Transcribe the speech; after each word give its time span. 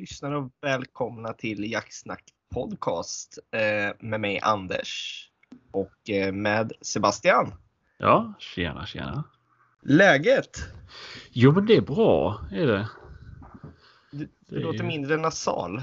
lyssnare 0.00 0.36
och 0.36 0.50
välkomna 0.60 1.32
till 1.32 1.72
Jaktsnack 1.72 2.24
podcast 2.54 3.38
eh, 3.52 3.90
med 4.00 4.20
mig 4.20 4.40
Anders 4.42 5.24
och 5.70 6.10
eh, 6.10 6.32
med 6.32 6.72
Sebastian. 6.80 7.54
Ja, 7.98 8.32
tjena 8.38 8.86
tjena. 8.86 9.24
Läget? 9.82 10.58
Jo 11.30 11.52
men 11.52 11.66
det 11.66 11.76
är 11.76 11.80
bra, 11.80 12.40
är 12.52 12.66
det. 12.66 12.88
Du, 14.12 14.18
du 14.18 14.28
Det 14.48 14.56
är- 14.56 14.60
låter 14.60 14.84
mindre 14.84 15.16
nasal. 15.16 15.82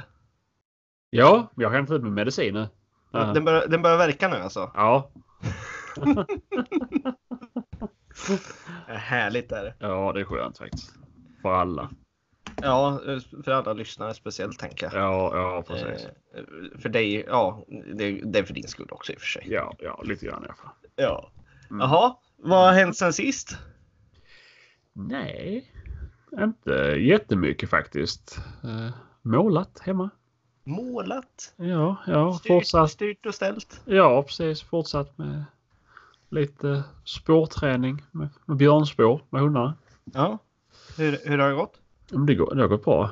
Ja, 1.10 1.52
jag 1.56 1.70
har 1.70 1.76
hämtat 1.76 1.96
ut 1.96 2.04
min 2.04 2.14
medicin 2.14 2.54
nu. 2.54 2.68
Den, 3.12 3.46
börjar, 3.46 3.68
den 3.68 3.82
börjar 3.82 3.98
verka 3.98 4.28
nu 4.28 4.36
alltså? 4.36 4.72
Ja, 4.76 5.12
Härligt 8.88 9.52
är 9.52 9.64
det. 9.64 9.76
ja, 9.80 10.12
det 10.14 10.20
är 10.20 10.26
skönt 10.26 10.58
faktiskt. 10.58 10.94
För 11.42 11.54
alla. 11.54 11.90
Ja, 12.62 13.00
för 13.44 13.52
alla 13.52 13.74
lyssnare 13.74 14.14
speciellt 14.14 14.60
tänker 14.60 14.86
jag. 14.86 14.94
Ja, 15.04 15.32
ja 15.36 15.64
precis. 15.68 16.08
Eh, 16.36 16.44
för 16.80 16.90
dig, 16.90 17.24
ja, 17.28 17.66
det, 17.94 18.22
det 18.24 18.40
är 18.40 18.44
för 18.44 18.54
din 18.54 18.68
skull 18.68 18.88
också 18.92 19.14
i 19.14 19.16
och 19.16 19.20
för 19.20 19.28
sig. 19.28 19.44
Ja, 19.46 19.76
ja, 19.80 20.02
lite 20.06 20.26
grann 20.26 20.44
i 20.44 20.46
alla 20.46 20.56
fall. 20.56 20.72
Ja. 20.96 21.32
Mm. 21.70 21.80
Jaha, 21.80 22.16
vad 22.38 22.66
har 22.66 22.74
hänt 22.74 22.98
sen 22.98 23.14
sist? 23.14 23.58
Nej, 24.94 25.72
inte 26.40 26.72
jättemycket 27.00 27.70
faktiskt. 27.70 28.38
Eh, 28.64 28.90
målat 29.22 29.80
hemma. 29.80 30.10
Målat? 30.64 31.54
Ja, 31.56 31.96
ja, 32.08 32.34
Styrt, 32.34 32.48
fortsatt. 32.48 32.92
styrt 32.92 33.26
och 33.26 33.36
ställt? 33.36 33.82
Ja, 33.86 34.24
precis. 34.24 34.62
Fortsatt 34.62 35.18
med 35.18 35.44
lite 36.30 36.84
spårträning 37.06 38.04
med, 38.12 38.30
med 38.46 38.58
björnspår 38.58 39.22
med 39.30 39.42
hundarna. 39.42 39.74
Ja. 40.14 40.38
Hur, 40.98 41.18
hur 41.26 41.38
har 41.38 41.50
det 41.50 41.56
gått? 41.56 41.82
Det, 42.10 42.36
går, 42.36 42.56
det 42.56 42.62
har 42.62 42.68
gått 42.68 42.84
bra. 42.86 43.10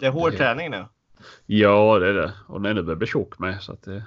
Det 0.00 0.06
är 0.06 0.10
hård 0.10 0.32
Det- 0.32 0.36
träning 0.36 0.70
nu. 0.70 0.86
Ja, 1.46 1.98
det 1.98 2.08
är 2.08 2.14
det. 2.14 2.34
Och 2.46 2.60
den 2.62 2.70
ene 2.70 2.82
börjar 2.82 2.96
bli 2.96 3.06
tjock 3.06 3.38
med. 3.38 3.62
Så 3.62 3.72
att 3.72 3.82
det, 3.82 4.04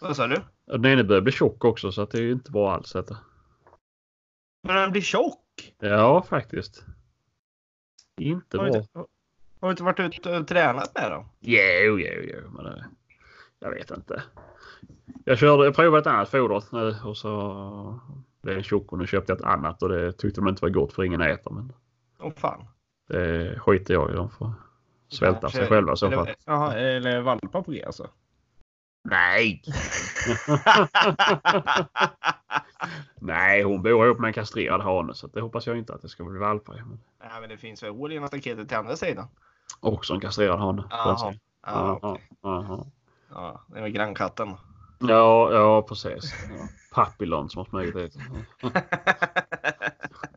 Vad 0.00 0.16
sa 0.16 0.26
du? 0.26 0.36
och 0.66 0.80
den 0.80 0.92
ene 0.92 1.04
börjar 1.04 1.22
bli 1.22 1.32
tjock 1.32 1.64
också 1.64 1.92
så 1.92 2.02
att 2.02 2.10
det 2.10 2.18
är 2.18 2.30
inte 2.32 2.50
bra 2.50 2.72
alls. 2.74 2.92
Detta. 2.92 3.16
Men 4.62 4.76
den 4.76 4.90
blir 4.92 5.02
tjock! 5.02 5.74
Ja, 5.78 6.22
faktiskt. 6.22 6.84
Inte 8.20 8.58
Har 8.58 8.64
bra. 8.70 8.76
inte, 8.76 8.88
har 9.60 9.68
du 9.68 9.70
inte 9.70 9.82
varit 9.82 10.00
ute 10.18 10.38
och 10.38 10.48
tränat 10.48 10.94
med 10.94 11.10
dem? 11.10 11.28
Jo, 11.40 11.98
jo, 11.98 12.22
jo. 12.34 12.50
Men 12.50 12.64
det, 12.64 12.86
jag 13.58 13.70
vet 13.70 13.90
inte. 13.90 14.22
Jag, 15.24 15.38
körde, 15.38 15.64
jag 15.64 15.74
provade 15.74 16.00
ett 16.00 16.06
annat 16.06 16.28
foder 16.28 16.62
nu 16.72 16.96
och 17.04 17.16
så 17.16 18.00
blev 18.42 18.54
den 18.54 18.64
tjock 18.64 18.92
och 18.92 18.98
nu 18.98 19.06
köpte 19.06 19.32
jag 19.32 19.38
ett 19.38 19.44
annat 19.46 19.82
och 19.82 19.88
det 19.88 20.12
tyckte 20.12 20.40
de 20.40 20.48
inte 20.48 20.62
var 20.62 20.70
gott 20.70 20.92
för 20.92 21.02
ingen 21.04 21.20
äter. 21.20 21.50
Men 21.50 21.72
Åh 22.20 22.32
fan. 22.36 22.64
det 23.08 23.58
skiter 23.60 23.94
jag 23.94 24.10
i. 24.10 24.14
De 24.14 24.30
får 24.30 24.52
svälta 25.08 25.50
sig 25.50 25.66
själva 25.66 25.92
i 25.92 25.96
så 25.96 26.10
fall. 26.10 26.18
Eller, 26.26 26.36
jaha, 26.44 26.74
eller 26.74 27.20
valpar 27.20 27.62
på 27.62 27.72
G 27.72 27.84
alltså? 27.84 28.08
Nej! 29.04 29.62
Nej, 33.20 33.62
hon 33.62 33.82
bor 33.82 34.06
ihop 34.06 34.18
med 34.18 34.28
en 34.28 34.34
kastrerad 34.34 34.80
hane 34.80 35.14
så 35.14 35.26
det 35.26 35.40
hoppas 35.40 35.66
jag 35.66 35.78
inte 35.78 35.94
att 35.94 36.02
det 36.02 36.08
ska 36.08 36.24
bli 36.24 36.38
valpar 36.38 36.78
i. 36.78 36.82
Men 36.82 37.00
Nej 37.20 37.40
men 37.40 37.48
det 37.48 37.56
finns 37.56 37.82
väl 37.82 37.90
hål 37.90 38.12
genom 38.12 38.28
staketet 38.28 38.68
till 38.68 38.76
andra 38.76 38.96
sidan? 38.96 39.28
också 39.80 40.14
en 40.14 40.20
kastrerad 40.20 40.58
hane. 40.58 40.84
Jaha. 40.90 41.34
Ja, 41.66 41.98
okej. 42.02 42.28
ja, 42.42 42.66
ja. 42.68 42.86
ja, 43.30 43.60
det 43.66 43.80
var 43.80 43.88
grannkatten. 43.88 44.56
Ja, 44.98 45.52
ja 45.52 45.82
precis. 45.82 46.34
Ja. 46.58 46.68
Papillon 46.94 47.50
som 47.50 47.58
har 47.58 47.64
smugit 47.64 47.94
dit. 47.94 48.16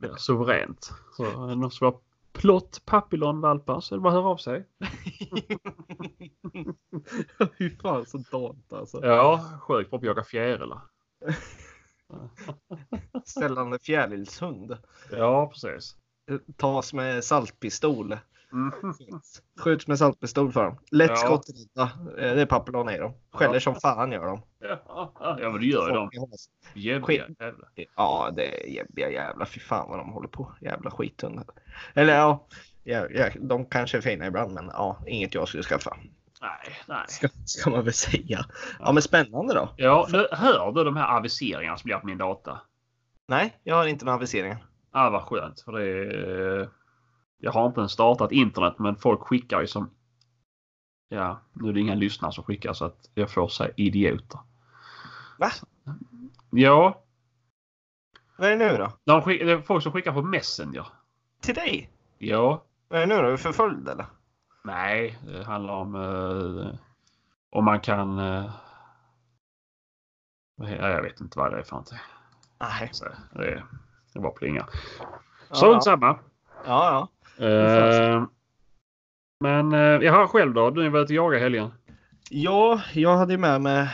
Är 0.04 0.16
suveränt. 0.16 0.92
Så 1.18 1.56
någon 1.56 1.72
som 1.72 1.86
har 1.86 2.00
plott 2.34 2.82
papillonvalpar 2.86 3.80
så 3.80 3.96
är 3.96 3.98
det 3.98 4.02
bara 4.02 4.10
att 4.10 4.16
höra 4.16 4.30
av 4.30 4.38
sig. 4.38 4.66
Fy 7.58 7.70
fan 7.70 8.06
så 8.06 8.18
dant 8.18 8.74
alltså. 8.74 9.06
Ja, 9.06 9.60
sjukt 9.62 9.90
bra 9.90 10.00
på 10.00 10.04
att 10.04 10.08
jaga 10.08 10.24
fjärilar. 10.24 10.82
Ställande 13.26 13.80
fjärilshund. 13.80 14.78
Ja, 15.12 15.48
precis. 15.48 15.96
Tas 16.58 16.94
med 16.94 17.24
saltpistol. 17.24 18.18
Mhm. 18.54 18.94
Skjuts 19.60 19.88
med 19.88 20.00
saltpistol 20.00 20.52
för 20.52 20.64
dem. 20.64 20.78
Lätt 20.92 21.10
Ja. 21.10 21.16
skotträdda. 21.16 21.92
Eh, 22.18 22.36
Det 22.36 22.42
är 22.42 22.46
papillon 22.46 22.90
i 22.90 22.98
dem. 22.98 23.14
Skäller 23.34 23.60
som 23.60 23.76
fan 23.76 24.12
gör 24.12 24.26
de. 24.26 24.42
Ja, 24.60 25.14
ja, 25.20 25.38
men 25.52 25.60
det 25.62 25.66
gör 25.66 25.88
de. 25.94 26.10
Folk 26.20 26.32
has. 26.32 26.48
Jävliga 26.74 27.26
jävlar. 27.40 27.70
Ja, 27.96 28.30
det 28.36 28.64
är 28.64 28.68
jävliga 28.70 29.10
jävla 29.12 29.46
fy 29.46 29.60
fan 29.60 29.90
vad 29.90 30.00
de 30.00 30.10
håller 30.10 30.28
på. 30.28 30.54
Jävla 30.62 30.92
skithundar. 30.92 31.46
Eller 31.94 32.16
ja, 32.16 32.48
ja, 32.84 33.08
ja, 33.10 33.30
de 33.40 33.66
kanske 33.66 33.98
är 33.98 34.02
fina 34.02 34.28
ibland 34.28 34.54
men 34.54 34.66
ja, 34.74 34.98
inget 35.08 35.34
jag 35.34 35.48
skulle 35.48 35.64
skaffa. 35.64 35.98
Nej, 36.42 36.76
nej. 36.88 37.06
Ska, 37.08 37.28
ska 37.46 37.70
man 37.70 37.84
väl 37.84 37.94
säga. 37.94 38.46
Ja 38.80 38.92
men 38.92 39.02
spännande 39.04 39.54
då. 39.54 39.70
Ja, 39.78 40.08
nu 40.12 40.28
hör 40.32 40.72
du 40.72 40.84
de 40.84 40.96
här 40.98 41.18
aviseringarna 41.18 41.78
som 41.78 41.88
blir 41.88 41.96
på 41.98 42.06
min 42.06 42.18
data? 42.18 42.62
Nej, 43.28 43.60
jag 43.64 43.76
har 43.76 43.86
inte 43.86 44.06
några 44.06 44.16
aviseringar. 44.18 44.66
Ja, 44.94 45.10
vad 45.10 45.22
skönt. 45.24 45.62
För 45.62 45.72
det 45.72 45.86
är, 45.86 46.70
jag 47.44 47.52
har 47.52 47.66
inte 47.66 47.80
ens 47.80 47.92
startat 47.92 48.32
internet 48.32 48.74
men 48.80 48.96
folk 48.96 49.22
skickar 49.22 49.62
ju 49.62 49.68
som... 49.68 49.90
Ja, 51.10 51.40
nu 51.54 51.70
är 51.70 51.74
det 51.74 51.80
inga 51.80 51.96
lyssnare 51.96 52.32
som 52.32 52.44
skickar 52.44 52.74
så 52.74 52.86
att 52.86 53.10
jag 53.14 53.30
får 53.32 53.48
säga 53.48 53.74
idioter. 53.78 54.40
Va? 55.38 55.50
Ja, 56.50 57.04
Vad 58.38 58.48
är 58.48 58.58
det 58.58 58.72
nu 58.72 58.78
då? 58.78 58.92
de 59.04 59.22
skick, 59.22 59.42
det 59.42 59.52
är 59.52 59.62
folk 59.62 59.84
som 59.84 59.92
skickar 59.92 60.14
på 60.14 60.22
Messenger. 60.22 60.88
Till 61.42 61.56
dig? 61.56 61.90
Ja, 62.18 62.64
Vad 62.88 63.02
är 63.02 63.08
det 63.08 63.16
nu 63.16 63.22
då? 63.22 63.28
Är 63.28 63.32
du 63.32 63.38
förföljd 63.38 63.88
eller? 63.90 64.06
nej, 64.64 65.20
det 65.26 65.44
handlar 65.44 65.74
om 65.74 65.96
eh, 65.96 66.76
om 67.50 67.66
man 67.66 67.80
kan... 67.80 68.20
Eh, 68.20 68.52
jag 70.58 71.02
vet 71.04 71.20
inte 71.22 71.40
vad 71.40 71.52
det 71.52 71.60
är 71.60 71.64
för 71.64 71.72
någonting. 71.72 71.98
Nej. 72.60 72.90
Så 72.92 73.06
det, 73.34 73.64
det 74.14 74.20
var 74.20 74.32
plinga. 74.32 74.68
Ja, 75.50 75.56
Strunt 75.56 75.74
ja. 75.76 75.82
samma. 75.82 76.08
Ja, 76.08 76.20
ja. 76.66 77.08
Eh, 77.38 78.24
men 79.40 79.74
eh, 79.74 79.80
jag 79.80 80.14
har 80.14 80.28
själv 80.28 80.54
då? 80.54 80.70
Du 80.70 80.84
har 80.84 80.90
varit 80.90 81.10
och 81.10 81.16
jagat 81.16 81.42
helgen? 81.42 81.72
Ja, 82.30 82.82
jag 82.94 83.18
hade 83.18 83.34
ju 83.34 83.38
med 83.40 83.62
mig 83.62 83.88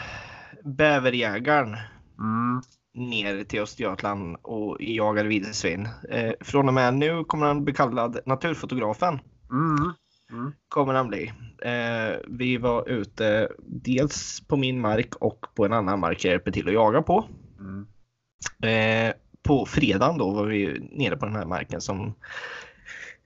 bäverjägaren 0.64 1.78
Mm. 2.20 2.62
ner 3.10 3.44
till 3.44 3.62
Östergötland 3.62 4.38
och 4.42 4.78
jagade 4.80 5.30
vildsvin. 5.30 5.88
Eh, 6.10 6.32
från 6.42 6.68
och 6.68 6.74
med 6.74 6.94
nu 6.94 7.24
kommer 7.24 7.46
han 7.46 7.64
bli 7.64 7.74
kallad 7.74 8.20
Naturfotografen. 8.26 9.20
Mm. 9.52 9.94
Mm. 10.32 10.52
Kommer 10.70 10.94
han 10.94 11.08
bli. 11.08 11.34
Eh, 11.62 12.18
vi 12.28 12.58
var 12.58 12.90
ute 12.90 13.50
dels 13.68 14.42
på 14.48 14.58
min 14.58 14.82
mark 14.82 15.16
och 15.16 15.46
på 15.56 15.66
en 15.66 15.74
annan 15.74 16.00
mark 16.00 16.26
jag 16.26 16.32
hjälper 16.32 16.52
till 16.52 16.68
att 16.68 16.74
jaga 16.74 17.02
på. 17.02 17.26
Mm. 17.60 17.88
Eh, 18.64 19.14
på 19.44 19.66
fredagen 19.66 20.18
då 20.18 20.30
var 20.30 20.46
vi 20.46 20.90
nere 20.92 21.18
på 21.18 21.26
den 21.26 21.36
här 21.36 21.46
marken 21.46 21.82
som 21.82 22.14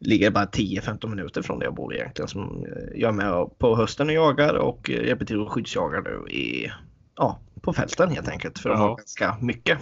ligger 0.03 0.31
bara 0.31 0.45
10-15 0.45 1.07
minuter 1.07 1.41
från 1.41 1.59
där 1.59 1.65
jag 1.65 1.75
bor 1.75 1.95
egentligen. 1.95 2.27
Som 2.27 2.65
eh, 2.65 2.99
jag 3.01 3.09
är 3.09 3.11
med 3.13 3.59
på 3.59 3.75
hösten 3.75 4.07
och 4.07 4.13
jagar 4.13 4.53
och 4.53 4.89
eh, 4.89 5.05
hjälper 5.07 5.25
till 5.25 5.41
att 5.41 5.49
skyddsjaga 5.49 6.01
nu 6.01 6.31
i, 6.31 6.71
ja, 7.15 7.39
på 7.61 7.73
fälten 7.73 8.09
helt 8.11 8.27
enkelt. 8.27 8.59
För 8.59 8.69
de 8.69 8.79
har 8.79 8.95
ganska 8.97 9.37
mycket. 9.41 9.79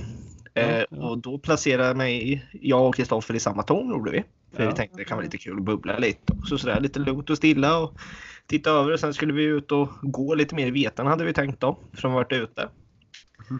Eh, 0.53 0.77
Ja, 0.79 0.85
ja. 0.89 1.09
Och 1.09 1.17
då 1.17 1.37
placerade 1.39 1.95
mig, 1.95 2.45
jag 2.51 2.87
och 2.87 2.95
Kristoffer 2.95 3.33
i 3.33 3.39
samma 3.39 3.63
torn 3.63 3.89
gjorde 3.89 4.11
vi. 4.11 4.23
För 4.53 4.63
Ja. 4.63 4.69
vi 4.69 4.75
tänkte 4.75 4.97
det 4.97 5.05
kan 5.05 5.17
vara 5.17 5.23
lite 5.25 5.37
kul 5.37 5.57
att 5.57 5.63
bubbla 5.63 5.97
lite. 5.97 6.33
Och 6.41 6.47
så 6.47 6.57
sådär 6.57 6.79
lite 6.79 6.99
lugnt 6.99 7.29
och 7.29 7.37
stilla 7.37 7.77
och 7.77 7.93
titta 8.47 8.71
över. 8.71 8.91
Och 8.93 8.99
sen 8.99 9.13
skulle 9.13 9.33
vi 9.33 9.43
ut 9.43 9.71
och 9.71 9.89
gå 10.01 10.35
lite 10.35 10.55
mer 10.55 10.67
i 10.67 10.71
vetan 10.71 11.07
hade 11.07 11.23
vi 11.25 11.33
tänkt 11.33 11.59
då. 11.59 11.77
Har 12.03 12.09
varit 12.09 12.31
ute. 12.31 12.69
Mhm. 13.49 13.59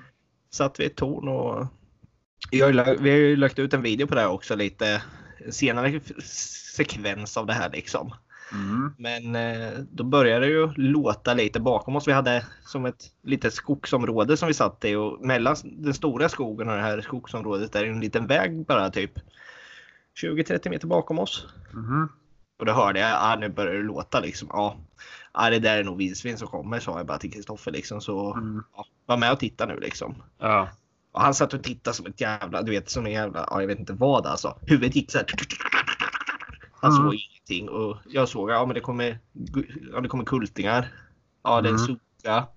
Satt 0.54 0.80
vi 0.80 0.84
i 0.84 0.88
ett 0.88 0.96
torn 0.96 1.28
och 1.28 1.68
jag 2.52 2.68
vi 3.00 3.10
har 3.10 3.18
ju 3.18 3.36
lagt 3.36 3.60
ut 3.60 3.74
en 3.74 3.81
video 3.81 4.07
på 4.07 4.16
det 4.16 4.28
också 4.28 4.56
lite 4.56 5.02
senare 5.50 6.00
sekvens 6.24 7.38
av 7.38 7.46
det 7.46 7.54
här 7.54 7.70
liksom. 7.70 8.14
Mm. 8.54 8.94
Men 8.98 9.36
eh, 9.36 9.80
då 9.92 10.04
började 10.04 10.46
det 10.46 10.52
ju 10.52 10.74
låta 10.76 11.34
lite 11.34 11.60
bakom 11.60 11.96
oss. 11.96 12.08
Vi 12.08 12.12
hade 12.12 12.46
som 12.66 12.86
ett 12.86 13.04
litet 13.24 13.54
skogsområde 13.54 14.38
som 14.38 14.48
vi 14.48 14.54
satt 14.54 14.86
i 14.86 14.96
och 14.96 15.26
mellan 15.26 15.56
den 15.64 15.94
stora 15.94 16.30
skogen 16.30 16.70
och 16.70 16.76
det 16.76 16.82
här 16.82 17.02
skogsområdet 17.02 17.76
är 17.76 17.84
det 17.84 17.90
en 17.90 18.00
liten 18.00 18.28
väg 18.28 18.66
bara 18.66 18.90
typ 18.90 19.12
20-30 20.22 20.70
meter 20.70 20.88
bakom 20.88 21.20
oss. 21.20 21.48
Mhm. 21.74 22.10
Och 22.60 22.66
då 22.66 22.72
hörde 22.72 23.00
jag, 23.00 23.18
ah, 23.22 23.36
nu 23.36 23.50
börjar 23.50 23.74
det 23.74 23.84
låta 23.84 24.20
liksom. 24.20 24.48
Ja, 24.52 24.78
ah, 25.32 25.50
det 25.50 25.60
där 25.60 25.78
är 25.78 25.84
nog 25.84 25.98
vildsvin 25.98 26.38
som 26.38 26.48
kommer 26.48 26.80
sa 26.80 26.98
jag 26.98 27.06
bara 27.06 27.18
till 27.18 27.32
Kristoffer 27.34 27.72
liksom. 27.72 28.02
Så 28.02 28.34
Mm. 28.34 28.64
ja, 28.76 28.86
var 29.06 29.18
med 29.18 29.32
och 29.32 29.40
titta 29.40 29.66
nu 29.66 29.80
liksom. 29.80 30.16
Ja. 30.40 30.70
Och 31.12 31.22
han 31.22 31.34
satt 31.34 31.54
och 31.54 31.63
tittade 31.63 31.96
som 31.96 32.06
ett 32.06 32.22
jävla, 32.22 32.62
du 32.62 32.72
vet 32.72 32.90
som 32.90 33.06
en 33.06 33.12
jävla, 33.12 33.48
ja, 33.50 33.62
jag 33.62 33.68
vet 33.68 33.80
inte 33.80 33.94
vad 33.94 34.25
alltså. 34.25 34.58
Huvudet 34.62 34.96
gick 34.96 35.12
så 35.12 35.18
här. 35.18 35.28
Han 36.81 36.92
Mm. 36.92 37.04
såg 37.04 37.13
ingenting 37.16 37.69
och 37.69 37.98
jag 38.06 38.30
såg, 38.30 38.50
ja 38.52 38.66
men 38.66 38.74
det 38.74 38.80
kommer, 38.80 39.19
ja, 39.94 40.02
det 40.02 40.08
kommer 40.08 40.24
kultingar. 40.25 40.88
Ja 41.44 41.62
det 41.62 41.69
är 41.69 41.74
en 41.74 41.80
Mm. 41.80 41.98
suga. 42.22 42.48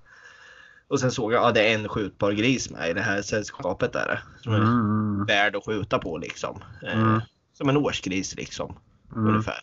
Och 0.88 1.00
sen 1.00 1.10
såg 1.10 1.32
jag, 1.32 1.42
ja 1.42 1.52
det 1.52 1.70
är 1.72 1.74
en 1.74 1.88
skjutbar 1.88 2.32
gris 2.32 2.70
med 2.70 2.90
i 2.90 2.92
det 2.92 3.00
här 3.00 3.22
sällskapet 3.22 3.92
där. 3.92 4.20
Som 4.40 4.52
är 4.54 4.58
Mm. 4.58 5.24
värd 5.24 5.56
att 5.56 5.64
skjuta 5.66 5.98
på 5.98 6.18
liksom. 6.18 6.62
Eh, 6.82 6.98
Mm. 7.02 7.20
Som 7.52 7.68
en 7.68 7.76
årsgris 7.76 8.34
liksom. 8.36 8.78
Mm. 9.16 9.26
Ungefär. 9.28 9.60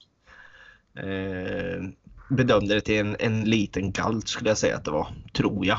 Eh, 0.96 1.84
bedömde 2.30 2.74
det 2.76 2.82
till 2.82 3.00
en, 3.00 3.16
en 3.20 3.44
liten 3.44 3.92
galt 3.92 4.28
skulle 4.28 4.50
jag 4.50 4.58
säga 4.58 4.76
att 4.78 4.86
det 4.86 4.92
var, 4.92 5.08
tror 5.34 5.66
jag. 5.66 5.78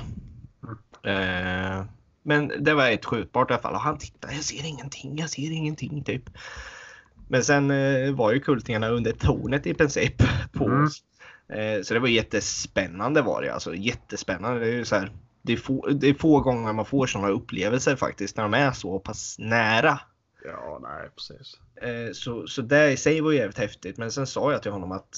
Eh, 1.02 1.84
men 2.22 2.52
det 2.64 2.74
var 2.74 2.90
ett 2.90 3.04
skjutbart 3.04 3.50
i 3.50 3.54
alla 3.54 3.62
fall. 3.62 3.74
Och 3.74 3.80
han 3.80 3.98
tittade, 3.98 4.34
jag 4.34 4.44
ser 4.44 4.66
ingenting, 4.66 5.18
jag 5.18 5.30
ser 5.30 5.52
ingenting 5.52 6.04
typ. 6.04 6.22
Men 7.28 7.44
sen 7.44 7.70
eh, 7.70 8.12
var 8.14 8.32
ju 8.32 8.40
kultingarna 8.40 8.88
under 8.88 9.12
tornet 9.12 9.66
i 9.66 9.74
princip 9.74 10.22
på 10.52 10.64
Mm. 10.64 10.84
oss. 10.84 11.02
Eh, 11.48 11.82
så 11.82 11.94
det 11.94 12.00
var 12.00 12.08
jättespännande 12.08 13.22
var 13.22 13.42
det 13.42 13.54
alltså. 13.54 13.74
Jättespännande. 13.74 14.60
Det 14.60 14.66
är 14.66 14.72
ju 14.72 14.84
så 14.84 14.96
här, 14.96 15.12
det 15.42 15.52
är, 15.52 15.56
få, 15.56 15.86
det 15.86 16.08
är 16.08 16.14
få 16.14 16.40
gånger 16.40 16.72
man 16.72 16.84
får 16.84 17.06
sådana 17.06 17.28
upplevelser 17.28 17.96
faktiskt 17.96 18.36
när 18.36 18.42
de 18.42 18.54
är 18.54 18.72
så 18.72 18.98
pass 18.98 19.36
nära. 19.38 20.00
Ja, 20.44 20.78
nej 20.82 21.10
precis. 21.16 21.60
Eh, 21.82 22.12
så, 22.12 22.46
så 22.46 22.62
det 22.62 22.90
i 22.92 22.96
sig 22.96 23.20
var 23.20 23.32
jävligt 23.32 23.58
häftigt. 23.58 23.98
Men 23.98 24.12
sen 24.12 24.26
sa 24.26 24.52
jag 24.52 24.62
till 24.62 24.72
honom 24.72 24.92
att 24.92 25.08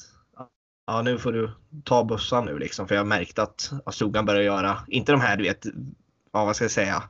ja, 0.86 1.02
nu 1.02 1.18
får 1.18 1.32
du 1.32 1.50
ta 1.84 2.04
bussen 2.04 2.44
nu 2.44 2.58
liksom. 2.58 2.88
För 2.88 2.94
jag 2.94 3.06
märkte 3.06 3.42
att 3.42 3.72
Azugan 3.84 4.24
började 4.24 4.44
göra, 4.44 4.78
inte 4.88 5.12
de 5.12 5.20
här 5.20 5.36
du 5.36 5.42
vet, 5.44 5.66
ja 6.34 6.44
vad 6.44 6.56
ska 6.56 6.64
jag 6.64 6.72
säga, 6.72 7.02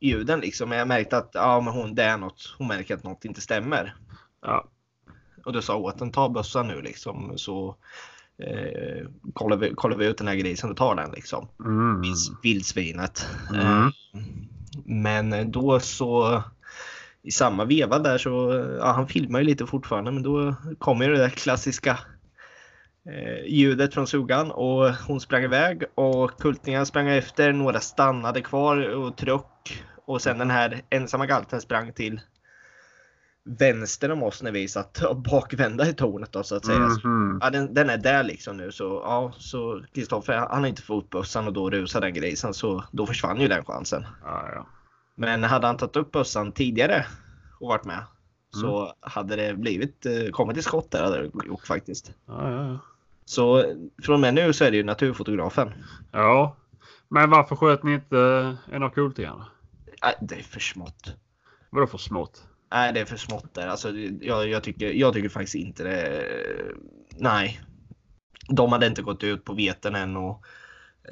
ljuden 0.00 0.40
liksom. 0.40 0.68
Men 0.68 0.78
jag 0.78 0.88
märkte 0.88 1.16
att 1.16 1.30
ja, 1.32 1.60
men 1.60 1.74
hon, 1.74 1.94
det 1.94 2.02
är 2.02 2.16
något, 2.16 2.54
hon 2.58 2.66
märker 2.68 2.94
att 2.94 3.04
något 3.04 3.24
inte 3.24 3.40
stämmer. 3.40 3.94
Ja. 4.42 4.68
Och 5.44 5.52
då 5.52 5.62
sa 5.62 5.76
åt 5.76 5.98
den 5.98 6.12
ta 6.12 6.28
bussen 6.28 6.66
nu 6.66 6.82
liksom. 6.82 7.32
Så 7.36 7.76
eh, 8.38 9.06
kollar, 9.34 9.56
vi, 9.56 9.74
kollar 9.74 9.96
vi 9.96 10.06
ut 10.06 10.18
den 10.18 10.28
här 10.28 10.34
grisen 10.34 10.70
och 10.70 10.76
tar 10.76 10.94
den 10.94 11.10
liksom. 11.10 11.48
Mm. 11.64 12.02
Vilds- 12.02 12.36
Vildsvinet. 12.42 13.26
Mm. 13.50 13.66
Eh, 13.66 13.88
Men 14.84 15.50
då 15.50 15.80
så 15.80 16.42
i 17.22 17.30
samma 17.30 17.64
veva 17.64 17.98
där 17.98 18.18
så, 18.18 18.64
ja 18.78 18.92
han 18.92 19.08
filmar 19.08 19.38
ju 19.38 19.44
lite 19.44 19.66
fortfarande 19.66 20.10
men 20.12 20.22
då 20.22 20.54
kommer 20.78 21.04
ju 21.04 21.12
det 21.12 21.18
där 21.18 21.28
klassiska 21.28 21.98
ljudet 23.46 23.94
från 23.94 24.06
sugan 24.06 24.50
och 24.50 24.94
hon 24.94 25.20
sprang 25.20 25.42
iväg 25.42 25.84
och 25.94 26.40
kultingarna 26.40 26.84
sprang 26.84 27.08
efter, 27.08 27.52
några 27.52 27.80
stannade 27.80 28.42
kvar 28.42 28.88
och 28.94 29.16
tryck 29.16 29.84
och 30.04 30.22
sen 30.22 30.38
den 30.38 30.50
här 30.50 30.82
ensamma 30.90 31.26
galten 31.26 31.60
sprang 31.60 31.92
till 31.92 32.20
vänster 33.44 34.10
om 34.10 34.22
oss 34.22 34.42
när 34.42 34.52
vi 34.52 34.68
satt 34.68 35.02
bakvända 35.30 35.88
i 35.88 35.94
tornet 35.94 36.32
då 36.32 36.42
så 36.42 36.56
att 36.56 36.66
säga. 36.66 36.90
Så 36.90 37.08
Mhm. 37.08 37.38
Ja, 37.42 37.50
den, 37.50 37.74
den 37.74 37.90
är 37.90 37.98
där 37.98 38.22
liksom 38.22 38.56
nu 38.56 38.72
så 38.72 38.84
ja, 38.84 39.32
så 39.38 39.84
Kristoffer 39.94 40.36
han 40.36 40.60
har 40.60 40.66
inte 40.66 40.82
fått 40.82 41.10
bössan 41.10 41.46
och 41.46 41.52
då 41.52 41.70
rusar 41.70 42.00
den 42.00 42.14
grisen 42.14 42.54
så 42.54 42.84
då 42.92 43.06
försvann 43.06 43.40
ju 43.40 43.48
den 43.48 43.64
chansen. 43.64 44.06
Ja, 44.24 44.48
ja. 44.54 44.66
Men 45.14 45.44
hade 45.44 45.66
han 45.66 45.76
tagit 45.76 45.96
upp 45.96 46.12
bössan 46.12 46.52
tidigare 46.52 47.06
och 47.60 47.68
varit 47.68 47.84
med 47.84 48.04
så 48.52 48.94
hade 49.00 49.36
det 49.36 49.54
blivit 49.54 50.06
eh, 50.06 50.30
kommit 50.30 50.54
till 50.54 50.64
skott 50.64 50.90
där 50.90 51.04
hade 51.04 51.22
det 51.22 51.46
gjort 51.46 51.66
faktiskt. 51.66 52.12
Ja, 52.26 52.50
ja, 52.50 52.66
ja. 52.66 52.78
Så 53.30 53.74
från 54.02 54.14
och 54.14 54.20
med 54.20 54.34
nu 54.34 54.52
så 54.52 54.64
är 54.64 54.70
det 54.70 54.76
ju 54.76 54.82
naturfotografen. 54.82 55.72
ja. 56.12 56.56
Men 57.08 57.30
varför 57.30 57.56
sköt 57.56 57.82
ni 57.82 57.92
inte 57.92 58.18
eh, 58.18 58.74
en 58.74 58.82
av 58.82 58.90
kultingarna? 58.90 59.46
Det 60.20 60.34
är 60.34 60.42
för 60.42 60.60
smått. 60.60 61.14
Vadå 61.70 61.86
för 61.86 61.98
smått? 61.98 62.42
Nej, 62.72 62.92
det 62.92 63.00
är 63.00 63.04
för 63.04 63.16
smått 63.16 63.54
där. 63.54 63.66
Alltså, 63.66 63.90
jag, 64.20 64.48
jag, 64.48 64.62
tycker, 64.62 64.90
jag 64.92 65.14
tycker 65.14 65.28
faktiskt 65.28 65.54
inte 65.54 65.84
det. 65.84 66.24
Nej. 67.16 67.60
De 68.48 68.72
hade 68.72 68.86
inte 68.86 69.02
gått 69.02 69.24
ut 69.24 69.44
på 69.44 69.54
veten 69.54 69.94
än 69.94 70.16
och 70.16 70.44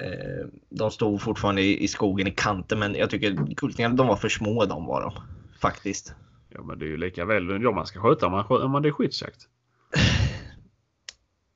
eh, 0.01 0.47
de 0.69 0.91
stod 0.91 1.21
fortfarande 1.21 1.61
i, 1.61 1.83
i 1.83 1.87
skogen 1.87 2.27
i 2.27 2.31
kanten. 2.31 2.79
Men 2.79 2.95
jag 2.95 3.09
tycker 3.09 3.55
kultingarna, 3.55 3.95
de 3.95 4.07
var 4.07 4.15
för 4.15 4.29
små 4.29 4.65
de 4.65 4.85
var 4.85 5.01
de. 5.01 5.13
Faktiskt. 5.59 6.13
Ja, 6.49 6.63
men 6.63 6.79
det 6.79 6.85
är 6.85 6.89
ju 6.89 6.97
lika 6.97 7.25
väl 7.25 7.61
ja, 7.63 7.71
man 7.71 7.85
ska 7.85 8.01
skjuta 8.01 8.25
om 8.25 8.31
man, 8.31 8.61
om 8.61 8.71
man 8.71 8.81
det 8.81 8.89
är 8.89 8.93
skyddsjakt. 8.93 9.47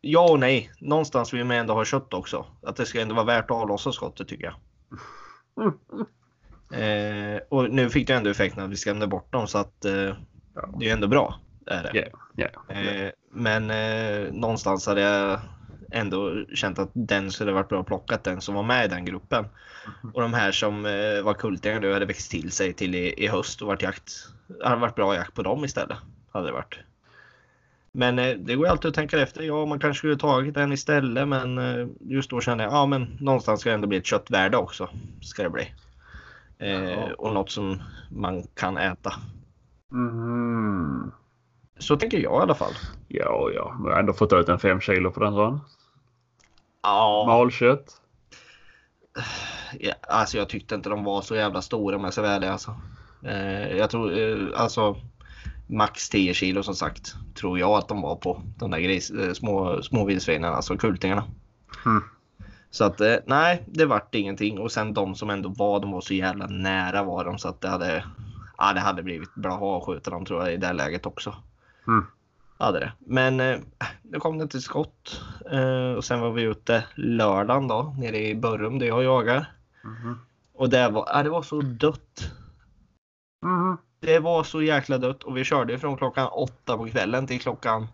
Ja 0.06 0.30
och 0.30 0.40
nej. 0.40 0.72
Någonstans 0.80 1.34
vill 1.34 1.46
man 1.46 1.58
ändå 1.58 1.74
ha 1.74 1.86
kött 1.86 2.14
också. 2.14 2.46
Att 2.64 2.76
det 2.76 2.86
ska 2.86 3.02
ändå 3.02 3.16
vara 3.16 3.26
värt 3.26 3.52
att 3.52 3.58
avlossa 3.58 3.92
skottet 3.92 4.28
tycker 4.28 4.46
jag. 4.46 4.56
Eh, 6.74 7.40
och 7.50 7.70
nu 7.70 7.90
fick 7.90 8.08
det 8.08 8.14
ändå 8.14 8.30
effekten 8.30 8.64
att 8.64 8.70
vi 8.70 8.76
skrämde 8.76 9.08
bort 9.08 9.32
dem 9.32 9.48
så 9.48 9.58
att 9.58 9.86
eh, 9.86 10.16
det 10.80 10.90
är 10.90 10.94
ändå 10.94 11.08
bra. 11.08 11.40
Det 11.60 11.72
är 11.72 11.84
det. 11.84 12.10
Ja, 12.36 12.48
ja. 12.68 12.76
Eh, 12.76 13.12
men 13.32 13.72
eh, 13.72 14.34
någonstans 14.34 14.88
hade 14.88 15.02
jag 15.02 15.40
ändå 15.92 16.46
känt 16.54 16.80
att 16.80 16.90
den 16.94 17.32
skulle 17.32 17.52
varit 17.52 17.70
bra 17.70 17.84
plockat, 17.84 18.24
den 18.24 18.42
som 18.42 18.56
var 18.56 18.64
med 18.64 18.86
i 18.86 18.88
den 18.88 19.06
gruppen. 19.06 19.46
Och 20.14 20.22
de 20.22 20.34
här 20.34 20.52
som 20.52 20.86
eh, 20.86 21.22
var 21.24 21.34
kultingar 21.34 21.80
nu 21.80 21.94
hade 21.94 22.06
växt 22.06 22.32
till 22.32 22.52
sig 22.52 22.74
till 22.74 22.96
i, 22.96 23.24
i 23.24 23.28
höst 23.28 23.62
och 23.62 23.68
varit 23.68 23.82
jakt. 23.82 24.14
hade 24.64 24.82
varit 24.82 24.96
bra 24.96 25.16
jakt 25.16 25.34
på 25.34 25.44
dem 25.44 25.66
istället. 25.66 25.98
Hade 26.32 26.48
det 26.48 26.54
varit. 26.54 26.80
Men 27.96 28.20
eh, 28.20 28.36
det 28.38 28.56
går 28.56 28.68
alltid 28.68 28.90
att 28.90 28.96
tänka 28.96 29.20
efter. 29.20 29.44
Ja, 29.44 29.66
man 29.66 29.80
kanske 29.80 29.98
skulle 29.98 30.18
tagit 30.18 30.54
den 30.54 30.72
istället, 30.74 31.28
men 31.28 31.58
eh, 31.58 31.88
just 32.00 32.30
då 32.30 32.42
kände 32.42 32.64
jag 32.64 32.74
ja, 32.74 32.86
men 32.86 33.18
någonstans 33.20 33.60
ska 33.62 33.70
det 33.70 33.74
ändå 33.76 33.88
bli 33.88 33.98
ett 33.98 34.06
köttvärde 34.06 34.58
också. 34.58 34.90
Ska 35.22 35.44
det 35.44 35.50
bli. 35.50 35.74
Eh, 36.60 36.84
Ja. 36.84 37.14
och 37.18 37.34
något 37.34 37.52
som 37.52 37.82
man 38.10 38.44
kan 38.56 38.78
äta. 38.78 39.14
Mhm. 39.92 41.12
Så 41.80 41.98
tänker 41.98 42.18
jag 42.18 42.40
i 42.40 42.42
alla 42.44 42.56
fall. 42.56 42.74
Ja, 43.08 43.50
ja. 43.56 43.76
Jag 43.86 43.92
har 43.92 44.00
ändå 44.00 44.14
fått 44.14 44.34
ut 44.34 44.50
en 44.50 44.60
fem 44.60 44.80
kilo 44.80 45.12
på 45.12 45.20
den 45.20 45.34
sån. 45.34 45.60
Ja. 46.84 47.24
Malkött. 47.28 48.02
Ja, 49.80 49.94
alltså 50.08 50.38
jag 50.38 50.50
tyckte 50.50 50.76
inte 50.76 50.90
de 50.90 51.04
var 51.04 51.22
så 51.22 51.36
jävla 51.36 51.62
stora 51.62 52.12
ska 52.12 52.22
vara 52.22 52.32
ärlig 52.32 52.48
alltså. 52.48 52.76
Eh, 53.26 53.78
jag 53.78 53.90
tror 53.90 54.18
eh, 54.20 54.38
alltså 54.62 54.96
max 55.68 56.10
10 56.10 56.34
kilo 56.34 56.64
som 56.64 56.76
sagt 56.76 57.16
tror 57.36 57.60
jag 57.60 57.72
att 57.72 57.88
de 57.88 58.02
var 58.02 58.16
på 58.16 58.42
de 58.58 58.72
där 58.72 58.80
gris, 58.80 59.12
eh, 59.12 59.34
små, 59.34 59.82
små 59.84 60.06
vildsvinen, 60.06 60.54
alltså 60.54 60.78
kultingarna. 60.78 61.24
Mm. 61.86 62.04
Så 62.72 62.84
att 62.84 63.02
eh, 63.02 63.16
nej, 63.26 63.64
det 63.68 63.86
vart 63.86 64.16
ingenting 64.16 64.60
och 64.60 64.72
sen 64.72 64.94
de 64.94 65.16
som 65.16 65.30
ändå 65.30 65.50
var, 65.50 65.80
de 65.80 65.92
var 65.92 66.02
så 66.02 66.14
jävla 66.14 66.48
nära 66.48 67.04
var 67.04 67.26
de 67.26 67.38
så 67.38 67.48
att 67.48 67.62
det 67.62 67.70
hade, 67.70 68.06
ja, 68.58 68.74
det 68.74 68.80
hade 68.80 69.04
blivit 69.04 69.36
bra 69.36 69.78
att 69.78 69.86
skjuta 69.86 70.12
dem 70.12 70.26
tror 70.26 70.44
jag 70.44 70.54
i 70.54 70.58
det 70.58 70.74
läget 70.74 71.06
också. 71.06 71.36
Mm. 71.88 72.06
Hade 72.58 72.80
det. 72.80 72.92
Men 73.00 73.40
eh, 73.40 73.60
det 74.04 74.20
kom 74.20 74.38
det 74.38 74.48
till 74.48 74.62
skott 74.62 75.22
eh, 75.52 75.94
och 75.98 76.06
sen 76.06 76.20
var 76.20 76.32
vi 76.32 76.42
ute 76.42 76.84
lördagen 76.96 77.68
då 77.68 77.96
nere 78.00 78.28
i 78.28 78.36
Börrum 78.36 78.80
där 78.80 78.88
jag 78.88 79.04
jagar. 79.04 79.52
Mhm. 79.84 80.20
Och 80.54 80.70
det 80.70 80.90
var, 80.90 81.10
ja, 81.14 81.24
det 81.24 81.30
var 81.30 81.42
så 81.42 81.62
dött. 81.62 82.32
Mhm. 83.42 83.78
Det 84.06 84.20
var 84.20 84.44
så 84.44 84.62
jäkla 84.62 84.98
dött 84.98 85.24
och 85.24 85.38
vi 85.38 85.44
körde 85.44 85.80
från 85.80 85.98
klockan 85.98 86.28
åtta 86.28 86.78
på 86.78 86.88
kvällen 86.88 87.28
till 87.28 87.40
klockan 87.42 87.88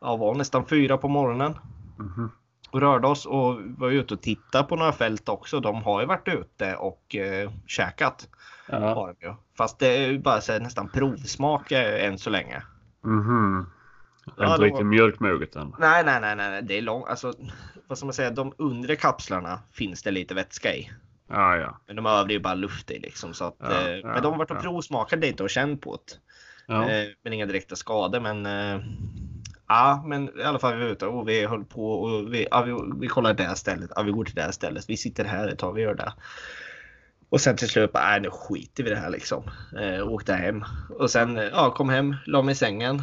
ja, 0.00 0.16
var 0.16 0.34
nästan 0.34 0.66
fyra 0.66 0.98
på 0.98 1.08
morgonen. 1.08 1.54
Mhm. 1.98 2.30
Och 2.70 2.80
rörde 2.80 3.06
oss 3.08 3.26
och 3.26 3.60
var 3.78 3.90
ute 3.90 4.14
och 4.14 4.20
tittade 4.22 4.64
på 4.64 4.76
några 4.76 4.92
fält 4.92 5.28
också. 5.28 5.60
De 5.60 5.82
har 5.82 6.00
ju 6.00 6.06
varit 6.06 6.28
ute 6.28 6.76
och 6.76 7.16
eh, 7.16 7.50
käkat. 7.66 8.28
Ja. 8.68 8.94
Har 8.94 9.14
de 9.20 9.26
ju. 9.26 9.34
Fast 9.58 9.78
det 9.78 9.88
är 9.96 10.08
ju 10.10 10.18
bara 10.18 10.40
så 10.40 10.52
här, 10.52 10.60
nästan 10.60 10.88
provsmak 10.88 11.72
eh, 11.72 12.06
än 12.06 12.18
så 12.18 12.30
länge. 12.30 12.62
Mhm. 13.04 13.66
Ja, 14.36 14.52
Inte 14.54 14.62
riktigt 14.64 14.76
var- 14.78 14.84
mjölkmoget 14.84 15.56
än. 15.56 15.74
Nej, 15.78 16.04
nej, 16.04 16.20
nej, 16.20 16.36
nej, 16.36 16.50
nej, 16.50 16.62
det 16.62 16.78
är 16.78 16.82
långt. 16.82 17.06
Alltså, 17.08 17.32
vad 17.88 17.98
ska 17.98 18.06
man 18.06 18.12
säga? 18.14 18.30
De 18.30 18.52
undre 18.56 18.96
kapslarna 18.96 19.58
finns 19.72 20.02
det 20.02 20.10
lite 20.10 20.34
vätska 20.34 20.74
i. 20.74 20.90
Ja, 21.32 21.56
ja. 21.56 21.80
Men 21.86 21.96
de 21.96 22.06
övre 22.06 22.32
är 22.32 22.34
ju 22.34 22.40
bara 22.40 22.54
luft 22.54 22.90
i 22.90 22.98
liksom. 22.98 23.34
Så 23.34 23.44
att, 23.44 23.56
Ja, 23.58 23.88
eh, 23.88 24.04
men 24.04 24.22
de 24.22 24.32
har 24.32 24.38
varit 24.38 24.50
och 24.50 24.56
ja. 24.56 24.60
provsmakat 24.60 25.18
lite 25.18 25.42
och 25.42 25.50
känt 25.50 25.80
på 25.80 25.98
det. 26.66 26.74
Eh, 26.74 27.08
men 27.24 27.32
inga 27.32 27.46
direkta 27.46 27.76
skador. 27.76 28.20
Men 28.20 28.46
eh, 28.46 28.84
ja, 29.68 30.04
men 30.06 30.40
i 30.40 30.42
alla 30.42 30.58
fall 30.58 30.76
vi 30.76 30.84
var 30.84 30.90
ute 30.90 31.06
och 31.06 31.28
vi 31.28 31.46
höll 31.46 31.64
på 31.64 31.92
och 31.92 32.34
vi, 32.34 32.46
ja, 32.50 32.62
vi, 32.62 32.72
vi 33.00 33.08
kollar 33.08 33.34
det 33.34 33.42
här 33.44 33.54
stället. 33.54 33.90
Ja, 33.96 34.02
vi 34.02 34.12
går 34.12 34.24
till 34.24 34.34
det 34.34 34.42
här 34.42 34.50
stället. 34.50 34.84
Vi 34.88 34.96
sitter 34.96 35.24
här 35.24 35.48
ett 35.48 35.58
tag, 35.58 35.72
vi 35.72 35.82
gör 35.82 35.94
det. 35.94 36.12
Och 37.28 37.40
sen 37.40 37.56
till 37.56 37.68
slut 37.68 37.92
bara, 37.92 38.04
nej 38.04 38.20
nu 38.20 38.30
skiter 38.30 38.82
vi 38.82 38.90
i 38.90 38.94
det 38.94 39.00
här 39.00 39.10
liksom. 39.10 39.50
Eh, 39.80 40.08
åkte 40.08 40.32
hem. 40.32 40.64
Och 40.98 41.10
sen 41.10 41.38
eh, 41.38 41.44
ja, 41.44 41.70
kom 41.70 41.88
hem, 41.88 42.16
la 42.26 42.42
mig 42.42 42.52
i 42.52 42.56
sängen. 42.56 43.02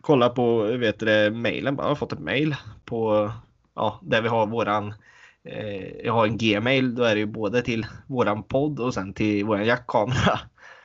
Kolla 0.00 0.28
på, 0.28 0.62
vet 0.62 0.98
du 0.98 1.30
mailen. 1.30 1.76
Bara, 1.76 1.82
jag 1.82 1.90
har 1.90 1.94
fått 1.94 2.12
ett 2.12 2.18
mail 2.18 2.56
på, 2.84 3.32
ja, 3.74 4.00
där 4.02 4.22
vi 4.22 4.28
har 4.28 4.46
våran 4.46 4.94
eh, 5.44 5.88
jag 6.04 6.12
har 6.12 6.26
en 6.26 6.38
gmail, 6.38 6.94
då 6.94 7.02
är 7.02 7.14
det 7.14 7.20
ju 7.20 7.26
både 7.26 7.62
till 7.62 7.86
våran 8.06 8.42
podd 8.42 8.80
och 8.80 8.94
sen 8.94 9.14
till 9.14 9.44
våran 9.44 9.66
jackkamera. 9.66 10.40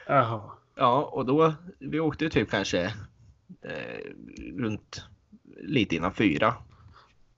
Jaha. 0.07 0.41
Ja, 0.75 1.03
och 1.03 1.25
då, 1.25 1.53
vi 1.79 1.99
åkte 1.99 2.23
ju 2.23 2.29
typ 2.29 2.49
kanske 2.49 2.83
eh, 3.61 4.11
runt 4.57 5.05
lite 5.61 5.95
innan 5.95 6.13
fyra. 6.13 6.53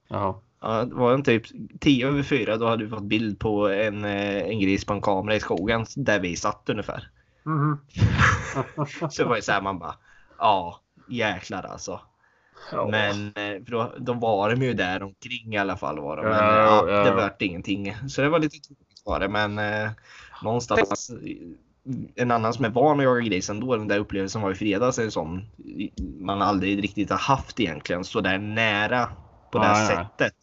Jaha. 0.08 0.34
Ja, 0.60 0.84
det 0.84 0.94
var 0.94 1.14
en 1.14 1.22
typ 1.22 1.42
tio 1.80 2.08
över 2.08 2.22
fyra, 2.22 2.56
då 2.56 2.68
hade 2.68 2.84
vi 2.84 2.90
fått 2.90 3.02
bild 3.02 3.38
på 3.38 3.68
en, 3.68 4.04
eh, 4.04 4.42
en 4.42 4.60
gris 4.60 4.84
på 4.84 4.92
en 4.92 5.00
kamera 5.00 5.36
i 5.36 5.40
skogen 5.40 5.86
där 5.96 6.20
vi 6.20 6.36
satt 6.36 6.68
ungefär. 6.68 7.10
Mhm. 7.42 7.78
Så 9.10 9.22
det 9.22 9.28
var 9.28 9.36
ju 9.36 9.42
så 9.42 9.52
här 9.52 9.62
man 9.62 9.78
bara, 9.78 9.94
ja 10.38 10.80
jäklar 11.08 11.62
alltså. 11.62 12.00
Ja. 12.72 12.88
Men 12.90 13.26
eh, 13.26 13.64
för 13.64 13.70
då, 13.70 13.94
de 13.98 14.20
var 14.20 14.50
de 14.50 14.62
ju 14.62 14.74
där 14.74 15.02
omkring 15.02 15.54
i 15.54 15.58
alla 15.58 15.76
fall 15.76 15.98
var 16.00 16.16
de. 16.16 16.22
Men 16.22 16.32
Ja, 16.32 16.84
ja, 16.88 17.04
det 17.04 17.10
vart 17.10 17.42
ingenting. 17.42 17.96
Så 18.08 18.22
det 18.22 18.28
var 18.28 18.38
lite 18.38 18.58
tråkigt 18.58 19.02
var 19.04 19.20
det 19.20 19.28
men 19.28 19.58
eh, 19.58 19.90
någonstans 20.42 21.10
en 22.14 22.30
annan 22.30 22.54
som 22.54 22.64
är 22.64 22.68
van 22.68 22.98
att 22.98 23.04
jaga 23.04 23.20
gris 23.20 23.50
ändå, 23.50 23.76
den 23.76 23.88
där 23.88 23.98
upplevelsen 23.98 24.42
var 24.42 24.50
i 24.50 24.54
fredags, 24.54 24.98
är 24.98 25.10
sån 25.10 25.46
man 26.20 26.42
aldrig 26.42 26.82
riktigt 26.82 27.10
har 27.10 27.18
haft 27.18 27.60
egentligen 27.60 28.04
så 28.04 28.20
där 28.20 28.38
nära 28.38 29.08
på 29.52 29.58
det 29.58 29.64
här 29.64 29.86
sättet. 29.86 30.34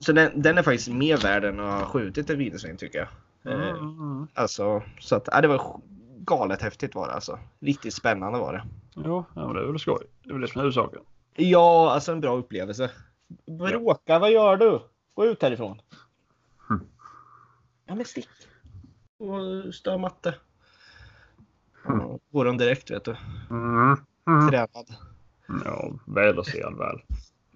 Så 0.00 0.12
den, 0.12 0.42
den 0.42 0.58
är 0.58 0.62
faktiskt 0.62 0.88
mer 0.88 1.16
värd 1.16 1.44
än 1.44 1.60
att 1.60 1.80
ha 1.80 1.86
skjutit 1.86 2.30
ett 2.30 2.36
vildsvin 2.36 2.76
tycker 2.76 2.98
jag. 2.98 3.08
Eh, 3.54 3.68
Mm. 3.70 4.28
Alltså, 4.34 4.82
så 5.00 5.16
att, 5.16 5.28
ja, 5.32 5.40
det 5.40 5.48
var 5.48 5.80
galet 6.18 6.62
häftigt 6.62 6.94
var 6.94 7.08
det 7.08 7.14
alltså. 7.14 7.38
Riktigt 7.60 7.94
spännande 7.94 8.38
var 8.38 8.52
det. 8.52 8.62
Ja, 9.04 9.24
ja, 9.34 9.46
men 9.46 9.54
det 9.54 9.62
är 9.62 9.66
väl 9.66 9.78
skoj. 9.78 10.06
Det 10.22 10.28
är 10.28 10.32
väl 10.32 10.42
det 10.42 10.48
som 10.48 10.58
är 10.58 10.62
huvudsaken. 10.62 11.02
Ja, 11.34 11.92
alltså 11.92 12.12
en 12.12 12.20
bra 12.20 12.36
upplevelse. 12.36 12.90
Bråka, 13.46 14.18
vad 14.18 14.30
gör 14.32 14.56
du? 14.56 14.80
Gå 15.14 15.26
ut 15.26 15.42
härifrån. 15.42 15.80
Hm. 16.68 16.80
Ja, 17.86 17.94
men 17.94 18.04
stick. 18.04 18.28
Och 19.18 19.74
stör 19.74 19.98
matte. 19.98 20.34
Ja, 21.84 22.18
Går 22.30 22.44
de 22.44 22.56
direkt 22.56 22.90
vet 22.90 23.04
du. 23.04 23.16
Mm. 23.50 23.96
Mm. 24.26 24.48
Tränad. 24.50 24.94
Ja, 25.64 25.92
välåserad 26.06 26.78
väl. 26.78 27.00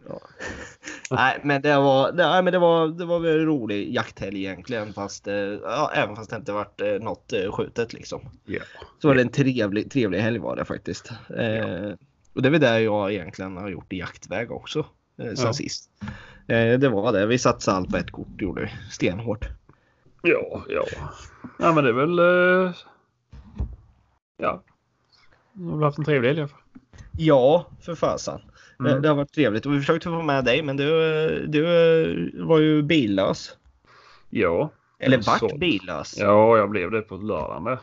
Nej, 1.10 1.40
men 1.44 1.62
det 1.62 1.76
var, 1.76 2.12
nej, 2.12 2.42
men 2.42 2.52
det 2.52 2.58
var, 2.58 2.88
det 2.88 3.04
var 3.04 3.18
väl 3.18 3.38
en 3.40 3.46
rolig 3.46 3.94
jakthelg 3.94 4.38
egentligen. 4.38 4.92
Fast, 4.92 5.28
eh, 5.28 5.34
ja, 5.34 5.90
även 5.94 6.16
fast 6.16 6.30
det 6.30 6.36
inte 6.36 6.52
varit 6.52 6.80
eh, 6.80 6.92
något 6.92 7.32
eh, 7.32 7.52
skjutet 7.52 7.92
liksom. 7.92 8.20
Ja. 8.44 8.60
Så 9.02 9.08
var 9.08 9.14
det 9.14 9.22
en 9.22 9.28
trevlig, 9.28 9.90
trevlig 9.90 10.18
helg 10.20 10.38
var 10.38 10.56
det 10.56 10.64
faktiskt. 10.64 11.10
Eh, 11.10 11.90
och 12.34 12.42
det 12.42 12.48
är 12.48 12.50
väl 12.50 12.60
det 12.60 12.80
jag 12.80 13.12
egentligen 13.12 13.56
har 13.56 13.68
gjort 13.68 13.92
i 13.92 13.98
jaktväg 13.98 14.50
också. 14.52 14.78
Eh, 15.18 15.34
sen 15.34 15.46
Ja. 15.46 15.52
sist. 15.52 15.90
Eh, 16.46 16.78
det 16.78 16.88
var 16.88 17.12
det. 17.12 17.26
Vi 17.26 17.38
satsade 17.38 17.76
allt 17.76 17.90
på 17.90 17.96
ett 17.96 18.10
kort 18.10 18.40
gjorde 18.40 18.60
vi. 18.62 18.68
Stenhårt. 18.90 19.48
Ja, 20.22 20.62
ja. 20.68 20.84
Ja, 21.58 21.72
men 21.72 21.84
det 21.84 21.90
är 21.90 21.94
väl... 21.94 22.18
eh, 22.68 22.74
Ja. 24.36 24.62
Du 25.52 25.64
har 25.70 25.82
haft 25.82 25.98
en 25.98 26.04
trevlig 26.04 26.28
helg 26.28 26.38
i 26.38 26.42
alla 26.42 26.48
fall. 26.48 26.58
Ja, 27.18 27.66
för 27.80 27.94
fasen. 27.94 28.40
Mm. 28.90 29.02
det 29.02 29.08
har 29.08 29.16
varit 29.16 29.32
trevligt 29.32 29.66
och 29.66 29.74
vi 29.74 29.78
försökte 29.78 30.08
få 30.08 30.22
med 30.22 30.44
dig 30.44 30.62
men 30.62 30.76
du, 30.76 30.86
du 31.46 31.66
eh, 31.66 32.46
var 32.46 32.58
ju 32.58 32.82
billös. 32.82 33.56
Ja. 34.30 34.70
Eller 34.98 35.22
vart 35.22 35.58
billös. 35.58 36.18
Ja, 36.18 36.56
jag 36.56 36.70
blev 36.70 36.90
det 36.90 37.02
på 37.02 37.16
lördagen 37.16 37.64
där. 37.64 37.78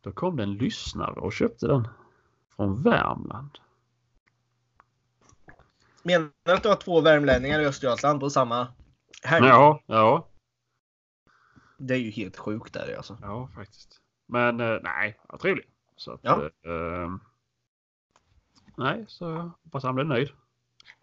Då 0.00 0.12
kom 0.12 0.36
det 0.36 0.42
en 0.42 0.54
lyssnare 0.54 1.20
och 1.20 1.32
köpte 1.32 1.66
den. 1.66 1.88
Från 2.56 2.82
Värmland. 2.82 3.58
Menar 6.02 6.30
du 6.44 6.52
att 6.52 6.62
du 6.62 6.68
har 6.68 6.76
två 6.76 7.00
värmlänningar 7.00 7.60
i 7.60 7.66
Östergötland 7.66 8.20
på 8.20 8.30
samma 8.30 8.68
helg? 9.22 9.46
Ja, 9.46 9.82
ja. 9.86 10.28
Det 11.78 11.94
är 11.94 11.98
ju 11.98 12.10
helt 12.10 12.36
sjukt 12.36 12.72
där 12.72 12.94
alltså. 12.96 13.18
Ja, 13.22 13.48
faktiskt. 13.54 14.00
Men 14.26 14.60
eh, 14.60 14.78
nej, 14.82 15.18
vad 15.28 15.40
trevligt. 15.40 15.70
Så 15.96 16.12
att, 16.12 16.20
Ja. 16.22 16.50
eh, 16.64 16.72
ehm, 16.72 17.20
nej, 18.76 19.04
så 19.08 19.24
jag 19.24 19.50
hoppas 19.64 19.84
han 19.84 19.94
blir 19.94 20.04
nöjd. 20.04 20.28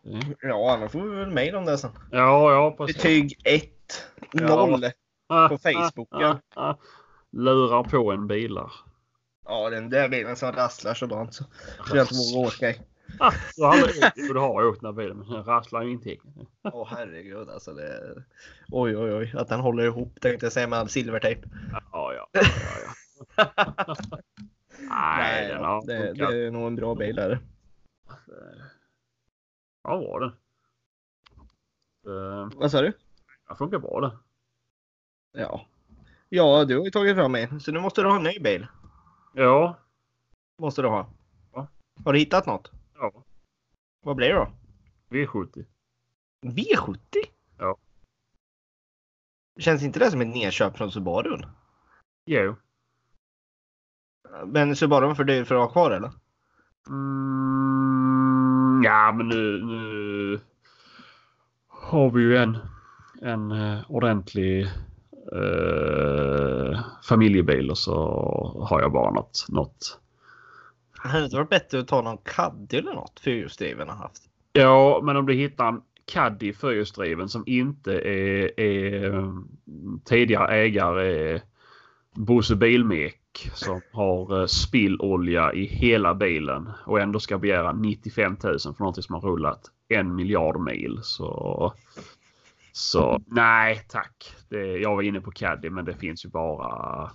Mm. 0.06 0.20
Ja, 0.42 0.74
annars 0.74 0.92
får 0.92 1.02
vi 1.02 1.16
väl 1.16 1.32
mejl 1.32 1.56
om 1.56 1.66
det 1.66 1.78
sen. 1.78 1.92
Ja, 2.12 2.52
ja, 2.54 2.72
precis. 2.78 2.96
Betyg 2.98 3.42
1, 3.44 3.64
Ja. 4.32 4.66
0. 4.66 4.82
på 5.50 5.58
Facebook, 5.58 6.08
ja. 6.12 6.40
Lurar 7.32 7.84
på 7.84 8.12
en 8.12 8.28
bilar. 8.28 8.72
Ja, 9.46 9.70
den 9.70 9.90
där 9.90 10.10
bilen 10.10 10.36
som 10.36 10.52
rasslar 10.52 10.94
så 10.94 11.28
så 11.32 11.46
jag 11.96 12.04
inte 12.04 12.14
vågar 12.16 12.48
åka 12.48 12.70
i. 12.70 12.80
Åkt- 13.58 14.14
jo, 14.16 14.34
du 14.34 14.40
har 14.40 14.66
åkt 14.66 14.82
den 14.82 14.86
här 14.88 14.94
bilen 15.04 15.18
men 15.18 15.30
den 15.30 15.44
rasslar 15.44 15.82
ju 15.82 15.88
ingenting. 15.90 16.20
Åh 16.64 16.88
herregud 16.92 17.50
alltså. 17.50 17.74
Det... 17.74 18.24
Oj, 18.72 18.98
oj, 18.98 19.14
oj. 19.14 19.34
Att 19.38 19.48
den 19.48 19.60
håller 19.60 19.84
ihop 19.84 20.22
tänkte 20.22 20.46
jag 20.46 20.54
säga 20.54 20.68
med 20.68 20.80
all 20.80 20.90
silvertejp. 20.90 21.42
Ja, 21.72 22.14
ja, 22.14 22.28
ja. 22.34 22.42
ja, 22.42 22.94
ja. 23.38 23.46
Nej, 24.90 25.48
den 25.48 25.64
har 25.64 25.86
det, 25.88 26.14
det 26.14 26.46
är 26.46 26.52
nog 26.52 26.68
en 26.68 26.76
bra 26.76 26.96
bil 26.96 27.16
där. 27.16 27.40
Ja, 29.84 29.98
var 29.98 30.20
det. 30.20 30.34
Eh, 32.12 32.50
Vad 32.60 32.72
sa 32.72 32.82
du? 32.82 32.94
Det 33.50 33.56
funkar 33.56 33.80
bra 33.80 34.00
det. 34.02 34.18
Ja. 35.42 35.66
Ja, 36.30 36.66
du 36.66 36.78
har 36.78 36.86
ju 36.86 36.92
tagit 36.92 37.16
fram 37.16 37.36
en. 37.36 37.60
Så 37.60 37.72
nu 37.72 37.80
måste 37.80 38.02
du 38.02 38.08
ha 38.10 38.16
en 38.16 38.24
ny 38.24 38.40
bil. 38.40 38.68
Ja. 39.34 39.78
Måste 40.58 40.82
du 40.82 40.88
ha. 40.88 41.10
Ja. 41.54 41.68
Har 42.06 42.14
du 42.14 42.20
hittat 42.20 42.46
något? 42.46 42.72
Ja. 42.96 43.24
Vad 44.02 44.16
blir 44.16 44.28
det 44.30 44.36
då? 44.36 44.52
V70. 45.10 45.66
V70? 46.42 46.98
Ja. 47.58 47.78
Känns 49.60 49.84
inte 49.84 50.00
det 50.00 50.12
som 50.12 50.22
ett 50.22 50.28
nedköp 50.28 50.78
från 50.78 50.92
Subaru? 50.92 51.38
Jo. 52.26 52.56
Men 54.46 54.76
Subaru 54.76 55.16
för 55.16 55.24
dyr 55.24 55.44
för 55.44 55.56
att 55.56 55.62
ha 55.62 55.72
kvar 55.72 55.92
eller? 55.92 56.12
Mm, 56.88 58.03
ja, 58.84 59.14
men 59.18 59.28
nu, 59.28 59.64
nu 59.64 60.40
har 61.68 62.12
vi 62.12 62.22
ju 62.22 62.38
en, 62.38 62.58
en 63.22 63.52
eh, 63.52 63.80
ordentlig 63.88 64.62
eh, 65.36 66.80
familjebil 67.04 67.70
och 67.70 67.78
så 67.78 67.96
har 68.70 68.82
jag 68.82 68.92
bara 68.92 69.12
något, 69.12 69.46
något. 69.50 70.00
Hade 70.92 71.20
det 71.20 71.26
inte 71.26 71.36
varit 71.36 71.50
bättre 71.50 71.80
att 71.80 71.88
ta 71.88 72.02
någon 72.02 72.18
Caddy 72.18 72.78
eller 72.78 72.94
något 72.94 73.20
fyrhjulsdriven 73.20 73.90
har 73.90 73.96
haft? 73.96 74.24
Ja, 74.54 75.02
men 75.04 75.18
om 75.18 75.26
du 75.26 75.34
hittar 75.34 75.68
en 75.68 75.82
Caddy 76.06 76.54
fyrhjulsdriven 76.54 77.30
som 77.30 77.44
inte 77.46 77.94
är, 77.94 78.60
är 78.60 79.14
eh, 79.14 79.34
tidigare 80.06 80.56
ägare 80.56 81.34
är 81.34 81.42
Bosse 82.16 82.56
Bilmek 82.56 83.23
som 83.54 83.82
har 83.92 84.42
eh, 84.42 84.46
spillolja 84.46 85.54
i 85.54 85.66
hela 85.66 86.16
bilen 86.16 86.70
och 86.86 87.00
ändå 87.00 87.20
ska 87.20 87.38
begära 87.38 87.72
95 87.72 88.38
000 88.44 88.60
för 88.60 88.80
någonting 88.80 89.04
som 89.04 89.16
har 89.16 89.22
rullat 89.22 89.62
en 89.88 90.16
miljard 90.16 90.60
mil. 90.60 91.00
Så, 91.04 91.74
så 92.72 93.22
nej 93.28 93.86
tack. 93.90 94.36
Det, 94.50 94.78
jag 94.78 94.96
var 94.96 95.02
inne 95.02 95.22
på 95.22 95.32
Caddy 95.32 95.70
men 95.70 95.86
det 95.86 95.94
finns 95.94 96.26
ju 96.26 96.30
bara. 96.30 97.12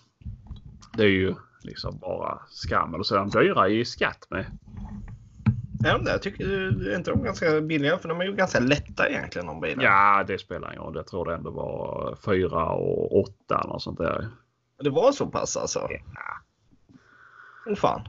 Det 0.97 1.03
är 1.03 1.09
ju 1.09 1.35
liksom 1.63 1.99
bara 1.99 2.39
skammel 2.49 3.01
och 3.01 3.07
så 3.07 3.15
är 3.15 3.19
de 3.19 3.31
dyra 3.31 3.69
i 3.69 3.85
skatt 3.85 4.27
med. 4.31 4.47
Är 5.85 5.93
de? 5.93 6.07
Jag 6.07 6.23
tycker 6.23 6.45
är 6.91 6.97
inte 6.97 7.11
de 7.11 7.23
ganska 7.23 7.61
billiga 7.61 7.99
för 7.99 8.09
de 8.09 8.21
är 8.21 8.25
ju 8.25 8.33
ganska 8.33 8.61
lätta 8.61 9.09
egentligen 9.09 9.47
de 9.47 9.61
bilarna. 9.61 9.83
Ja, 9.83 10.25
det 10.27 10.39
spelar 10.39 10.73
ingen 10.73 10.83
roll. 10.83 10.97
Jag 10.97 11.07
tror 11.07 11.25
det 11.25 11.35
ändå 11.35 11.51
var 11.51 12.17
4 12.25 12.65
och 12.71 13.21
8 13.21 13.61
eller 13.65 13.79
sånt 13.79 13.99
där. 13.99 14.29
Det 14.79 14.91
var 14.91 15.13
så 15.13 15.27
pass 15.27 15.57
alltså? 15.57 15.89
Ja. 15.91 16.43
Åh 17.67 17.75
fan. 17.75 18.09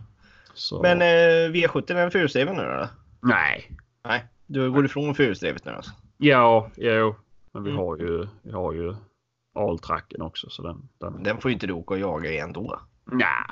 Så, 0.53 0.81
Men 0.81 1.01
eh, 1.01 1.51
V70 1.51 1.91
är 1.95 2.03
en 2.03 2.11
fyrhjulsdriven 2.11 2.55
nu 2.55 2.61
eller? 2.61 2.87
nej. 3.21 3.71
Nej, 4.03 4.25
du 4.47 4.71
går 4.71 4.85
ifrån 4.85 5.15
fyrhjulsdrivet 5.15 5.65
nu 5.65 5.71
alltså? 5.71 5.91
Ja, 6.17 6.69
jo. 6.75 7.15
Men 7.53 7.63
vi 7.63 7.69
Mm. 7.69 7.79
har 7.81 7.97
ju, 7.97 8.27
vi 8.41 8.51
har 8.51 8.73
ju 8.73 8.95
Altracken 9.55 10.21
också 10.21 10.49
så 10.49 10.61
den... 10.63 10.89
den... 10.97 11.23
Den 11.23 11.37
får 11.41 11.51
ju 11.51 11.53
inte 11.53 11.67
du 11.67 11.73
åka 11.73 11.93
och 11.93 11.99
jaga 11.99 12.29
i 12.31 12.37
ändå. 12.39 12.79
Nja. 13.11 13.45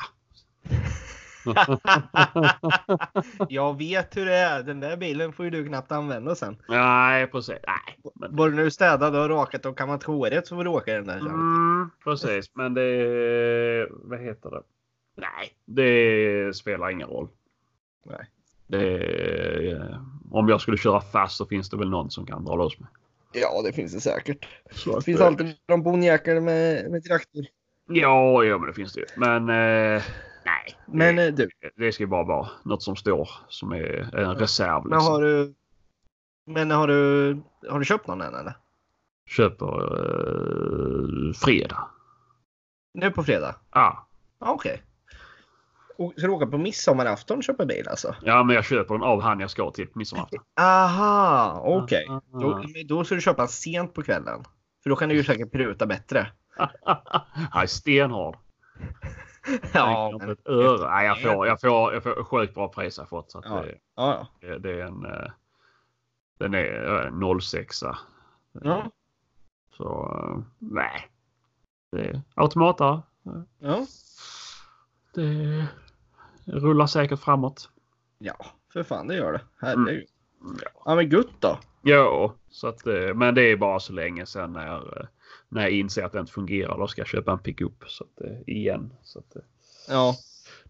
Jag 3.49 3.77
vet 3.77 4.17
hur 4.17 4.25
det 4.25 4.35
är. 4.35 4.63
Den 4.63 4.79
där 4.79 4.97
bilen 4.97 5.33
får 5.33 5.45
ju 5.45 5.51
du 5.51 5.67
knappt 5.67 5.91
använda 5.91 6.35
sen. 6.35 6.57
Nej, 6.69 7.27
precis. 7.27 7.55
Nej. 7.67 7.97
Men, 8.15 8.35
Både 8.35 8.55
när 8.55 8.63
du 8.63 8.71
städad 8.71 9.15
och 9.15 9.29
rakat 9.29 9.65
och 9.65 9.77
kammat 9.77 10.03
håret 10.03 10.47
så 10.47 10.55
får 10.55 10.63
du 10.63 10.69
åka 10.69 10.91
i 10.91 10.95
den 10.95 11.07
där. 11.07 11.19
mm, 11.19 11.89
precis. 12.03 12.51
Men 12.53 12.73
det... 12.73 13.87
Vad 13.91 14.19
heter 14.19 14.49
det? 14.49 14.61
Nej, 15.17 15.51
det 15.65 16.55
spelar 16.55 16.89
ingen 16.89 17.07
roll. 17.07 17.27
Nej. 18.05 18.29
Det, 18.67 19.87
om 20.31 20.49
jag 20.49 20.61
skulle 20.61 20.77
köra 20.77 21.01
fast 21.01 21.37
så 21.37 21.45
finns 21.45 21.69
det 21.69 21.77
väl 21.77 21.89
någon 21.89 22.11
som 22.11 22.25
kan 22.25 22.45
dra 22.45 22.55
loss 22.55 22.79
mig. 22.79 22.89
Ja, 23.33 23.61
det 23.65 23.73
finns 23.73 23.93
det 23.93 23.99
säkert. 23.99 24.47
Så 24.71 24.95
Det 24.95 25.01
finns 25.01 25.19
eh, 25.19 25.27
alltid 25.27 25.55
de 25.65 25.83
bonjäkare 25.83 26.41
med, 26.41 26.91
med 26.91 27.03
traktor. 27.03 27.45
Ja, 27.89 28.43
ja, 28.43 28.57
men 28.57 28.67
det 28.67 28.73
finns 28.73 28.93
det 28.93 28.99
ju. 28.99 29.05
Men 29.15 29.49
eh, 29.49 30.01
nej. 30.47 30.77
Men 30.87 31.15
det, 31.15 31.27
eh, 31.27 31.33
du, 31.33 31.49
det 31.77 31.91
ska 31.91 32.07
bara 32.07 32.23
vara 32.23 32.47
något 32.63 32.83
som 32.83 32.95
står 32.95 33.29
som 33.47 33.71
är 33.71 34.15
en 34.15 34.35
reserv. 34.35 34.81
men 34.85 34.91
Liksom. 34.97 35.13
har 35.13 35.21
du... 35.21 35.55
Men 36.45 36.71
har 36.71 36.87
du, 36.87 37.41
har 37.69 37.79
du 37.79 37.85
köpt 37.85 38.07
någon 38.07 38.21
än 38.21 38.35
eller? 38.35 38.53
Köper 39.29 39.67
eh, 39.67 41.33
fredag. 41.33 41.87
Nu 42.93 43.11
på 43.11 43.23
fredag? 43.23 43.55
Ja. 43.71 44.07
Ja, 44.39 44.51
Okej. 44.51 44.83
Och 45.97 46.13
Ska 46.17 46.27
du 46.27 46.33
åka 46.33 46.45
på 46.47 46.57
midsommarafton 46.57 47.37
och 47.37 47.43
köpa 47.43 47.65
bil 47.65 47.87
alltså? 47.87 48.15
ja, 48.21 48.43
men 48.43 48.55
jag 48.55 48.65
köper 48.65 48.93
den 48.93 49.03
av 49.03 49.21
han 49.21 49.39
jag 49.39 49.49
ska 49.49 49.71
till 49.71 49.87
på 49.87 49.97
midsommarafton. 49.99 50.39
Aha, 50.59 51.61
okej. 51.65 52.05
Ah, 52.09 52.21
Då, 52.31 52.57
men 52.73 52.87
då 52.87 53.03
ska 53.03 53.15
du 53.15 53.21
köpa 53.21 53.41
den 53.41 53.47
sent 53.49 53.93
på 53.93 54.01
kvällen. 54.03 54.43
För 54.83 54.89
då 54.89 54.95
kan 54.95 55.09
du 55.09 55.15
ju 55.15 55.23
säkert 55.31 55.51
pruta 55.51 55.85
bättre. 55.85 56.31
Han 57.51 57.63
är 57.63 57.65
stenhård. 57.67 58.37
Ja, 59.73 60.17
men, 60.21 60.37
öre. 60.45 60.89
Nej, 60.89 61.05
jag 61.05 61.21
får, 61.21 61.47
jag 61.47 61.61
får, 61.61 61.93
jag 61.93 62.03
får 62.03 62.23
sjukt 62.23 62.53
bra 62.53 62.67
pris 62.67 62.97
jag 62.97 63.09
fått. 63.09 63.31
Så 63.31 63.41
Ja. 63.45 63.61
det, 63.61 63.77
ja, 63.95 64.27
det, 64.41 64.57
det 64.57 64.71
är 64.81 64.85
en... 64.85 65.05
eh, 65.05 65.31
Den 66.39 66.53
är 66.53 67.05
eh, 67.05 67.39
06 67.39 67.83
ja. 68.63 68.91
Så 69.77 69.85
eh, 70.23 70.43
nej. 70.59 71.07
Det 71.91 72.01
är 72.09 72.21
automatare 72.35 73.01
Ja. 73.59 73.85
Det 75.13 75.67
rullar 76.45 76.87
säkert 76.87 77.19
framåt. 77.19 77.69
Ja, 78.17 78.35
för 78.73 78.83
fan 78.83 79.07
det 79.07 79.15
gör 79.15 79.33
det. 79.33 79.41
Herregud. 79.59 80.07
Mm. 80.41 80.57
Ja. 80.63 80.69
Ja 80.85 80.95
men 80.95 81.09
gutt 81.09 81.31
då. 81.41 81.59
Ja, 81.81 82.33
så 82.49 82.67
att, 82.67 82.87
eh, 82.87 83.13
men 83.15 83.35
det 83.35 83.41
är 83.41 83.57
bara 83.57 83.79
så 83.79 83.93
länge 83.93 84.25
sen 84.25 84.53
när, 84.53 84.99
eh, 85.01 85.07
när 85.49 85.61
jag 85.61 85.71
inser 85.71 86.03
att 86.03 86.11
det 86.11 86.19
inte 86.19 86.31
fungerar. 86.31 86.77
Då 86.77 86.87
ska 86.87 87.01
jag 87.01 87.07
köpa 87.07 87.31
en 87.31 87.39
pickup 87.39 87.83
så 87.87 88.03
att, 88.03 88.21
eh, 88.25 88.37
igen. 88.47 88.93
Så 89.03 89.19
att, 89.19 89.35
Ja, 89.89 90.15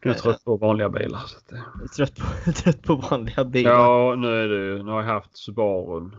nu 0.04 0.12
är 0.12 0.16
jag 0.16 0.24
trött 0.24 0.44
på 0.46 0.58
vanliga 0.58 0.90
bilar. 0.90 1.20
Så 1.28 1.38
att, 1.38 1.52
är 1.52 1.88
trött 1.96 2.16
på, 2.16 2.52
trött 2.52 2.84
på 2.84 2.96
vanliga 2.96 3.44
bilar. 3.46 3.72
ja, 3.72 4.16
nu, 4.18 4.28
är 4.28 4.48
det, 4.48 4.84
nu 4.84 4.92
har 4.92 5.02
jag 5.04 5.08
haft 5.14 5.38
Subarun. 5.38 6.16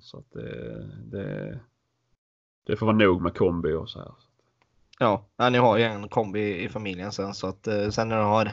Så 0.00 0.18
att 0.18 0.32
det, 0.32 0.88
det, 1.04 1.60
det 2.66 2.76
får 2.76 2.86
vara 2.86 2.96
nog 2.96 3.22
med 3.22 3.34
kombi 3.34 3.72
och 3.72 3.90
så 3.90 3.98
här. 3.98 4.12
Ja, 4.98 5.26
ja, 5.36 5.48
ni 5.50 5.58
har 5.58 5.76
ju 5.78 5.84
en 5.84 6.08
kombi 6.08 6.64
i 6.64 6.68
familjen 6.68 7.12
sen 7.12 7.34
så 7.34 7.46
att 7.46 7.66
eh, 7.66 7.88
sen 7.88 8.08
när 8.08 8.16
du 8.18 8.22
har 8.24 8.46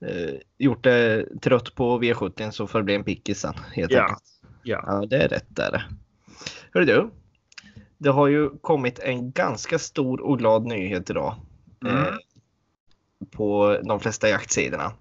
eh, 0.00 0.34
gjort 0.58 0.84
det 0.84 1.26
trött 1.42 1.74
på 1.74 2.00
V70 2.02 2.50
så 2.50 2.66
får 2.66 2.78
det 2.78 2.84
bli 2.84 2.94
en 2.94 3.04
pickis 3.04 3.40
sen 3.40 3.54
helt 3.72 3.92
Ja. 3.92 4.02
enkelt. 4.02 4.22
Ja. 4.62 4.84
Ja, 4.86 5.06
det 5.06 5.16
är 5.16 5.28
rätt 5.28 5.46
där. 5.48 5.88
Hörru 6.72 6.84
du. 6.84 7.10
Det 8.04 8.10
har 8.10 8.26
ju 8.26 8.50
kommit 8.60 8.98
en 8.98 9.30
ganska 9.30 9.78
stor 9.78 10.20
och 10.20 10.38
glad 10.38 10.66
nyhet 10.66 11.10
idag. 11.10 11.34
Mm. 11.84 11.96
Eh, 11.96 12.14
på 13.30 13.78
de 13.84 14.00
flesta 14.00 14.28
jaktsidorna. 14.28 14.92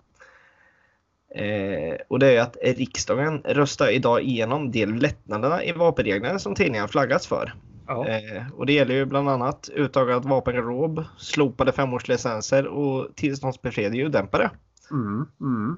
Eh, 1.36 1.96
och 2.08 2.20
det 2.20 2.38
är 2.38 2.42
att 2.42 2.58
riksdagen 2.62 3.42
röstar 3.46 3.88
idag 3.90 4.22
igenom 4.22 4.72
de 4.72 4.86
lättnaderna 4.86 5.64
i 5.64 5.72
vapenreglerna 5.72 6.40
som 6.40 6.56
tidningen 6.56 6.88
flaggats 6.88 7.28
för. 7.28 7.54
Ja. 7.88 8.08
Eh, 8.08 8.52
och 8.54 8.66
det 8.66 8.74
gäller 8.74 8.96
ju 8.96 9.06
bland 9.06 9.30
annat 9.30 9.70
uttagat 9.76 10.26
vapengarderob, 10.26 11.04
slopade 11.18 11.72
femårslicenser 11.72 12.68
och 12.68 13.16
tillståndsbefriade 13.16 13.98
ljuddämpare. 13.98 14.52
Mm, 14.92 15.26
mm, 15.42 15.78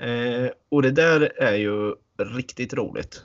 Eh, 0.00 0.50
och 0.68 0.82
det 0.82 0.90
där 0.90 1.32
är 1.36 1.54
ju 1.54 1.94
riktigt 2.18 2.74
roligt. 2.74 3.22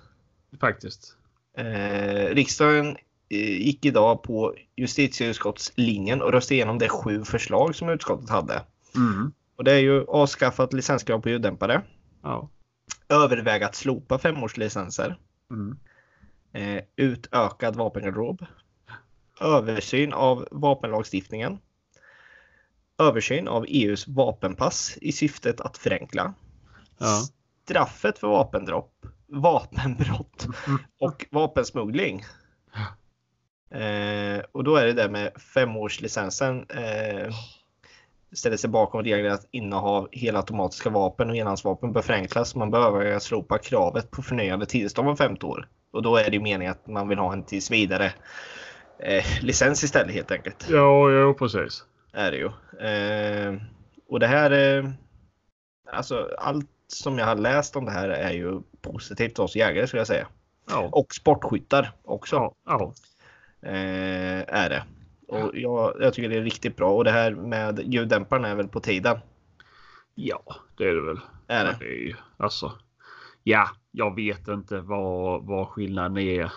faktiskt. 0.60 1.17
Eh, 1.58 2.36
riksdagen 2.36 2.98
gick 3.38 3.85
idag 3.85 4.23
på 4.23 4.55
justitieutskottslinjen 4.75 6.21
och 6.21 6.31
röstade 6.31 6.55
igenom 6.55 6.79
de 6.79 6.89
sju 6.89 7.23
förslag 7.23 7.75
som 7.75 7.89
utskottet 7.89 8.29
hade. 8.29 8.63
Mm, 8.95 9.31
Och 9.55 9.63
det 9.63 9.71
är 9.71 9.79
ju 9.79 10.05
avskaffat 10.05 10.73
licenskrav 10.73 11.19
på 11.21 11.29
ljuddämpare, 11.29 11.81
ja. 12.23 12.50
överväga 13.09 13.65
att 13.67 13.75
slopa 13.75 14.17
femårslicenser, 14.19 15.17
Mm, 15.51 15.77
eh, 16.53 16.83
utökad 16.95 17.75
vapengarderob, 17.75 18.45
översyn 19.41 20.13
av 20.13 20.47
vapenlagstiftningen, 20.51 21.59
översyn 22.97 23.47
av 23.47 23.65
EUs 23.67 24.07
vapenpass 24.07 24.97
i 25.01 25.11
syftet 25.11 25.61
att 25.61 25.77
förenkla, 25.77 26.33
ja. 26.97 27.21
straffet 27.63 28.19
för 28.19 28.27
vapendropp, 28.27 29.05
vapenbrott 29.27 30.47
och 31.00 31.25
vapensmuggling. 31.31 32.23
Eh, 33.71 34.41
och 34.51 34.63
då 34.63 34.75
är 34.75 34.85
det 34.85 34.93
där 34.93 35.09
med 35.09 35.31
femårslicensen. 35.53 36.65
Eh, 36.69 37.33
ställer 38.31 38.57
sig 38.57 38.69
bakom 38.69 39.03
regeln 39.03 39.33
att 39.33 39.47
innehav 39.51 40.07
helautomatiska 40.11 40.89
vapen 40.89 41.29
och 41.29 41.35
enhandsvapen 41.35 41.93
bör 41.93 42.01
förenklas. 42.01 42.55
Man 42.55 42.71
behöver 42.71 43.19
slopa 43.19 43.57
kravet 43.57 44.11
på 44.11 44.21
förnyade 44.21 44.65
tillstånd 44.65 45.07
var 45.07 45.15
femte 45.15 45.45
år. 45.45 45.67
Och 45.91 46.03
då 46.03 46.17
är 46.17 46.31
det 46.31 46.39
meningen 46.39 46.71
att 46.71 46.88
man 46.88 47.07
vill 47.07 47.17
ha 47.17 47.34
en 47.34 47.43
tills 47.43 47.71
vidare 47.71 48.13
eh, 48.99 49.23
licens 49.41 49.84
istället 49.84 50.13
helt 50.13 50.31
enkelt. 50.31 50.67
Ja, 50.69 51.12
ja, 51.12 51.34
precis. 51.34 51.84
Är 52.13 52.31
det 52.31 52.38
ju. 52.38 52.47
Eh, 52.88 53.62
och 54.10 54.19
det 54.19 54.27
här 54.27 54.51
är 54.51 54.93
alltså 55.91 56.29
allt 56.38 56.69
som 56.88 57.17
jag 57.17 57.25
har 57.25 57.36
läst 57.36 57.75
om 57.75 57.86
det 57.86 57.91
här 57.91 58.10
är 58.10 58.31
ju 58.31 58.62
positivt 58.81 59.36
för 59.36 59.43
oss 59.43 59.55
jägare 59.55 59.88
skulle 59.88 59.99
jag 59.99 60.07
säga. 60.07 60.27
Ja. 60.69 60.89
Och 60.91 61.13
sportskyttar 61.13 61.91
också 62.03 62.53
Ja, 62.65 62.81
eh, 62.84 62.91
är 63.62 64.69
det. 64.69 64.84
Och 65.28 65.52
jag, 65.54 65.93
jag 66.00 66.13
tycker 66.13 66.30
det 66.30 66.38
är 66.38 66.41
riktigt 66.41 66.76
bra 66.76 66.91
och 66.91 67.04
det 67.04 67.12
här 67.12 67.32
med 67.32 67.93
ljuddämparna 67.93 68.47
är 68.47 68.56
väl 68.56 68.67
på 68.67 68.80
tiden. 68.80 69.17
ja, 70.15 70.56
det 70.78 70.84
är 70.84 70.95
det 70.95 71.02
väl. 71.02 71.19
Är 71.47 71.65
det? 71.65 71.76
det 71.80 71.86
är 71.86 72.08
ju, 72.08 72.15
alltså, 72.38 72.71
ja, 73.43 73.69
jag 73.91 74.15
vet 74.15 74.47
inte 74.47 74.82
vad, 74.82 75.45
vad 75.45 75.67
skillnaden 75.67 76.17
är. 76.17 76.52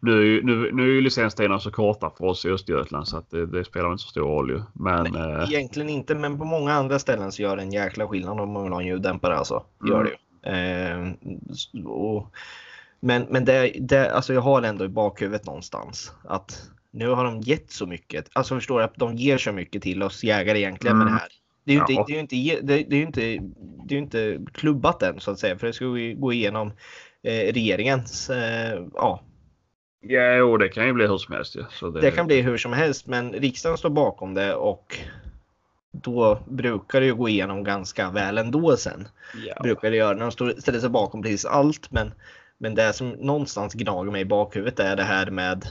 Nu, 0.00 0.42
nu, 0.42 0.72
nu 0.72 0.82
är 0.82 0.94
ju 0.94 1.00
licenstiderna 1.00 1.60
så 1.60 1.70
korta 1.70 2.10
för 2.18 2.24
oss 2.24 2.44
i 2.44 2.50
Östergötland 2.50 3.08
så 3.08 3.16
att 3.16 3.30
det, 3.30 3.46
det 3.46 3.64
spelar 3.64 3.92
inte 3.92 4.02
så 4.02 4.08
stor 4.08 4.22
roll 4.22 4.50
ju. 4.50 4.62
Men 4.72 5.16
eh, 5.16 5.48
Egentligen 5.48 5.88
inte 5.88 6.14
men 6.14 6.38
på 6.38 6.44
många 6.44 6.72
andra 6.72 6.98
ställen 6.98 7.32
så 7.32 7.42
gör 7.42 7.56
det 7.56 7.62
en 7.62 7.72
jäkla 7.72 8.08
skillnad 8.08 8.40
om 8.40 8.52
man 8.52 8.62
vill 8.62 8.72
ha 8.72 8.80
en 8.80 8.86
ljuddämpare 8.86 9.36
alltså. 9.36 9.64
Gör 9.88 10.04
det 10.04 10.10
ju. 10.10 10.16
Eh, 10.42 11.12
och, 11.86 12.34
men 13.00 13.22
men 13.30 13.44
det, 13.44 13.72
det, 13.80 14.10
alltså 14.14 14.34
jag 14.34 14.40
har 14.40 14.62
ändå 14.62 14.84
i 14.84 14.88
bakhuvudet 14.88 15.46
någonstans 15.46 16.12
att 16.24 16.62
nu 16.90 17.08
har 17.08 17.24
de 17.24 17.40
gett 17.40 17.70
så 17.70 17.86
mycket. 17.86 18.28
Alltså 18.32 18.54
förstår 18.54 18.80
att 18.82 18.94
de 18.96 19.16
ger 19.16 19.38
så 19.38 19.52
mycket 19.52 19.82
till 19.82 20.02
oss 20.02 20.24
jägare 20.24 20.58
egentligen 20.58 20.98
med 20.98 21.06
det 21.06 21.10
Mm. 21.10 21.20
här. 21.20 21.28
Det 21.64 21.72
är 21.72 21.74
ju 21.74 21.80
inte, 21.80 21.92
Ja. 21.92 22.04
det 22.06 22.12
är 22.12 22.14
ju 22.14 22.20
inte, 22.20 22.36
ge- 22.36 22.60
det, 22.62 22.76
det 22.88 22.96
är 22.96 22.98
ju 22.98 23.06
inte, 23.06 23.20
det 23.84 23.94
är 23.94 23.96
ju 23.96 23.98
inte 23.98 24.38
klubbat 24.54 25.02
än 25.02 25.20
så 25.20 25.30
att 25.30 25.38
säga 25.38 25.58
för 25.58 25.66
det 25.66 25.72
ska 25.72 25.84
gå 26.16 26.32
igenom 26.32 26.68
eh, 27.22 27.52
regeringens 27.52 28.30
eh, 28.30 28.82
ja, 28.94 29.22
ja, 30.00 30.34
jo, 30.36 30.56
det 30.56 30.68
kan 30.68 30.86
ju 30.86 30.92
bli 30.92 31.06
hur 31.06 31.18
som 31.18 31.34
helst. 31.34 31.56
Så 31.70 31.90
det, 31.90 32.00
Det 32.00 32.10
kan 32.10 32.26
bli 32.26 32.40
hur 32.40 32.56
som 32.58 32.72
helst, 32.72 33.06
men 33.06 33.32
riksdagen 33.32 33.78
står 33.78 33.90
bakom 33.90 34.34
det 34.34 34.54
och 34.54 34.98
då 35.92 36.38
brukar 36.48 37.00
det 37.00 37.06
ju 37.06 37.14
gå 37.14 37.28
igenom 37.28 37.64
ganska 37.64 38.10
väl 38.10 38.38
ändå 38.38 38.76
sen. 38.76 39.08
Ja. 39.46 39.62
Brukar 39.62 39.90
det 39.90 39.96
göra 39.96 40.16
när 40.16 40.32
de 40.54 40.60
ställer 40.60 40.80
sig 40.80 40.88
bakom 40.90 41.22
precis 41.22 41.44
allt. 41.44 41.90
Men, 41.90 42.12
men 42.62 42.74
det 42.74 42.92
som 42.92 43.08
någonstans 43.10 43.74
gnager 43.74 44.10
mig 44.10 44.20
i 44.20 44.24
bakhuvudet 44.24 44.80
är 44.80 44.96
det 44.96 45.02
här 45.02 45.30
med 45.30 45.64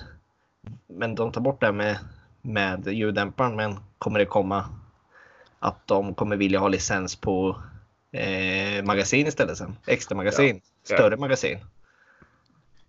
men 0.87 1.15
de 1.15 1.31
tar 1.31 1.41
bort 1.41 1.59
det 1.59 1.65
här 1.65 1.73
med, 1.73 1.97
med 2.41 2.87
ljuddämparen 2.87 3.55
men 3.55 3.75
kommer 3.97 4.19
det 4.19 4.25
komma 4.25 4.65
att 5.59 5.87
de 5.87 6.13
kommer 6.13 6.35
vilja 6.35 6.59
ha 6.59 6.67
licens 6.67 7.15
på 7.15 7.61
eh, 8.11 8.83
magasin 8.85 9.27
istället 9.27 9.57
sen? 9.57 9.75
Extra 9.87 10.15
magasin, 10.15 10.61
Ja. 10.89 10.95
större 10.95 11.17
magasin. 11.17 11.59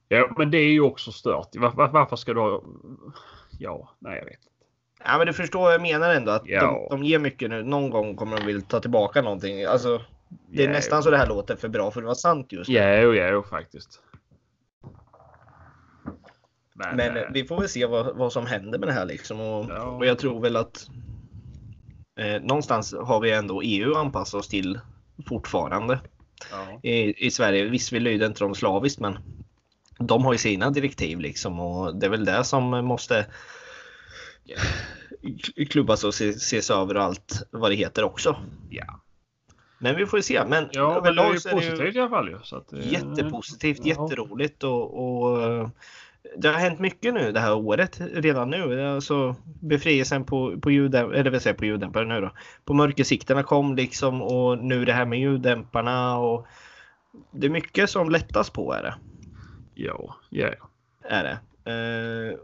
ja, 0.08 0.30
men 0.38 0.50
det 0.50 0.58
är 0.58 0.70
ju 0.72 0.80
också 0.80 1.12
stört. 1.12 1.56
Var, 1.56 1.88
varför 1.88 2.16
ska 2.16 2.34
du 2.34 2.40
ha... 2.40 2.62
Ja, 3.58 3.90
nej 3.98 4.18
jag 4.18 4.24
vet 4.24 4.32
inte. 4.34 4.46
Ja 5.04 5.18
men 5.18 5.26
du 5.26 5.32
förstår 5.32 5.60
vad 5.60 5.74
jag 5.74 5.82
menar 5.82 6.10
ändå 6.14 6.32
att 6.32 6.42
Ja. 6.46 6.86
de, 6.90 6.96
de 7.00 7.04
ger 7.06 7.18
mycket 7.18 7.50
nu. 7.50 7.62
Någon 7.62 7.90
gång 7.90 8.16
kommer 8.16 8.36
de 8.36 8.46
vilja 8.46 8.62
ta 8.68 8.80
tillbaka 8.80 9.22
någonting. 9.22 9.64
Alltså, 9.64 10.00
det 10.48 10.64
är 10.64 10.68
nästan 10.68 11.02
så 11.02 11.10
det 11.10 11.16
här 11.16 11.26
låter 11.26 11.56
för 11.56 11.68
bra 11.68 11.90
för 11.90 12.00
att 12.00 12.04
vara 12.04 12.14
sant 12.14 12.52
just 12.52 12.68
nu. 12.68 12.74
Ja, 12.74 12.96
jo, 12.96 13.14
ja, 13.14 13.28
jo, 13.28 13.42
faktiskt. 13.42 14.00
Men, 16.74 16.96
Men 16.96 17.16
eh, 17.16 17.22
vi 17.32 17.44
får 17.44 17.60
väl 17.60 17.68
se 17.68 17.86
vad, 17.86 18.16
vad 18.16 18.32
som 18.32 18.46
händer 18.46 18.78
med 18.78 18.88
det 18.88 18.92
här 18.92 19.06
liksom. 19.06 19.40
Och, 19.40 19.66
Ja. 19.68 19.82
och 19.82 20.06
jag 20.06 20.18
tror 20.18 20.40
väl 20.40 20.56
att 20.56 20.88
eh, 22.18 22.42
någonstans 22.42 22.94
har 23.02 23.20
vi 23.20 23.32
ändå 23.32 23.62
EU 23.62 23.94
anpassat 23.94 24.40
oss 24.40 24.48
till 24.48 24.80
fortfarande 25.26 26.00
ja. 26.50 26.80
i, 26.82 27.26
i 27.26 27.30
Sverige. 27.30 27.64
Visst, 27.64 27.92
vi 27.92 28.00
lyder 28.00 28.26
inte 28.26 28.44
dem 28.44 28.54
slaviskt 28.54 29.00
men 29.00 29.18
de 29.98 30.24
har 30.24 30.32
ju 30.32 30.38
sina 30.38 30.70
direktiv 30.70 31.20
liksom 31.20 31.60
och 31.60 31.96
det 31.96 32.06
är 32.06 32.10
väl 32.10 32.24
det 32.24 32.44
som 32.44 32.64
måste 32.64 33.26
klubbas 35.70 36.04
och 36.04 36.08
ses, 36.14 36.36
ses 36.36 36.70
över 36.70 36.96
och 36.96 37.02
allt 37.02 37.42
vad 37.50 37.70
det 37.70 37.74
heter 37.74 38.04
också. 38.04 38.36
Ja, 38.70 39.00
Men 39.82 39.96
vi 39.96 40.06
får 40.06 40.20
se. 40.20 40.44
Men 40.44 40.68
ja 40.72 40.88
men 40.88 41.02
det 41.02 41.20
är 41.20 41.24
överlag 41.24 41.32
ju 41.32 41.40
så 41.40 41.48
är 41.48 41.54
det 41.54 41.60
positivt 41.60 41.96
i 41.96 42.00
alla 42.00 42.10
fall 42.10 42.28
ju. 42.28 42.38
Så 42.42 42.56
att, 42.56 42.72
eh, 42.72 42.92
jättepositivt, 42.92 43.80
ja. 43.82 43.86
jätteroligt 43.86 44.64
och, 44.64 44.82
och 45.02 45.70
det 46.36 46.48
har 46.48 46.54
hänt 46.54 46.78
mycket 46.78 47.14
nu 47.14 47.32
det 47.32 47.40
här 47.40 47.54
året 47.54 48.00
redan 48.00 48.50
nu. 48.50 48.88
Alltså 48.88 49.36
befrielsen 49.60 50.24
på, 50.24 50.60
på 50.60 50.70
ljuddämparna, 50.70 51.18
eller 51.18 51.38
säger 51.38 51.54
jag, 51.54 51.58
på 51.58 51.64
ljuddämpare 51.64 52.04
nu 52.04 52.20
då. 52.20 52.30
På 52.64 52.74
mörkersikterna 52.74 53.42
kom 53.42 53.76
liksom 53.76 54.22
och 54.22 54.58
nu 54.58 54.84
det 54.84 54.92
här 54.92 55.04
med 55.04 55.18
ljuddämparna 55.20 56.18
och 56.18 56.46
det 57.30 57.46
är 57.46 57.50
mycket 57.50 57.90
som 57.90 58.10
lättas 58.10 58.50
på 58.50 58.72
är 58.72 58.82
det. 58.82 58.94
Ja, 59.74 60.16
ja. 60.28 60.48
Är 61.02 61.22
det. 61.24 61.38
Eh, 61.70 62.38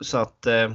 så 0.00 0.18
att 0.18 0.46
eh, 0.46 0.70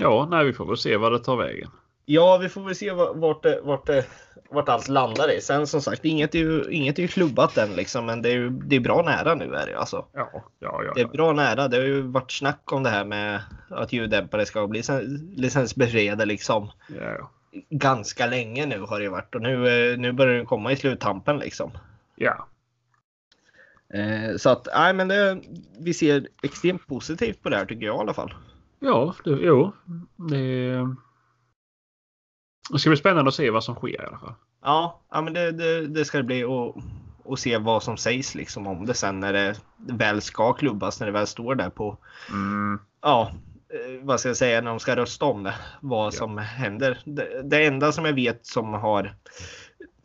Ja, 0.00 0.28
nej, 0.30 0.44
vi 0.44 0.52
får 0.52 0.66
väl 0.66 0.76
se 0.76 0.96
vad 0.96 1.12
det 1.12 1.18
tar 1.18 1.36
vägen. 1.36 1.70
Ja, 2.10 2.38
vi 2.38 2.48
får 2.48 2.60
väl 2.64 2.74
se 2.74 2.92
va- 2.92 3.12
vart, 3.12 3.42
det, 3.42 3.60
vart, 3.62 3.86
det, 3.86 4.04
vart 4.50 4.68
allt 4.68 4.88
landar 4.88 5.30
i. 5.36 5.40
Sen 5.40 5.66
som 5.66 5.80
sagt, 5.82 6.04
inget 6.04 6.34
är 6.34 6.38
ju, 6.38 6.64
inget 6.70 6.98
är 6.98 7.02
ju 7.02 7.08
klubbat 7.08 7.56
än 7.58 7.72
liksom, 7.72 8.06
men 8.06 8.22
det 8.22 8.28
är, 8.28 8.32
ju- 8.34 8.50
det 8.50 8.76
är 8.76 8.80
bra 8.80 9.02
nära 9.02 9.34
nu 9.34 9.54
är 9.54 9.66
det 9.66 9.78
alltså. 9.78 10.04
Ja, 10.12 10.30
ja, 10.58 10.82
ja. 10.84 10.92
Det 10.94 11.00
är 11.00 11.06
bra 11.06 11.32
nära. 11.32 11.68
Det 11.68 11.76
har 11.76 11.84
ju 11.84 12.00
varit 12.02 12.32
snack 12.32 12.72
om 12.72 12.82
det 12.82 12.90
här 12.90 13.04
med 13.04 13.40
att 13.70 13.92
ljuddämpare 13.92 14.46
ska 14.46 14.66
bli 14.66 14.78
licen- 14.80 15.34
licensbefriade 15.36 16.26
liksom. 16.26 16.70
ja. 17.00 17.30
Ganska 17.70 18.26
länge 18.26 18.66
nu 18.66 18.80
har 18.80 19.00
det 19.00 19.08
varit 19.08 19.34
och 19.34 19.42
nu, 19.42 19.68
eh, 19.92 19.98
nu 19.98 20.12
börjar 20.12 20.34
den 20.36 20.46
komma 20.46 20.72
i 20.72 20.76
sluttampen 20.76 21.38
liksom. 21.38 21.70
ja. 22.16 22.46
Eh, 23.94 24.36
Så 24.36 24.50
att, 24.50 24.68
nej 24.74 24.92
men 24.92 25.08
det, 25.08 25.38
vi 25.80 25.94
ser 25.94 26.28
extremt 26.42 26.86
positivt 26.86 27.42
på 27.42 27.48
det 27.48 27.56
här 27.56 27.64
tycker 27.66 27.86
jag 27.86 27.96
i 27.96 27.98
alla 27.98 28.14
fall. 28.14 28.34
Ja, 28.80 29.14
det, 29.24 29.30
jo. 29.30 29.72
Det, 30.30 30.72
Det 32.70 32.78
ska 32.78 32.90
bli 32.90 32.96
spännande 32.96 33.28
att 33.28 33.34
se 33.34 33.50
vad 33.50 33.64
som 33.64 33.74
sker 33.74 34.02
i 34.02 34.06
alla 34.06 34.18
fall. 34.18 34.34
Ja, 34.62 35.00
ja 35.10 35.20
men 35.22 35.32
det, 35.32 35.52
det, 35.52 35.86
det 35.86 36.04
ska 36.04 36.18
det 36.18 36.24
bli 36.24 36.44
och, 36.44 36.76
och 37.24 37.38
se 37.38 37.58
vad 37.58 37.82
som 37.82 37.96
sägs 37.96 38.34
liksom 38.34 38.66
om 38.66 38.86
det 38.86 38.94
sen 38.94 39.20
när 39.20 39.32
det 39.32 39.56
väl 39.76 40.20
ska 40.22 40.52
klubbas, 40.52 41.00
när 41.00 41.06
det 41.06 41.12
väl 41.12 41.26
står 41.26 41.54
där 41.54 41.70
på 41.70 41.96
Mm. 42.30 42.78
ja, 43.02 43.32
eh, 43.68 44.04
vad 44.06 44.20
ska 44.20 44.28
jag 44.28 44.36
säga 44.36 44.60
när 44.60 44.70
de 44.70 44.80
ska 44.80 44.96
rösta 44.96 45.24
om 45.24 45.42
det, 45.42 45.54
vad 45.80 46.06
Ja. 46.06 46.10
som 46.10 46.38
händer. 46.38 46.98
Det, 47.04 47.42
det 47.42 47.66
enda 47.66 47.92
som 47.92 48.04
jag 48.04 48.12
vet 48.12 48.46
som 48.46 48.74
har 48.74 49.14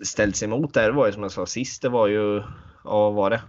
ställts 0.04 0.43
emot 0.43 0.73
där 0.73 0.91
var 0.91 1.06
ju 1.06 1.12
som 1.13 1.21
jag 1.23 1.32
sa 1.32 1.45
sist, 1.45 1.82
det 1.82 1.89
var 1.89 2.08
ju, 2.08 2.36
ja 2.84 3.10
vad 3.10 3.13
var 3.13 3.30
det? 3.30 3.41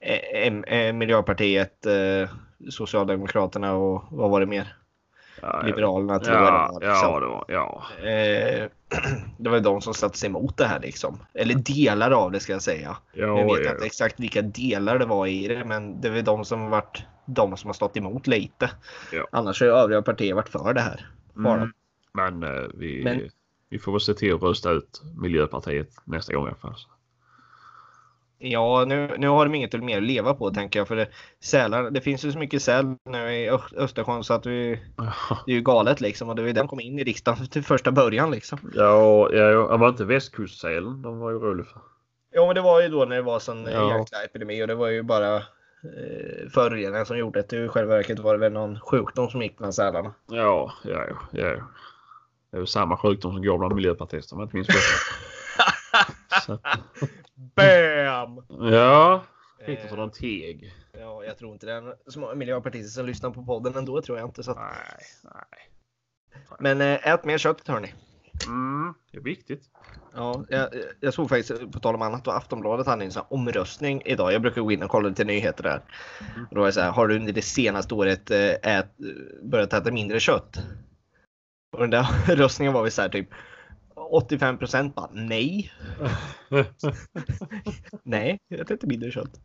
Eh, 0.00 0.78
eh, 0.78 0.92
Miljöpartiet, 0.92 1.86
Socialdemokraterna 2.70 3.72
och 3.74 4.04
vad 4.10 4.30
var 4.30 4.40
det 4.40 4.46
mer? 4.46 4.76
Ja, 5.42 5.62
Liberalerna 5.66 6.18
tror 6.18 6.36
jag 6.36 6.44
det 6.44 6.48
ja, 6.48 6.70
var. 6.72 6.82
ja, 6.82 6.88
liksom. 6.92 7.20
det 7.20 7.26
var, 7.26 7.44
ja. 7.48 7.82
Eh, 8.08 8.68
det 9.38 9.50
var 9.50 9.60
de 9.60 9.80
som 9.80 9.94
satte 9.94 10.18
sig 10.18 10.26
emot 10.28 10.56
det 10.56 10.64
här 10.66 10.80
liksom. 10.80 11.18
Eller 11.34 11.54
delar 11.54 12.10
av 12.10 12.32
det 12.32 12.40
ska 12.40 12.52
jag 12.52 12.62
säga. 12.62 12.96
ja, 13.12 13.26
Jag 13.26 13.56
vet 13.56 13.64
ja. 13.66 13.72
inte 13.72 13.86
exakt 13.86 14.20
vilka 14.20 14.42
delar 14.42 14.98
det 14.98 15.06
var 15.06 15.26
i 15.26 15.48
det, 15.48 15.64
men 15.64 16.00
det 16.00 16.08
väl 16.10 16.24
de 16.24 16.44
som 16.44 16.70
varit 16.70 17.02
de 17.26 17.56
som 17.56 17.68
har 17.68 17.74
stått 17.74 17.96
emot 17.96 18.26
lite. 18.26 18.70
Ja. 19.12 19.26
Annars 19.32 19.60
har 19.60 19.66
ju 19.66 19.72
övriga 19.72 20.02
partier 20.02 20.34
varit 20.34 20.48
för 20.48 20.74
det 20.74 20.80
här. 20.80 21.06
Bara. 21.34 21.54
Mm. 21.56 21.72
Men, 22.12 22.42
eh, 22.42 22.64
vi, 22.74 23.04
Men- 23.04 23.30
vi 23.68 23.78
får 23.78 23.92
väl 23.92 24.00
se 24.00 24.14
till 24.14 24.34
att 24.34 24.42
rösta 24.42 24.70
ut 24.70 25.02
Miljöpartiet 25.16 25.90
nästa 26.04 26.34
gång 26.34 26.44
i 26.44 26.48
alla 26.48 26.56
fall. 26.56 26.74
Ja, 28.38 28.84
nu, 28.86 29.14
nu 29.18 29.28
har 29.28 29.46
de 29.46 29.54
inget 29.54 29.82
mer 29.82 29.96
att 29.96 30.02
leva 30.02 30.34
på 30.34 30.50
tänker 30.50 30.80
jag. 30.80 30.88
För 30.88 30.96
det, 30.96 31.08
sälar, 31.40 31.90
det 31.90 32.00
finns 32.00 32.24
ju 32.24 32.32
så 32.32 32.38
mycket 32.38 32.62
säl 32.62 32.94
nu 33.04 33.34
i 33.34 33.50
Östersjön 33.76 34.24
så 34.24 34.34
att 34.34 34.46
vi, 34.46 34.80
det 35.46 35.52
är 35.52 35.56
ju 35.56 35.60
galet 35.60 36.00
liksom. 36.00 36.28
Och 36.28 36.36
det 36.36 36.42
var 36.42 36.46
ju 36.46 36.52
den 36.52 36.68
kom 36.68 36.80
in 36.80 36.98
i 36.98 37.04
riksdagen 37.04 37.46
till 37.50 37.64
första 37.64 37.92
början 37.92 38.30
liksom. 38.30 38.58
Ja, 38.74 39.32
ja, 39.32 39.76
var 39.76 39.88
inte 39.88 40.04
västkustsälen 40.04 41.02
de 41.02 41.18
var 41.18 41.38
oroliga 41.38 41.66
för? 41.66 41.80
Ja, 42.32 42.46
men 42.46 42.54
det 42.54 42.60
var 42.60 42.82
ju 42.82 42.88
då 42.88 43.04
när 43.04 43.16
det 43.16 43.22
var 43.22 43.38
sån 43.38 43.64
Ja. 43.64 43.70
ja. 43.70 43.98
jäkla 43.98 44.24
epidemi 44.24 44.62
och 44.62 44.66
det 44.66 44.74
var 44.74 44.88
ju 44.88 45.02
bara 45.02 45.36
eh, 45.36 45.42
föroreningar 46.54 47.04
som 47.04 47.18
gjorde 47.18 47.42
det. 47.42 47.64
I 47.64 47.68
själva 47.68 47.94
verket 47.94 48.18
var 48.18 48.34
det 48.34 48.40
väl 48.40 48.52
någon 48.52 48.80
sjukdom 48.80 49.30
som 49.30 49.42
gick 49.42 49.58
bland 49.58 49.74
sälarna. 49.74 50.14
Ja, 50.26 50.72
ja, 50.84 50.90
ja, 50.90 51.16
ja. 51.32 51.46
ja. 51.46 51.62
Det 52.50 52.56
är 52.56 52.60
ju 52.60 52.66
samma 52.66 52.96
sjukdom 52.96 53.32
som 53.32 53.42
går 53.42 53.58
bland 53.58 53.74
miljöpartister 53.74 54.34
om 54.34 54.40
jag 54.40 54.46
inte 54.46 54.56
minns 54.56 54.68
fel. 54.68 56.58
BAM! 57.56 58.44
Ja, 58.72 59.22
Eh, 59.66 59.88
som 59.88 60.00
en 60.00 60.10
teg. 60.10 60.74
Ja, 60.98 61.24
jag 61.24 61.38
tror 61.38 61.52
inte 61.52 61.66
det 61.66 61.72
är 61.72 61.94
så 62.10 62.20
många 62.20 62.34
miljöpartister 62.34 62.88
som 62.90 63.06
lyssnar 63.06 63.30
på 63.30 63.44
podden 63.44 63.76
ändå 63.76 64.02
tror 64.02 64.18
jag 64.18 64.28
inte. 64.28 64.42
Så. 64.42 64.50
att- 64.50 64.56
Nej, 64.56 65.00
nej. 65.24 65.70
Men 66.60 66.80
eh, 66.80 67.08
ät 67.08 67.24
mer 67.24 67.38
kött 67.38 67.68
hörni. 67.68 67.94
Mm, 68.46 68.94
det 69.12 69.18
är 69.18 69.22
viktigt. 69.22 69.62
Ja, 70.14 70.44
jag, 70.48 70.68
jag 71.00 71.14
såg 71.14 71.28
faktiskt, 71.28 71.72
på 71.72 71.80
tal 71.80 71.94
om 71.94 72.02
annat, 72.02 72.24
då 72.24 72.30
Aftonbladet 72.30 72.86
hade 72.86 73.04
en 73.04 73.12
sån 73.12 73.22
här 73.22 73.32
omröstning 73.36 74.02
idag. 74.04 74.32
Jag 74.32 74.42
brukar 74.42 74.62
gå 74.62 74.72
in 74.72 74.82
och 74.82 74.90
kolla 74.90 75.08
lite 75.08 75.24
nyheter 75.24 75.62
där. 75.62 75.80
Och 76.50 76.54
då 76.54 76.60
var 76.60 76.66
det 76.66 76.72
så 76.72 76.80
här, 76.80 76.90
har 76.90 77.08
du 77.08 77.16
under 77.16 77.32
det 77.32 77.42
senaste 77.42 77.94
året 77.94 78.30
eh, 78.30 78.50
ät, 78.78 78.96
börjat 79.42 79.72
äta 79.72 79.90
mindre 79.92 80.20
kött? 80.20 80.56
Och 81.72 81.80
den 81.80 81.90
där 81.90 82.06
röstningen 82.36 82.72
var 82.74 82.82
väl 82.82 82.90
så 82.92 83.02
här 83.02 83.08
typ 83.08 83.28
85 84.10 84.58
procent 84.58 84.94
bara 84.94 85.10
nej. 85.12 85.72
Nej, 88.02 88.38
jag 88.48 88.60
äter 88.60 88.72
inte 88.72 88.86
mindre 88.86 89.10
kött. 89.10 89.40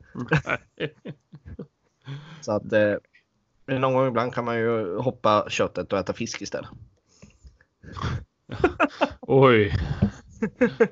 Så 2.41 2.51
att 2.51 2.73
eh, 2.73 2.95
någon 3.65 3.93
gång 3.93 4.07
ibland 4.07 4.33
kan 4.33 4.45
man 4.45 4.57
ju 4.57 4.97
hoppa 4.97 5.45
köttet 5.49 5.93
och 5.93 5.99
äta 5.99 6.13
fisk 6.13 6.41
istället. 6.41 6.69
Oj. 9.21 9.73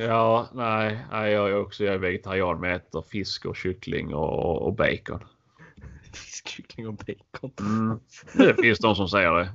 Ja, 0.00 0.48
nej, 0.52 1.04
nej, 1.10 1.32
jag 1.32 1.50
är 1.50 1.56
också 1.56 1.84
jag 1.84 1.94
är 1.94 1.98
vegetarian 1.98 2.60
men 2.60 2.70
äter 2.70 3.02
fisk 3.02 3.44
och 3.44 3.56
kyckling 3.56 4.14
och, 4.14 4.62
och 4.62 4.74
bacon. 4.74 5.24
Fisk, 6.12 6.48
kyckling 6.48 6.88
och 6.88 6.94
bacon. 6.94 7.52
Mm. 7.60 8.00
Det 8.34 8.62
finns 8.62 8.78
de 8.78 8.94
som 8.94 9.08
säger 9.08 9.32
det. 9.32 9.48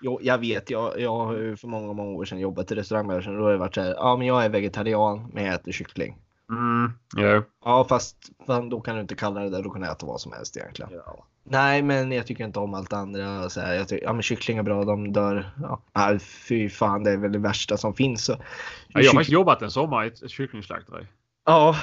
Jo, 0.00 0.18
jag 0.22 0.38
vet, 0.38 0.70
jag, 0.70 1.00
jag 1.00 1.16
har 1.16 1.34
ju 1.34 1.56
för 1.56 1.68
många, 1.68 1.92
många 1.92 2.10
år 2.10 2.24
sedan 2.24 2.38
jobbat 2.38 2.72
i 2.72 2.74
restaurangbranschen. 2.74 3.36
Då 3.38 3.42
har 3.44 3.52
det 3.52 3.58
varit 3.58 3.74
så 3.74 3.80
här, 3.80 3.94
ja 3.94 4.16
men 4.16 4.26
jag 4.26 4.44
är 4.44 4.48
vegetarian 4.48 5.30
men 5.32 5.44
jag 5.44 5.54
äter 5.54 5.72
kyckling. 5.72 6.18
Mm. 6.50 6.92
Ja. 7.16 7.42
Ja 7.64 7.86
fast 7.88 8.16
fan, 8.46 8.68
då 8.68 8.80
kan 8.80 8.94
du 8.94 9.00
inte 9.00 9.14
kalla 9.14 9.40
det 9.40 9.50
där, 9.50 9.62
då 9.62 9.70
kan 9.70 9.82
du 9.82 9.88
äta 9.88 10.06
vad 10.06 10.20
som 10.20 10.32
helst 10.32 10.56
egentligen. 10.56 10.90
ja. 11.06 11.24
Nej 11.50 11.82
men 11.82 12.12
jag 12.12 12.26
tycker 12.26 12.44
inte 12.44 12.58
om 12.58 12.74
allt 12.74 12.92
andra. 12.92 13.50
Så 13.50 13.60
här, 13.60 13.74
jag 13.74 13.88
tycker, 13.88 14.04
ja 14.04 14.12
men 14.12 14.22
kyckling 14.22 14.58
är 14.58 14.62
bra, 14.62 14.84
de 14.84 15.12
dör. 15.12 15.50
Ja, 15.94 16.18
fy 16.20 16.68
fan 16.68 17.04
det 17.04 17.10
är 17.10 17.16
väl 17.16 17.32
det 17.32 17.38
värsta 17.38 17.76
som 17.76 17.94
finns. 17.94 18.24
Så, 18.24 18.36
Jag 18.88 19.00
har 19.04 19.10
faktiskt 19.10 19.30
jobbat 19.30 19.62
en 19.62 19.70
sommar 19.70 20.04
i 20.04 20.08
ett 20.08 20.30
kycklingslakteri. 20.30 21.06
Ja, 21.46 21.76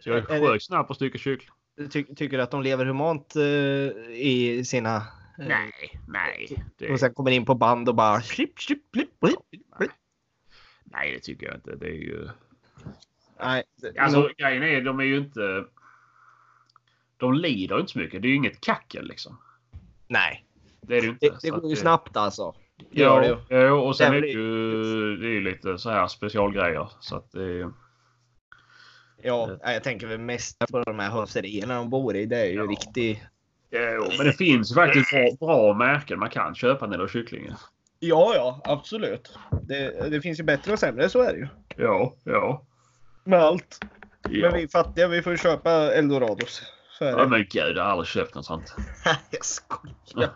Så 0.00 0.08
jag 0.10 0.30
Är 0.30 0.46
sjöng 0.46 0.60
snabbt 0.60 0.88
på 0.88 0.94
stycke 0.94 1.18
kyckling. 1.18 1.50
ty, 1.92 2.04
tycker 2.04 2.36
du 2.36 2.42
att 2.42 2.50
de 2.50 2.62
lever 2.62 2.84
humant 2.86 3.36
eh, 3.36 3.42
i 4.12 4.62
sina... 4.66 5.02
eh, 5.38 5.46
Nej, 5.46 5.72
nej. 6.08 6.64
Det, 6.78 6.92
Och 6.92 7.00
sen 7.00 7.14
kommer 7.14 7.30
in 7.30 7.44
på 7.44 7.54
band 7.54 7.88
och 7.88 7.94
bara... 7.94 8.20
Slipp, 8.20 8.60
slipp, 8.60 8.82
slipp, 8.94 9.10
slipp. 9.20 9.90
nej, 10.84 11.12
det 11.12 11.20
tycker 11.20 11.46
jag 11.46 11.54
inte. 11.54 11.76
Det 11.76 11.86
är 11.86 11.94
ju... 11.94 12.28
Nej, 13.40 13.62
det- 13.76 13.98
Alltså 13.98 14.30
grejen 14.38 14.62
är, 14.62 14.80
de 14.82 15.00
är 15.00 15.04
ju 15.04 15.18
inte... 15.18 15.64
De 17.16 17.34
lider 17.34 17.80
inte 17.80 17.92
så 17.92 17.98
mycket. 17.98 18.22
Det 18.22 18.28
är 18.28 18.30
ju 18.30 18.36
inget 18.36 18.60
kackel 18.60 19.06
liksom. 19.08 19.38
nej. 20.06 20.44
Det 20.80 20.96
är 20.96 21.00
det 21.02 21.08
inte. 21.08 21.26
Det, 21.28 21.38
det 21.42 21.50
går 21.50 21.70
ju 21.70 21.76
snabbt 21.76 22.16
alltså. 22.16 22.54
Det. 22.76 23.00
Ja, 23.00 23.38
ja, 23.48 23.72
och 23.72 23.96
sen 23.96 24.14
är 24.14 24.20
det 24.20 24.28
ju, 24.28 25.16
det 25.16 25.28
är 25.36 25.40
lite 25.40 25.78
så 25.78 25.90
här 25.90 26.06
specialgrejer. 26.08 26.88
Så 27.00 27.16
att 27.16 27.32
det 27.32 27.70
Ja, 29.24 29.46
nej, 29.64 29.74
jag 29.74 29.84
tänker 29.84 30.06
väl 30.06 30.18
mest 30.18 30.58
på 30.70 30.82
de 30.82 30.98
här 30.98 31.10
hönserierna 31.10 31.74
de 31.74 31.90
bor 31.90 32.16
i. 32.16 32.26
Det 32.26 32.38
är 32.38 32.46
ju 32.46 32.54
Ja. 32.56 32.62
riktigt... 32.62 33.18
ja, 33.72 34.10
men 34.18 34.26
det 34.26 34.32
finns 34.32 34.70
ju 34.70 34.74
faktiskt 34.74 35.10
bra, 35.10 35.28
bra 35.40 35.74
märken 35.74 36.18
man 36.18 36.30
kan 36.30 36.54
köpa 36.54 36.86
när 36.86 36.98
det 36.98 37.04
är 37.04 37.08
kycklingar. 37.08 37.58
Ja, 37.98 38.32
ja, 38.34 38.60
absolut. 38.64 39.38
Det, 39.62 40.10
det 40.10 40.20
finns 40.20 40.40
ju 40.40 40.44
bättre 40.44 40.72
och 40.72 40.78
sämre, 40.78 41.08
så 41.08 41.22
är 41.22 41.32
det 41.32 41.38
ju. 41.38 41.48
Ja, 41.76 42.14
ja. 42.24 42.64
Med 43.24 43.40
allt. 43.40 43.78
Ja, 44.30 44.50
Men 44.50 44.60
vi 44.60 44.68
fattiga, 44.68 45.08
vi 45.08 45.22
får 45.22 45.32
ju 45.32 45.38
köpa 45.38 45.70
eldorados. 45.70 46.62
Så 46.98 47.04
är 47.04 47.10
ja 47.10 47.16
det. 47.16 47.28
men 47.28 47.46
gud, 47.50 47.76
jag 47.76 47.82
har 47.82 47.90
aldrig 47.90 48.08
köpt 48.08 48.34
något 48.34 48.44
sånt. 48.44 48.74
jag 49.30 49.44
skojar. 49.44 50.30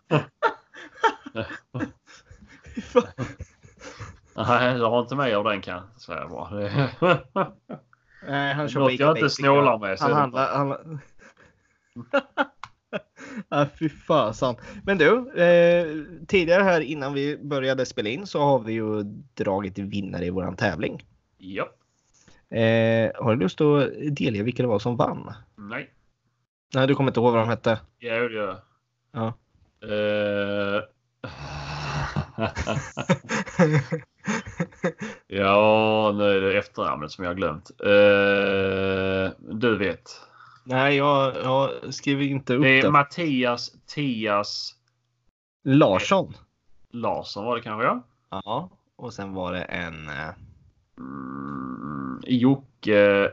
Nej, 4.36 4.78
jag 4.78 4.90
har 4.90 5.00
inte 5.00 5.14
med 5.14 5.36
av 5.36 5.44
den 5.44 5.60
kan 5.60 5.74
jag 5.74 6.00
säga 6.00 6.28
bara. 6.28 6.50
Nej, 8.26 8.54
han 8.54 8.68
kör 8.68 8.80
Något 8.80 8.98
jag 8.98 9.16
inte 9.16 9.30
snålar 9.30 9.78
med, 9.78 9.98
så 9.98 10.04
Han 10.04 10.12
är 10.12 10.16
handlar... 10.16 10.56
Han... 10.56 11.00
ah, 13.48 13.66
fy 13.78 13.88
fasan. 13.88 14.56
Men 14.84 14.98
du, 14.98 15.40
eh, 15.42 15.86
tidigare 16.26 16.62
här 16.62 16.80
innan 16.80 17.14
vi 17.14 17.36
började 17.36 17.86
spela 17.86 18.08
in 18.08 18.26
så 18.26 18.40
har 18.40 18.58
vi 18.58 18.72
ju 18.72 19.02
dragit 19.34 19.78
vinnare 19.78 20.24
i 20.26 20.30
våran 20.30 20.56
tävling. 20.56 21.04
ja. 21.38 21.68
Eh, 22.50 23.10
har 23.14 23.36
du 23.36 23.42
lust 23.42 23.60
att 23.60 23.90
delge 24.16 24.42
vilka 24.42 24.62
det 24.62 24.68
var 24.68 24.78
som 24.78 24.96
vann? 24.96 25.32
Nej. 25.56 25.90
Nej, 26.74 26.86
du 26.86 26.94
kommer 26.94 27.10
inte 27.10 27.20
ihåg 27.20 27.32
vad 27.32 27.42
de 27.42 27.48
hette? 27.48 27.80
Ja, 27.98 28.14
det 28.14 28.34
gör 28.34 28.58
Ja. 29.12 29.34
jag. 29.80 30.76
Eh. 30.76 30.82
ja, 35.26 36.12
nu 36.18 36.24
är 36.24 36.40
det 36.40 36.58
efternamnet 36.58 37.10
som 37.10 37.24
jag 37.24 37.30
har 37.30 37.34
glömt. 37.36 37.70
Eh, 37.80 39.54
du 39.56 39.78
vet. 39.78 40.10
Nej, 40.68 40.96
jag, 40.96 41.36
jag 41.36 41.94
skriver 41.94 42.24
inte 42.24 42.54
upp 42.54 42.62
Det 42.62 42.78
är 42.78 42.82
det. 42.82 42.90
Mattias 42.90 43.72
Tias 43.86 44.74
Larsson. 45.64 46.34
Larsson 46.90 47.44
var 47.44 47.56
det 47.56 47.62
kanske 47.62 47.86
ja? 47.86 48.02
Ja, 48.30 48.70
och 48.96 49.12
sen 49.12 49.34
var 49.34 49.52
det 49.52 49.62
en... 49.62 50.08
Eh, 50.08 50.30
Mm, 50.98 52.20
Jocke 52.26 53.30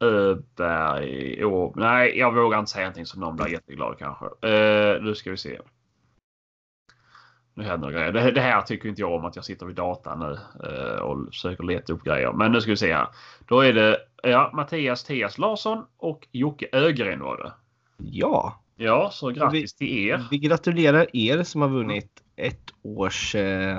Öberg. 0.00 1.44
Oh, 1.44 1.72
nej, 1.76 2.18
jag 2.18 2.34
vågar 2.34 2.58
inte 2.58 2.70
säga 2.70 2.84
någonting 2.84 3.06
som 3.06 3.20
någon 3.20 3.36
blir 3.36 3.48
jätteglad 3.48 3.98
kanske. 3.98 4.24
Uh, 4.24 5.02
nu 5.02 5.14
ska 5.14 5.30
vi 5.30 5.36
se. 5.36 5.58
Nu 7.54 7.64
händer 7.64 7.90
grejer. 7.90 8.12
Det, 8.12 8.30
det 8.30 8.40
här 8.40 8.62
tycker 8.62 8.88
inte 8.88 9.00
jag 9.00 9.12
om 9.14 9.24
att 9.24 9.36
jag 9.36 9.44
sitter 9.44 9.66
vid 9.66 9.76
datan 9.76 10.18
nu 10.18 10.38
eh, 10.68 10.98
och 10.98 11.26
försöker 11.26 11.64
leta 11.64 11.92
upp 11.92 12.04
grejer. 12.04 12.32
Men 12.32 12.52
nu 12.52 12.60
ska 12.60 12.70
vi 12.70 12.76
se 12.76 12.94
här. 12.94 13.06
Då 13.48 13.60
är 13.60 13.72
det 13.72 13.98
ja, 14.22 14.50
Mattias 14.54 15.04
Tias 15.04 15.38
Larsson 15.38 15.84
och 15.96 16.26
Jocke 16.32 16.66
Ögren 16.72 17.20
var 17.20 17.36
det. 17.36 17.52
ja, 17.98 18.60
Ja, 18.76 19.10
så 19.12 19.30
grattis 19.30 19.74
till 19.74 20.08
er. 20.08 20.24
vi 20.30 20.38
gratulerar 20.38 21.06
er 21.16 21.42
som 21.42 21.60
har 21.62 21.68
vunnit 21.68 22.10
ett 22.36 22.70
års 22.82 23.34
eh, 23.34 23.78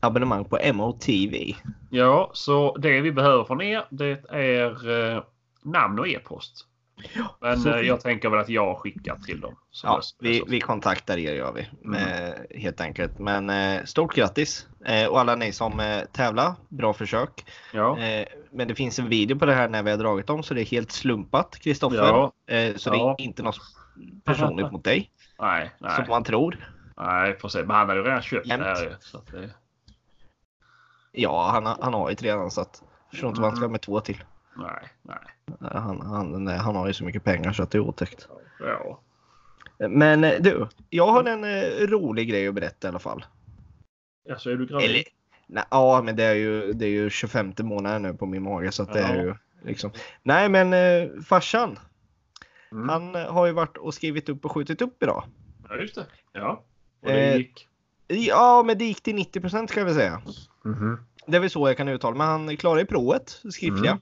abonnemang 0.00 0.44
på 0.44 0.58
MOTV. 0.74 1.54
Ja, 1.90 2.30
så 2.34 2.76
det 2.76 3.00
vi 3.00 3.12
behöver 3.12 3.44
från 3.44 3.62
er 3.62 3.84
det 3.90 4.24
är 4.30 4.90
eh, 5.16 5.22
namn 5.62 5.98
och 5.98 6.08
e-post. 6.08 6.66
Men 7.40 7.60
så- 7.60 7.68
eh, 7.74 7.80
jag 7.80 8.00
tänker 8.00 8.28
väl 8.28 8.40
att 8.40 8.48
jag 8.48 8.78
skickar 8.78 9.16
till 9.16 9.40
dem. 9.40 9.56
Ja, 9.82 10.00
vi, 10.20 10.42
vi 10.48 10.60
kontaktar 10.60 11.18
er 11.18 11.34
gör 11.34 11.52
vi 11.52 11.68
med, 11.82 12.46
helt 12.50 12.80
enkelt. 12.80 13.18
Men 13.18 13.50
eh, 13.50 13.84
stort 13.84 14.14
grattis 14.14 14.66
eh, 14.84 15.06
och 15.06 15.20
alla 15.20 15.34
ni 15.34 15.52
som 15.52 15.80
eh, 15.80 16.00
tävlar. 16.12 16.54
Bra 16.68 16.92
försök. 16.92 17.44
Ja. 17.72 17.98
Men 18.50 18.68
det 18.68 18.74
finns 18.74 18.98
en 18.98 19.08
video 19.08 19.38
på 19.38 19.46
det 19.46 19.54
här 19.54 19.68
när 19.68 19.82
vi 19.82 19.90
har 19.90 19.98
dragit 19.98 20.26
dem 20.26 20.42
så 20.42 20.54
det 20.54 20.60
är 20.62 20.64
helt 20.66 20.92
slumpat 20.92 21.58
Kristoffer. 21.58 21.96
Ja. 21.96 22.32
Så 22.76 22.90
det 22.90 22.96
är 22.96 23.20
inte 23.20 23.42
något 23.42 23.58
personligt 24.24 24.72
mot 24.72 24.84
dig 24.84 25.10
Nej, 25.38 25.70
nej. 25.78 25.96
som 25.96 26.04
man 26.08 26.24
tror. 26.24 26.72
Nej, 26.96 27.38
se. 27.48 27.58
Men 27.58 27.70
han 27.76 27.88
hade 27.88 28.00
ju 28.00 28.06
redan 28.06 28.22
köpt 28.22 28.46
Jämt. 28.46 28.62
det 28.62 28.68
här. 28.68 28.96
Så 29.00 29.22
det... 29.32 29.50
Ja, 31.12 31.50
han, 31.52 31.66
har- 31.66 31.78
han 31.82 31.94
har 31.94 32.08
ju 32.08 32.12
ett 32.12 32.22
redan 32.22 32.50
så 32.50 32.60
att 32.60 32.82
jag 32.82 33.10
förstår 33.10 33.28
inte 33.28 33.40
vad 33.40 33.50
han 33.50 33.56
ska 33.56 33.68
med 33.68 33.80
två 33.80 34.00
till. 34.00 34.24
Nej, 34.56 34.88
nej. 35.02 35.18
Han, 35.60 36.00
han, 36.00 36.44
nej, 36.44 36.58
han 36.58 36.76
har 36.76 36.86
ju 36.86 36.92
så 36.92 37.04
mycket 37.04 37.24
pengar 37.24 37.52
så 37.52 37.62
att 37.62 37.70
det 37.70 37.78
är 37.78 37.80
otäckt. 37.80 38.28
Ja. 38.60 39.00
Men 39.88 40.24
eh, 40.24 40.34
du, 40.40 40.66
jag 40.90 41.06
har 41.06 41.24
en 41.24 41.44
eh, 41.44 41.86
rolig 41.86 42.28
grej 42.28 42.48
att 42.48 42.54
berätta 42.54 42.86
i 42.86 42.90
alla 42.90 42.98
fall. 42.98 43.24
Alltså 44.30 44.50
är 44.50 44.56
du 44.56 44.66
gravid? 44.66 44.90
Eller, 44.90 45.04
nej, 45.46 45.64
ja, 45.70 46.02
men 46.04 46.16
det 46.16 46.24
är 46.24 46.34
ju, 46.34 46.72
det 46.72 46.84
är 46.86 46.90
ju 46.90 47.10
25 47.10 47.52
månaden 47.58 48.02
nu 48.02 48.14
på 48.14 48.26
min 48.26 48.42
mage 48.42 48.72
så 48.72 48.82
att 48.82 48.92
det 48.92 49.00
är 49.00 49.16
Ja. 49.16 49.22
ju 49.22 49.34
liksom. 49.64 49.90
Nej, 50.22 50.48
men 50.48 50.72
eh, 50.72 51.08
farsan, 51.22 51.78
Mm. 52.72 52.88
han 52.88 53.14
har 53.14 53.46
ju 53.46 53.52
varit 53.52 53.76
och 53.76 53.94
skrivit 53.94 54.28
upp 54.28 54.44
och 54.44 54.52
skjutit 54.52 54.82
upp 54.82 55.02
idag. 55.02 55.24
Ja, 55.68 55.76
just 55.76 55.94
det. 55.94 56.06
Ja. 56.32 56.62
Och 57.02 57.08
det 57.08 57.30
Eh, 57.30 57.36
gick? 57.36 57.68
Ja, 58.08 58.62
men 58.66 58.78
det 58.78 58.84
gick 58.84 59.02
till 59.02 59.14
90 59.14 59.66
ska 59.68 59.80
jag 59.80 59.84
väl 59.84 59.94
säga. 59.94 60.22
Mhm. 60.64 60.98
Det 61.26 61.36
är 61.36 61.40
väl 61.40 61.50
så 61.50 61.68
jag 61.68 61.76
kan 61.76 61.88
uttala 61.88 62.16
men 62.16 62.26
han 62.26 62.56
klarade 62.56 62.80
ju 62.80 62.86
provet, 62.86 63.28
skriftliga. 63.50 63.90
Mm. 63.90 64.00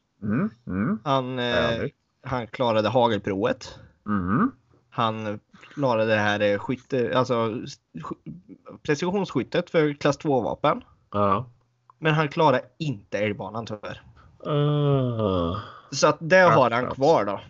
Mm. 0.66 0.98
Han, 1.04 1.38
eh, 1.38 1.84
han 2.22 2.46
klarade 2.46 2.88
hagelprovet. 2.88 3.78
Mm. 4.06 4.50
Han 4.90 5.40
klarade 5.74 6.14
det 6.14 6.20
här 6.20 6.40
eh, 6.40 6.58
skytte, 6.58 7.18
alltså 7.18 7.34
sk- 7.34 8.16
precisionsskyttet 8.82 9.70
för 9.70 9.92
klass 9.92 10.18
2-vapen. 10.18 10.82
Ja. 11.12 11.46
Men 11.98 12.14
han 12.14 12.28
klarade 12.28 12.62
inte 12.78 13.18
älgbanan 13.18 13.66
tyvärr. 13.66 14.02
Uh. 14.46 15.58
Så 15.90 16.06
att 16.08 16.16
det 16.20 16.36
har 16.36 16.70
han 16.70 16.90
kvar 16.90 17.24
då. 17.24 17.40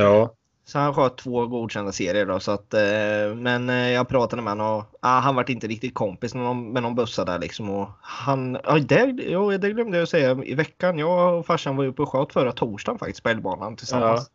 Ja. 0.00 0.34
Så 0.68 0.78
han 0.78 0.94
sköt 0.94 1.16
två 1.16 1.46
godkända 1.46 1.92
serier 1.92 2.26
då. 2.26 2.40
Så 2.40 2.50
att, 2.50 2.74
eh, 2.74 3.34
men 3.36 3.68
eh, 3.68 3.90
jag 3.90 4.08
pratade 4.08 4.42
med 4.42 4.52
honom 4.52 4.78
och 4.78 4.84
ah, 5.00 5.20
han 5.20 5.34
vart 5.34 5.48
inte 5.48 5.66
riktigt 5.66 5.94
kompis 5.94 6.34
med 6.34 6.44
någon, 6.44 6.72
med 6.72 6.82
någon 6.82 6.94
bussa 6.94 7.24
där 7.24 7.38
liksom. 7.38 7.70
Och 7.70 7.88
han, 8.00 8.58
ja, 8.64 8.78
det, 8.78 9.24
ja, 9.28 9.58
det 9.58 9.70
glömde 9.70 9.96
jag 9.96 10.02
att 10.02 10.08
säga 10.08 10.38
i 10.44 10.54
veckan. 10.54 10.98
Jag 10.98 11.38
och 11.38 11.46
farsan 11.46 11.76
var 11.76 11.84
uppe 11.84 12.02
och 12.02 12.08
sköt 12.08 12.32
förra 12.32 12.52
torsdagen 12.52 12.98
faktiskt 12.98 13.22
på 13.22 13.28
älgbanan 13.28 13.76
tillsammans. 13.76 14.30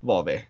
Var 0.00 0.24
vi. 0.24 0.44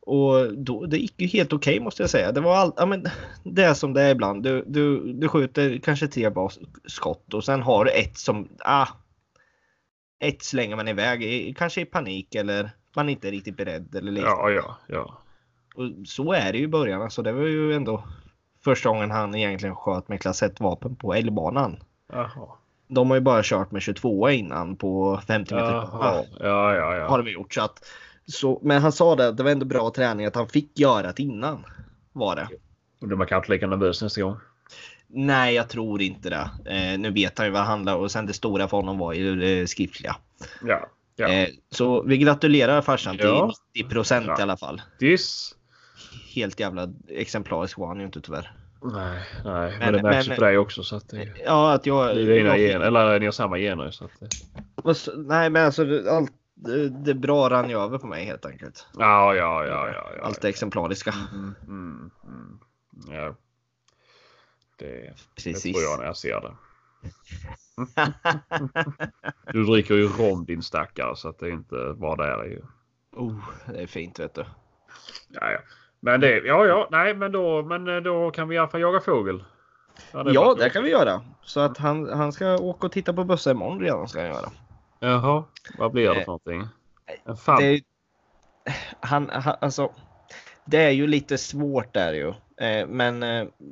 Och 0.00 0.58
då, 0.58 0.86
det 0.86 0.98
gick 0.98 1.20
ju 1.20 1.26
helt 1.26 1.52
okej 1.52 1.80
måste 1.80 2.02
jag 2.02 2.10
säga. 2.10 2.32
Det 2.32 2.40
var 2.40 2.56
all, 2.56 2.72
ja, 2.76 2.86
men, 2.86 3.06
det 3.42 3.64
är 3.64 3.74
som 3.74 3.94
det 3.94 4.02
är 4.02 4.10
ibland. 4.10 4.42
Du, 4.42 4.64
du, 4.66 5.12
du 5.12 5.28
skjuter 5.28 5.78
kanske 5.78 6.08
tre 6.08 6.30
bra 6.30 6.50
skott 6.84 7.34
och 7.34 7.44
sen 7.44 7.62
har 7.62 7.84
du 7.84 7.90
ett 7.90 8.18
som, 8.18 8.48
ah, 8.58 8.88
ett 10.20 10.42
slänger 10.42 10.76
man 10.76 10.88
iväg, 10.88 11.56
kanske 11.58 11.80
i 11.80 11.84
panik 11.84 12.34
eller 12.34 12.70
man 12.98 13.08
är 13.08 13.12
inte 13.12 13.30
riktigt 13.30 13.56
beredd 13.56 13.94
eller 13.94 14.12
liknande. 14.12 14.42
Ja, 14.42 14.50
ja, 14.50 14.78
ja. 14.86 15.18
Och 15.74 16.06
så 16.06 16.32
är 16.32 16.52
det 16.52 16.58
ju 16.58 16.64
i 16.64 16.68
början. 16.68 17.02
Alltså, 17.02 17.22
det 17.22 17.32
var 17.32 17.42
ju 17.42 17.74
ändå 17.74 18.04
första 18.64 18.88
gången 18.88 19.10
han 19.10 19.34
egentligen 19.34 19.76
sköt 19.76 20.08
med 20.08 20.20
klass 20.20 20.42
1 20.42 20.60
vapen 20.60 20.96
på 20.96 21.14
älgbanan. 21.14 21.76
Jaha. 22.12 22.48
De 22.88 23.10
har 23.10 23.16
ju 23.16 23.20
bara 23.20 23.42
kört 23.44 23.70
med 23.70 23.82
22 23.82 24.30
innan 24.30 24.76
på 24.76 25.20
50 25.26 25.54
meter. 25.54 25.72
Jaha. 25.72 26.24
Ja, 26.40 26.74
ja, 26.74 26.96
ja. 26.96 27.08
Har 27.08 27.22
de 27.22 27.30
gjort 27.30 27.54
så 27.54 27.62
att. 27.62 27.84
Så, 28.26 28.60
men 28.62 28.82
han 28.82 28.92
sa 28.92 29.16
det, 29.16 29.32
det 29.32 29.42
var 29.42 29.50
ändå 29.50 29.66
bra 29.66 29.90
träning 29.90 30.26
att 30.26 30.34
han 30.34 30.48
fick 30.48 30.78
göra 30.78 31.12
det 31.12 31.22
innan. 31.22 31.64
Var 32.12 32.36
det. 32.36 32.48
Och 33.00 33.08
de 33.08 33.18
var 33.18 33.26
kanske 33.26 33.52
lika 33.52 33.66
nervös 33.66 34.02
nästa 34.02 34.22
gång. 34.22 34.36
Nej, 35.06 35.54
jag 35.54 35.68
tror 35.68 36.02
inte 36.02 36.30
det. 36.30 36.50
Eh, 36.74 36.98
nu 36.98 37.10
vet 37.10 37.38
han 37.38 37.46
ju 37.46 37.52
vad 37.52 37.62
det 37.62 37.66
handlar 37.66 37.96
om 37.96 38.02
och 38.02 38.10
sen 38.10 38.26
det 38.26 38.32
stora 38.32 38.68
för 38.68 38.76
honom 38.76 38.98
var 38.98 39.12
ju 39.12 39.36
det 39.36 39.66
skriftliga. 39.66 40.16
Ja. 40.62 40.88
Ja. 41.18 41.28
Eh, 41.28 41.48
så 41.70 42.02
vi 42.02 42.18
gratulerar 42.18 42.82
farsan 42.82 43.16
till 43.16 43.26
Ja. 43.26 43.52
90 43.76 43.90
procent 43.90 44.26
Ja. 44.26 44.38
i 44.38 44.42
alla 44.42 44.56
fall. 44.56 44.82
Diss. 44.98 45.54
Helt 46.34 46.60
jävla 46.60 46.88
exemplarisk 47.08 47.78
var 47.78 47.86
han 47.86 47.98
ju 48.00 48.04
inte 48.06 48.20
tyvärr. 48.20 48.52
Nej, 48.82 49.22
nej. 49.44 49.70
Men, 49.70 49.78
Men- 49.78 49.92
det 49.92 50.02
märks 50.02 50.28
ju 50.28 50.34
för 50.34 50.42
dig 50.46 50.58
också. 50.58 50.82
Så 50.82 50.96
att 50.96 51.08
det, 51.08 51.28
Ja, 51.44 51.72
att 51.72 51.86
jag... 51.86 52.16
det 52.16 52.22
är 52.22 52.26
dina 52.26 52.56
jag- 52.58 52.58
gener. 52.72 52.86
Eller 52.86 53.20
ni 53.20 53.24
har 53.26 53.32
samma 53.32 53.58
gener. 53.58 53.90
Så 53.90 54.04
att 54.04 54.10
det, 54.20 54.28
Vad 54.74 54.92
s- 54.96 55.08
Nej, 55.16 55.50
men 55.50 55.64
alltså 55.66 55.84
det- 55.84 56.12
allt 56.12 56.32
det, 56.54 56.88
det 56.88 57.14
bra 57.14 57.48
rann 57.50 57.70
ju 57.70 57.78
över 57.80 57.98
på 57.98 58.06
mig 58.06 58.24
helt 58.24 58.46
enkelt. 58.46 58.86
ja, 58.98 59.34
ja, 59.34 59.66
ja, 59.66 59.88
ja. 59.88 60.10
ja. 60.18 60.24
Allt 60.24 60.40
det 60.40 60.48
exemplariska. 60.48 61.14
Mm, 61.32 61.54
mm, 61.66 62.10
mm. 62.24 62.58
Ja. 63.10 63.34
Det, 64.78 64.86
det 64.86 65.14
Precis. 65.44 65.72
tror 65.72 65.82
jag 65.84 65.98
när 65.98 66.06
jag 66.06 66.16
ser 66.16 66.40
det. 66.40 66.52
Du 69.52 69.64
dricker 69.64 69.94
ju 69.94 70.08
rom 70.08 70.44
din 70.44 70.62
stackare 70.62 71.16
så 71.16 71.28
att 71.28 71.38
det 71.38 71.46
är 71.46 71.50
inte 71.50 71.94
bara 71.96 72.16
där 72.16 72.38
är 72.38 72.44
ju. 72.44 72.62
oh, 73.16 73.50
det 73.66 73.82
är 73.82 73.86
fint 73.86 74.20
vet 74.20 74.34
du. 74.34 74.44
Ja, 75.28 75.50
ja. 75.52 75.58
Men 76.00 76.20
det, 76.20 76.38
ja, 76.38 76.66
ja, 76.66 76.88
nej, 76.90 77.14
men 77.14 77.32
då, 77.32 77.62
men 77.62 77.88
eh, 77.88 77.96
då 77.96 78.30
kan 78.30 78.48
vi 78.48 78.54
i 78.54 78.58
alla 78.58 78.68
fall 78.68 78.80
jaga 78.80 79.00
fågel. 79.00 79.44
det 80.12 80.32
Ja, 80.32 80.54
det 80.58 80.70
kan 80.70 80.84
vi 80.84 80.90
göra. 80.90 81.20
Så 81.42 81.60
att 81.60 81.78
han, 81.78 82.08
han 82.08 82.32
ska 82.32 82.56
åka 82.56 82.86
och 82.86 82.92
titta 82.92 83.12
på 83.12 83.24
bössa 83.24 83.50
imorgon 83.50 83.80
redan 83.80 84.08
ska 84.08 84.20
han 84.20 84.28
göra. 84.28 84.50
Jaha, 85.00 85.44
vad 85.78 85.92
blir 85.92 86.10
det 86.10 86.16
Eh, 86.16 86.24
för 86.24 86.26
någonting? 86.26 86.68
Fan. 87.44 87.62
Det 87.62 87.80
han, 89.00 89.30
han, 89.32 89.56
alltså, 89.60 89.92
det 90.64 90.78
är 90.78 90.90
ju 90.90 91.06
lite 91.06 91.38
svårt 91.38 91.94
där 91.94 92.12
ju. 92.12 92.28
Eh, 92.66 92.86
men 92.86 93.22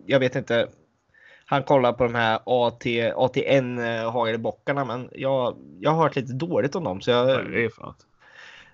jag 0.07 0.21
vet 0.21 0.37
inte. 0.37 0.69
Han 1.49 1.63
kollar 1.63 1.93
på 1.93 2.05
de 2.05 2.15
här 2.15 2.41
AT, 2.47 2.83
ATN 3.17 3.79
eh, 3.79 4.13
hagelbockarna 4.13 4.85
men 4.85 5.09
jag, 5.13 5.57
jag 5.81 5.91
har 5.91 6.03
hört 6.03 6.17
lite 6.17 6.33
dåligt 6.33 6.75
om 6.75 6.85
dem. 6.85 7.01
Så 7.01 7.11
jag, 7.11 7.31
är 7.31 7.43
det 7.43 7.75
för 7.75 7.83
något? 7.83 8.07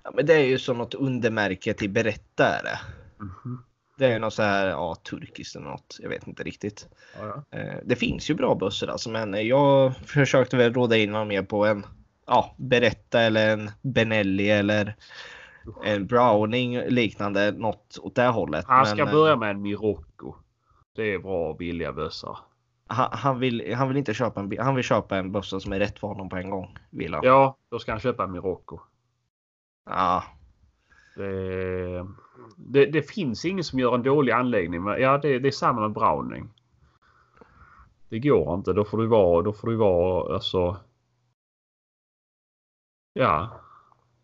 ja, 0.04 0.10
men 0.14 0.26
det 0.26 0.34
är 0.34 0.44
ju 0.44 0.58
som 0.58 0.78
något 0.78 0.94
undermärke 0.94 1.74
till 1.74 1.90
berätta 1.90 2.46
är 2.46 2.62
det. 2.62 2.78
Mhm. 3.24 3.64
Det 3.98 4.06
är 4.06 4.18
något 4.18 4.34
så 4.34 4.42
här, 4.42 4.66
ja, 4.66 4.94
turkiskt 5.10 5.56
eller 5.56 5.66
något. 5.66 5.96
Jag 6.00 6.08
vet 6.08 6.26
inte 6.26 6.42
riktigt. 6.42 6.88
Ja, 7.18 7.44
ja. 7.50 7.58
Eh, 7.58 7.76
Det 7.84 7.96
finns 7.96 8.30
ju 8.30 8.34
bra 8.34 8.54
bössor 8.54 8.90
alltså, 8.90 9.10
men 9.10 9.46
jag 9.46 9.96
försökte 9.96 10.56
väl 10.56 10.74
råda 10.74 10.96
in 10.96 11.12
honom 11.12 11.28
mer 11.28 11.42
på 11.42 11.66
en 11.66 11.86
ja, 12.26 12.54
Beretta 12.58 13.20
eller 13.20 13.52
en 13.52 13.70
Benelli 13.82 14.50
eller 14.50 14.96
en 15.84 16.06
Browning 16.06 16.80
liknande 16.80 17.52
något 17.52 17.98
åt 18.02 18.14
det 18.14 18.26
hållet. 18.26 18.64
Han 18.68 18.86
ska 18.86 18.96
Men, 18.96 19.08
eh, 19.08 19.12
börja 19.12 19.36
med 19.36 19.50
en 19.50 19.62
Mirocco. 19.62 20.34
Det 20.96 21.14
är 21.14 21.18
bra 21.18 21.48
och 21.48 21.56
billiga 21.56 21.92
bössor. 21.92 22.38
Han, 22.86 23.08
han, 23.12 23.38
vill, 23.38 23.74
han 23.74 23.88
vill 23.88 23.96
inte 23.96 24.14
köpa 24.14 24.40
en, 24.40 24.58
han 24.58 24.74
vill 24.74 24.84
köpa 24.84 25.16
en 25.16 25.32
bössa 25.32 25.60
som 25.60 25.72
är 25.72 25.78
rätt 25.78 25.98
för 25.98 26.08
honom 26.08 26.28
på 26.28 26.36
en 26.36 26.50
gång. 26.50 26.78
Vill 26.90 27.14
han. 27.14 27.24
Ja, 27.24 27.56
då 27.68 27.78
ska 27.78 27.92
han 27.92 28.00
köpa 28.00 28.24
en 28.24 28.32
Mirocco. 28.32 28.78
Ja. 29.86 30.24
Det, 31.16 32.06
det, 32.56 32.86
det 32.86 33.02
finns 33.10 33.44
ingen 33.44 33.64
som 33.64 33.78
gör 33.78 33.94
en 33.94 34.02
dålig 34.02 34.32
anläggning. 34.32 34.82
Men 34.82 35.00
ja, 35.00 35.18
det, 35.18 35.38
det 35.38 35.48
är 35.48 35.52
samma 35.52 35.80
med 35.80 35.92
Browning. 35.92 36.50
Det 38.08 38.18
går 38.18 38.54
inte. 38.54 38.72
Då 38.72 38.84
får 38.84 38.98
du 38.98 39.06
vara, 39.06 39.42
då 39.42 39.52
får 39.52 39.68
du 39.68 39.76
vara 39.76 40.34
alltså. 40.34 40.76
Ja. 43.12 43.50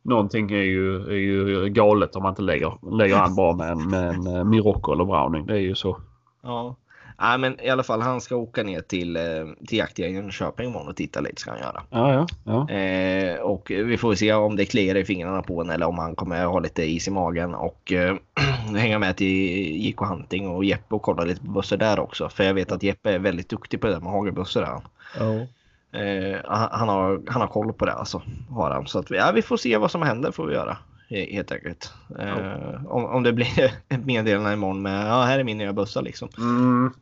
Någonting 0.03 0.51
är 0.51 0.62
ju, 0.62 1.03
är 1.03 1.16
ju 1.16 1.68
galet 1.68 2.16
om 2.16 2.23
man 2.23 2.33
inte 2.33 2.42
lägger, 2.42 2.97
lägger 2.97 3.16
an 3.16 3.35
bra 3.35 3.53
med 3.57 3.71
en, 3.71 3.90
med 3.90 4.09
en 4.09 4.27
eh, 4.27 4.44
Mirocco 4.44 4.92
eller 4.92 5.05
Browning. 5.05 5.47
Det 5.47 5.55
är 5.55 5.61
ju 5.61 5.75
så. 5.75 6.01
Ja. 6.42 6.77
Nej, 7.21 7.39
men 7.39 7.61
i 7.61 7.69
alla 7.69 7.83
fall 7.83 8.01
han 8.03 8.21
ska 8.21 8.37
åka 8.37 8.63
ner 8.63 8.81
till, 8.81 9.17
eh, 9.17 9.23
till 9.67 9.79
jaktgängen 9.79 10.13
i 10.15 10.23
Jönköping 10.23 10.69
imorgon 10.69 10.89
och 10.89 10.97
titta 10.97 11.21
lite 11.21 11.41
ska 11.41 11.51
han 11.51 11.61
göra. 11.61 11.83
Ja, 11.91 12.13
ja, 12.15 12.27
ja. 12.45 12.75
Eh, 12.75 13.41
och 13.41 13.67
vi 13.71 13.97
får 13.97 14.15
se 14.15 14.33
om 14.33 14.57
det 14.57 14.65
kliar 14.65 14.95
i 14.95 15.05
fingrarna 15.05 15.43
på 15.43 15.61
en 15.61 15.71
eller 15.71 15.87
om 15.87 15.99
han 15.99 16.15
kommer 16.15 16.45
ha 16.45 16.61
lite 16.61 16.83
is 16.91 17.09
i 17.09 17.11
magen 17.11 17.55
och 17.55 17.93
eh, 17.93 18.17
hänga 18.77 18.99
med 18.99 19.17
till 19.17 19.87
JK 19.87 20.01
Hunting 20.01 20.49
och 20.49 20.65
Jeppe 20.65 20.95
och 20.95 21.03
kolla 21.03 21.25
lite 21.25 21.41
på 21.45 21.51
bössor 21.51 21.77
där 21.77 21.99
också. 22.01 22.29
För 22.29 22.45
jag 22.45 22.55
vet 22.55 22.73
att 22.73 22.83
Jeppe 22.83 23.11
är 23.13 23.19
väldigt 23.19 23.49
duktig 23.49 23.81
på 23.81 23.87
det 23.87 23.93
där 23.93 24.01
med 24.01 24.13
hagelbössor. 24.13 24.61
där. 24.61 24.81
ja. 25.19 25.47
Eh, 25.93 26.41
han, 26.47 26.89
har, 26.89 27.23
han 27.27 27.41
har 27.41 27.49
koll 27.49 27.73
på 27.73 27.87
det 27.87 27.93
alltså. 27.93 28.23
Har 28.51 28.71
han. 28.71 28.87
Så 28.87 28.99
att, 28.99 29.11
ja, 29.11 29.33
vi 29.35 29.43
får 29.43 29.57
se 29.57 29.77
vad 29.77 29.91
som 29.91 30.03
händer 30.03 30.31
får 30.33 30.47
vi 30.47 30.55
göra. 30.55 30.77
he- 31.11 31.33
Helt 31.33 31.53
enkelt. 31.53 31.93
Eh, 32.19 32.87
om, 32.89 33.05
om 33.05 33.23
det 33.23 33.33
blir 33.33 33.65
ett 33.89 34.05
meddelande 34.07 34.53
imorgon 34.53 34.83
med 34.83 35.07
ja 35.09 35.23
här 35.23 35.39
är 35.39 35.45
min 35.45 35.59
nya 35.59 35.73
bössa 35.73 36.01
liksom. 36.01 36.29
Mm. 36.39 36.93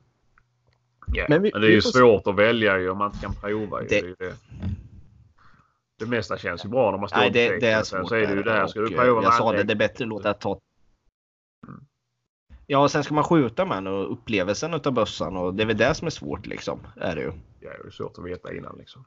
Ja, 1.12 1.27
Men 1.29 1.42
Men, 1.42 1.42
vi- 1.42 1.51
det 1.51 1.66
är 1.66 1.71
ju 1.71 1.81
får 1.83 1.90
se. 1.90 1.99
svårt 1.99 2.27
att 2.27 2.35
välja 2.37 2.79
ju 2.79 2.90
om 2.90 2.99
man 2.99 3.11
inte 3.11 3.19
kan 3.25 3.35
prova. 3.35 3.81
Det- 3.81 3.88
Det... 3.88 3.97
ju 4.07 4.14
det. 4.19 4.35
det 5.99 6.07
mesta 6.07 6.38
känns 6.38 6.64
ju 6.64 6.69
bra 6.69 6.90
när 6.90 6.99
man 6.99 7.09
står 7.09 7.19
Nej 7.19 7.31
det, 7.31 7.59
det 7.61 7.69
är 7.69 7.83
Sen 7.83 8.01
svårt. 8.01 8.09
Så 8.09 8.14
är 8.14 8.27
det 8.27 8.35
ju 8.35 8.42
där. 8.42 8.55
där. 8.55 8.66
Ska 8.66 8.81
Och, 8.81 8.90
du 8.90 8.97
prova 8.97 9.23
Jag 9.23 9.35
sa 9.35 9.53
det, 9.53 9.62
det 9.62 9.73
är 9.73 9.77
bättre 9.77 10.05
att 10.05 10.09
låta 10.09 10.29
det 10.33 10.38
ta 10.38 10.61
Ja, 12.66 12.79
och 12.79 12.90
sen 12.90 13.05
ska 13.05 13.14
man 13.14 13.25
skjuta 13.25 13.64
med 13.64 13.77
den 13.77 13.87
och 13.87 14.12
upplevelsen 14.12 14.75
utav 14.75 14.92
bössan 14.92 15.37
och 15.37 15.55
det 15.55 15.62
är 15.62 15.66
väl 15.66 15.77
det 15.77 15.95
som 15.95 16.07
är 16.07 16.11
svårt 16.11 16.47
liksom. 16.47 16.81
Är 16.97 17.14
det 17.16 17.23
ju. 17.23 17.33
Ja, 17.61 17.71
det 17.83 17.88
är 17.88 17.90
svårt 17.90 18.19
att 18.19 18.25
veta 18.25 18.55
innan 18.55 18.77
liksom. 18.79 19.05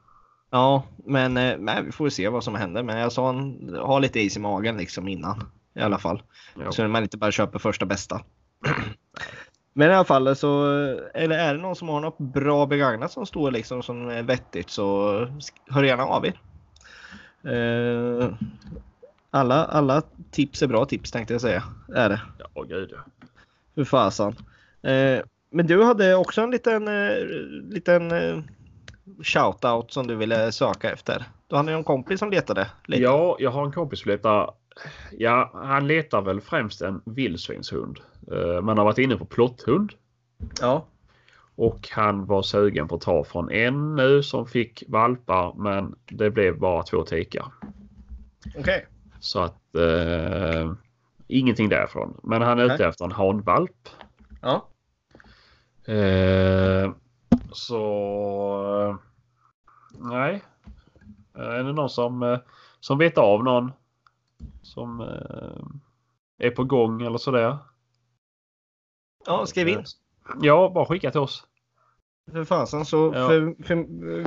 Ja, 0.50 0.84
men 1.04 1.36
eh, 1.36 1.56
nej, 1.58 1.82
vi 1.84 1.92
får 1.92 2.08
se 2.08 2.28
vad 2.28 2.44
som 2.44 2.54
händer. 2.54 2.82
Men 2.82 2.98
jag 2.98 3.12
sa 3.12 3.32
har 3.82 4.00
lite 4.00 4.20
is 4.20 4.36
i 4.36 4.40
magen 4.40 4.76
liksom 4.76 5.08
innan. 5.08 5.42
i 5.74 5.80
alla 5.80 5.98
fall. 5.98 6.22
Ja. 6.64 6.72
Så 6.72 6.88
man 6.88 7.02
inte 7.02 7.18
bara 7.18 7.30
köper 7.30 7.58
första 7.58 7.86
bästa. 7.86 8.20
Men 9.72 9.90
i 9.90 9.94
alla 9.94 10.04
fall 10.04 10.36
så 10.36 10.64
eller 11.14 11.38
är 11.38 11.54
det 11.54 11.60
någon 11.60 11.76
som 11.76 11.88
har 11.88 12.00
något 12.00 12.18
bra 12.18 12.66
begagnat 12.66 13.12
som 13.12 13.26
står 13.26 13.50
liksom 13.50 13.82
som 13.82 14.08
är 14.08 14.22
vettigt 14.22 14.70
så 14.70 15.10
hör 15.68 15.82
gärna 15.82 16.04
av 16.04 16.26
er. 16.26 16.40
Eh, 17.42 18.32
alla, 19.30 19.64
alla 19.64 20.02
tips 20.30 20.62
är 20.62 20.66
bra 20.66 20.84
tips 20.84 21.10
tänkte 21.10 21.34
jag 21.34 21.40
säga. 21.40 21.62
Är 21.94 22.08
det. 22.08 22.20
Ja, 22.54 22.62
gud 22.62 22.90
ja. 22.92 22.98
För 23.74 23.84
fasen. 23.84 24.36
Eh, 24.82 25.20
men 25.50 25.66
du 25.66 25.84
hade 25.84 26.14
också 26.14 26.40
en 26.40 26.50
liten, 26.50 26.88
eh, 26.88 27.16
liten 27.70 28.12
eh, 28.12 28.38
shoutout 29.22 29.92
som 29.92 30.06
du 30.06 30.14
ville 30.14 30.52
söka 30.52 30.92
efter. 30.92 31.24
Du 31.46 31.56
hade 31.56 31.70
ju 31.70 31.76
en 31.76 31.84
kompis 31.84 32.18
som 32.18 32.30
letade 32.30 32.66
lite. 32.84 33.02
Ja, 33.02 33.36
jag 33.38 33.50
har 33.50 33.66
en 33.66 33.72
kompis 33.72 34.00
som 34.00 34.10
letar. 34.10 34.50
Ja, 35.18 35.50
han 35.54 35.86
letar 35.86 36.22
väl 36.22 36.40
främst 36.40 36.82
en 36.82 37.02
vildsvinshund. 37.04 38.00
Eh, 38.30 38.60
Man 38.62 38.78
har 38.78 38.84
varit 38.84 38.98
inne 38.98 39.16
på 39.16 39.24
plotthund. 39.24 39.92
Ja. 40.60 40.86
Och 41.54 41.88
han 41.92 42.26
var 42.26 42.42
sugen 42.42 42.88
på 42.88 42.94
att 42.94 43.00
ta 43.00 43.24
från 43.24 43.50
en 43.50 43.96
nu 43.96 44.22
som 44.22 44.46
fick 44.46 44.82
valpar 44.88 45.54
men 45.56 45.94
det 46.06 46.30
blev 46.30 46.58
bara 46.58 46.82
två 46.82 47.02
tikar. 47.02 47.46
Okej. 48.58 48.86
Så 49.20 49.40
att 49.40 49.74
eh, 49.74 50.72
ingenting 51.26 51.68
därifrån. 51.68 52.20
Men 52.22 52.42
han 52.42 52.58
är 52.58 52.74
ute 52.74 52.86
efter 52.86 53.04
en 53.04 53.12
hanvalp. 53.12 53.88
Ja. 54.42 54.66
Eh, 55.92 56.90
så 57.52 58.98
nej. 59.98 60.42
Eh, 61.34 61.42
Är 61.42 61.64
det 61.64 61.72
någon 61.72 61.90
som, 61.90 62.22
eh, 62.22 62.38
som 62.80 62.98
vet 62.98 63.18
av 63.18 63.44
någon 63.44 63.72
som 64.62 65.00
är 66.38 66.50
på 66.50 66.64
gång 66.64 67.02
eller 67.02 67.18
sådär? 67.18 67.58
Ja, 69.26 69.46
skriv 69.46 69.68
in. 69.68 69.84
Ja, 70.42 70.70
bara 70.74 70.86
skicka 70.86 71.10
till 71.10 71.20
oss. 71.20 71.44
För 72.32 72.44
fasen 72.44 72.84
så 72.84 73.12
Ja. 73.14 73.28
för, 73.28 73.64
för, 73.64 73.74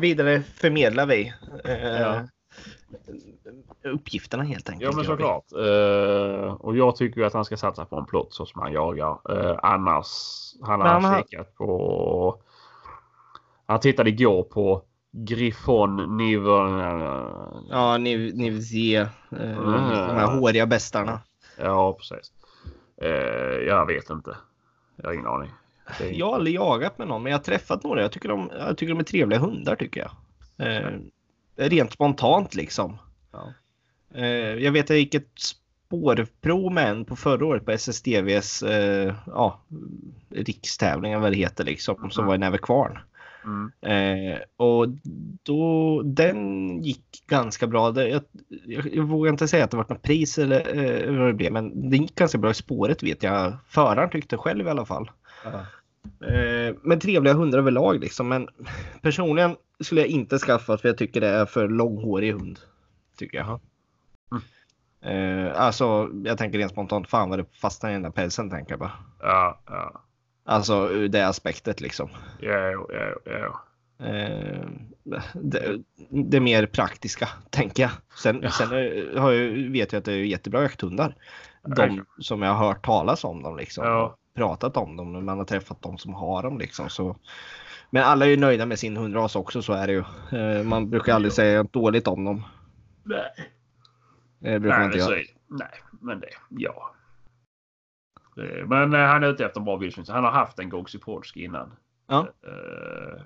vidare 0.01 0.41
förmedlar 0.41 1.05
vi 1.05 1.33
eh, 1.65 2.01
Ja. 2.01 2.21
uppgifterna 3.83 4.43
helt 4.43 4.69
enkelt. 4.69 4.91
Ja 4.91 4.95
men 4.95 5.05
såklart. 5.05 5.45
Eh, 5.51 6.53
och 6.53 6.77
jag 6.77 6.95
tycker 6.95 7.23
att 7.23 7.33
han 7.33 7.45
ska 7.45 7.57
satsa 7.57 7.85
på 7.85 7.95
en 7.95 8.05
plott 8.05 8.33
så 8.33 8.45
som 8.45 8.61
han 8.61 8.71
jagar. 8.73 9.19
Eh, 9.29 9.59
annars 9.63 10.07
han 10.61 10.79
Men 10.79 10.87
han 10.87 11.03
har 11.03 11.11
har- 11.11 11.21
kikat 11.21 11.55
på. 11.55 12.41
Han 13.65 13.79
tittade 13.79 14.09
igår 14.09 14.43
på 14.43 14.81
Griffon 15.11 16.17
Niver. 16.17 16.67
Ja, 17.69 17.97
ni, 17.97 18.31
ni 18.35 18.49
vill 18.49 18.67
se 18.67 18.95
eh, 18.95 19.07
Mm. 19.31 19.63
de 19.89 20.15
här 20.15 20.39
håriga 20.39 20.65
bästarna. 20.65 21.19
Ja 21.57 21.93
precis. 21.93 22.31
Eh, 23.01 23.09
jag 23.67 23.85
vet 23.85 24.09
inte. 24.09 24.37
Jag 24.95 25.05
har 25.05 25.13
ingen 25.13 25.27
aning. 25.27 25.49
Är- 25.99 26.11
Jag 26.19 26.25
har 26.25 26.35
aldrig 26.35 26.55
jagat 26.55 26.97
med 26.97 27.07
någon, 27.07 27.23
men 27.23 27.31
jag 27.31 27.39
har 27.39 27.43
träffat 27.43 27.83
några. 27.83 28.01
Jag 28.01 28.11
tycker 28.11 28.29
de, 28.29 28.51
jag 28.57 28.77
tycker 28.77 28.93
de 28.93 28.99
är 28.99 29.03
trevliga 29.03 29.39
hundar 29.39 29.75
tycker 29.75 30.01
jag. 30.01 30.11
Eh, 30.67 30.89
rent 31.55 31.91
spontant 31.91 32.55
liksom. 32.55 32.97
Ja. 33.31 33.53
Eh, 34.15 34.25
jag 34.55 34.71
vet 34.71 34.85
att 34.85 34.89
jag 34.89 34.99
gick 34.99 35.15
ett 35.15 35.39
spårprov 35.39 36.71
med 36.73 36.89
en 36.89 37.05
på 37.05 37.15
förra 37.15 37.45
året 37.45 37.65
på 37.65 37.71
SSDVs 37.71 38.63
eh, 38.63 39.15
ja, 39.27 39.59
rikstävling, 40.29 41.19
vad 41.21 41.31
det 41.31 41.37
heter 41.37 41.63
liksom, 41.63 42.11
som 42.11 42.23
Mhm. 42.23 42.27
var 42.27 42.35
i 42.35 42.37
Nävekvarn. 42.37 42.99
Mm. 43.45 43.71
Eh, 43.81 44.39
och 44.57 44.87
då, 45.43 46.01
den 46.05 46.81
gick 46.83 47.23
ganska 47.27 47.67
bra. 47.67 47.91
Det, 47.91 48.09
jag, 48.09 48.21
jag, 48.65 48.95
jag 48.95 49.03
vågar 49.03 49.31
inte 49.31 49.47
säga 49.47 49.63
att 49.63 49.71
det 49.71 49.77
var 49.77 49.85
något 49.89 50.01
pris 50.01 50.37
eller 50.37 50.77
eh, 50.77 51.17
vad 51.17 51.27
det 51.27 51.33
blev, 51.33 51.51
men 51.51 51.89
det 51.89 51.97
gick 51.97 52.15
ganska 52.15 52.37
bra 52.37 52.51
i 52.51 52.53
spåret 52.53 53.03
vet 53.03 53.23
jag. 53.23 53.53
Föraren 53.67 54.09
tyckte 54.09 54.37
själv 54.37 54.67
i 54.67 54.69
alla 54.69 54.85
fall. 54.85 55.11
Eh, 56.05 56.75
men 56.81 56.99
trevliga 56.99 57.33
hundar 57.33 57.59
överlag 57.59 57.99
liksom. 57.99 58.27
Men 58.27 58.47
personligen 59.01 59.55
skulle 59.79 60.01
jag 60.01 60.09
inte 60.09 60.37
skaffa 60.37 60.77
för 60.77 60.89
jag 60.89 60.97
tycker 60.97 61.21
det 61.21 61.27
är 61.27 61.45
för 61.45 61.67
långhårig 61.67 62.33
hund. 62.33 62.59
Tycker 63.17 63.37
jag. 63.37 63.59
Eh, 65.01 65.61
alltså 65.61 66.09
jag 66.23 66.37
tänker 66.37 66.57
rent 66.57 66.71
spontant, 66.71 67.09
fan 67.09 67.29
vad 67.29 67.39
det 67.39 67.45
fastnar 67.61 67.89
i 67.89 67.93
den 67.93 68.01
där 68.01 68.09
pälsen 68.09 68.49
tänker 68.49 68.71
jag 68.71 68.79
bara. 68.79 68.91
Ja, 69.21 69.61
ja. 69.65 70.03
Alltså 70.45 70.89
ur 70.89 71.07
det 71.07 71.27
aspektet 71.27 71.81
liksom. 71.81 72.09
Ja, 72.39 72.71
ja, 72.89 73.15
ja. 73.25 73.63
Eh, 74.05 74.65
det, 75.33 75.79
det 76.09 76.39
mer 76.39 76.65
praktiska, 76.65 77.29
tänker 77.49 77.83
jag. 77.83 77.91
Sen, 78.15 78.39
Ja. 78.43 78.49
sen 78.51 78.69
har 79.17 79.31
jag, 79.31 79.71
vet 79.71 79.91
jag 79.93 79.99
att 79.99 80.05
det 80.05 80.13
är 80.13 80.17
jättebra 80.17 80.61
jakthundar. 80.61 81.15
De 81.75 82.05
som 82.19 82.41
jag 82.41 82.53
har 82.53 82.67
hört 82.67 82.85
talas 82.85 83.23
om 83.23 83.43
dem 83.43 83.57
liksom. 83.57 83.85
Ja. 83.85 84.17
Pratat 84.35 84.77
om 84.77 84.97
dem. 84.97 85.25
Man 85.25 85.37
har 85.37 85.45
träffat 85.45 85.81
de 85.81 85.97
som 85.97 86.13
har 86.13 86.43
dem 86.43 86.57
liksom. 86.57 86.89
Så. 86.89 87.15
Men 87.89 88.03
alla 88.03 88.25
är 88.25 88.29
ju 88.29 88.37
nöjda 88.37 88.65
med 88.65 88.79
sin 88.79 88.97
hundras 88.97 89.35
också, 89.35 89.61
så 89.61 89.73
är 89.73 89.87
det 89.87 89.93
ju. 89.93 90.03
Eh, 90.39 90.63
man 90.63 90.89
brukar 90.89 91.13
aldrig 91.13 91.33
säga 91.33 91.63
något 91.63 91.73
dåligt 91.73 92.07
om 92.07 92.23
dem. 92.25 92.43
Nej. 93.03 93.23
Det 94.39 94.59
brukar 94.59 94.79
man 94.79 94.87
Nej, 94.89 94.95
inte 94.95 95.05
så, 95.05 95.11
göra. 95.11 95.23
nej, 95.47 95.81
men 96.01 96.19
det, 96.19 96.27
ja. 96.49 96.92
Det, 98.35 98.65
men 98.67 98.93
eh, 98.93 98.99
han 98.99 99.23
är 99.23 99.27
ute 99.27 99.45
efter 99.45 99.59
en 99.59 99.65
bra 99.65 99.75
vildsvin. 99.77 100.05
Han 100.09 100.23
har 100.23 100.31
haft 100.31 100.59
en 100.59 100.69
Goxy 100.69 100.99
Polski 100.99 101.43
innan. 101.43 101.71
Ja. 102.07 102.19
Eh, 102.47 103.21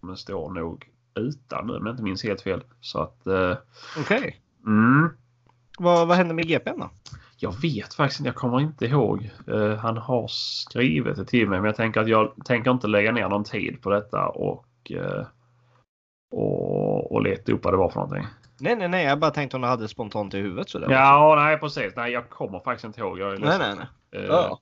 men 0.00 0.16
står 0.16 0.50
nog 0.52 0.90
utan 1.14 1.66
nu 1.66 1.72
om 1.72 1.86
jag 1.86 1.92
inte 1.92 2.02
minns 2.02 2.24
helt 2.24 2.40
fel. 2.40 2.64
Så 2.80 3.00
att... 3.00 3.26
Eh, 3.26 3.56
Okej. 3.98 4.40
mm, 4.66 5.08
Vad, 5.78 6.08
vad 6.08 6.16
hände 6.16 6.34
med 6.34 6.46
GPn 6.48 6.80
då? 6.80 6.90
jag 7.40 7.60
vet 7.60 7.94
faktiskt 7.94 8.20
inte. 8.20 8.28
Jag 8.28 8.34
kommer 8.34 8.60
inte 8.60 8.86
ihåg. 8.86 9.30
Eh, 9.46 9.74
han 9.74 9.96
har 9.96 10.26
skrivit 10.28 11.16
det 11.16 11.24
till 11.24 11.48
mig 11.48 11.58
men 11.58 11.66
jag 11.66 11.76
tänker 11.76 12.00
att 12.00 12.08
jag 12.08 12.32
tänker 12.44 12.70
inte 12.70 12.86
lägga 12.86 13.12
ner 13.12 13.28
någon 13.28 13.44
tid 13.44 13.82
på 13.82 13.90
detta 13.90 14.28
och, 14.28 14.66
eh, 14.90 15.26
och, 16.30 17.12
och 17.12 17.22
leta 17.22 17.52
upp 17.52 17.64
vad 17.64 17.72
det 17.72 17.78
var 17.78 17.88
för 17.90 18.00
någonting. 18.00 18.26
Nej, 18.60 18.76
nej, 18.76 18.88
nej. 18.88 19.04
Jag 19.04 19.18
bara 19.18 19.30
tänkte 19.30 19.56
om 19.56 19.62
du 19.62 19.68
hade 19.68 19.88
spontant 19.88 20.34
i 20.34 20.38
huvudet 20.38 20.68
sådär. 20.68 20.90
Ja, 20.90 21.34
nej 21.38 21.58
precis. 21.58 21.92
Nej, 21.96 22.12
jag 22.12 22.30
kommer 22.30 22.60
faktiskt 22.60 22.84
inte 22.84 23.00
ihåg. 23.00 23.18
Jag 23.18 23.32
är 23.34 23.38
Nej, 23.38 23.58
nej, 23.58 23.74
nej. 23.76 24.22
Eh, 24.22 24.28
Ja. 24.28 24.58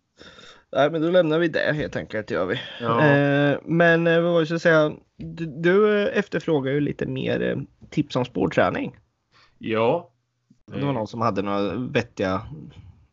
Nej, 0.72 0.90
men 0.90 1.02
då 1.02 1.11
lämnar 1.11 1.38
vi 1.38 1.48
det 1.48 1.72
helt 1.74 1.96
enkelt. 1.96 2.30
Gör 2.30 2.46
vi. 2.46 2.61
ja. 2.80 3.06
Eh, 3.06 3.59
men 3.64 4.06
eh, 4.06 4.20
vad 4.20 4.32
var 4.32 4.40
det 4.40 4.50
jag 4.50 4.61
säga? 4.61 4.92
Du, 5.16 5.46
du 5.46 6.02
eh, 6.02 6.18
efterfrågar 6.18 6.72
ju 6.72 6.80
lite 6.80 7.06
mer 7.06 7.42
eh, 7.42 7.56
tips 7.90 8.16
om 8.16 8.24
spårträning. 8.24 8.96
ja. 9.59 10.11
Det 10.72 10.85
var 10.85 10.92
någon 10.92 11.06
som 11.06 11.20
hade 11.20 11.42
några 11.42 11.74
vettiga 11.74 12.42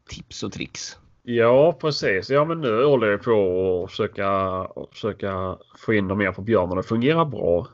tips 0.10 0.44
och 0.44 0.52
tricks. 0.52 0.98
Ja, 1.24 1.74
precis. 1.82 2.30
Ja, 2.30 2.46
men 2.46 2.62
nu 2.62 2.86
håller 2.86 3.08
jag 3.08 3.24
på 3.24 3.82
att 3.84 3.92
försöka, 3.92 4.28
försöka 4.92 5.58
få 5.78 5.94
in 5.94 6.08
dem 6.08 6.18
mer 6.18 6.32
på 6.32 6.42
björn 6.42 6.70
och 6.70 6.76
det 6.76 6.84
fungerar 6.84 7.26
bra. 7.26 7.68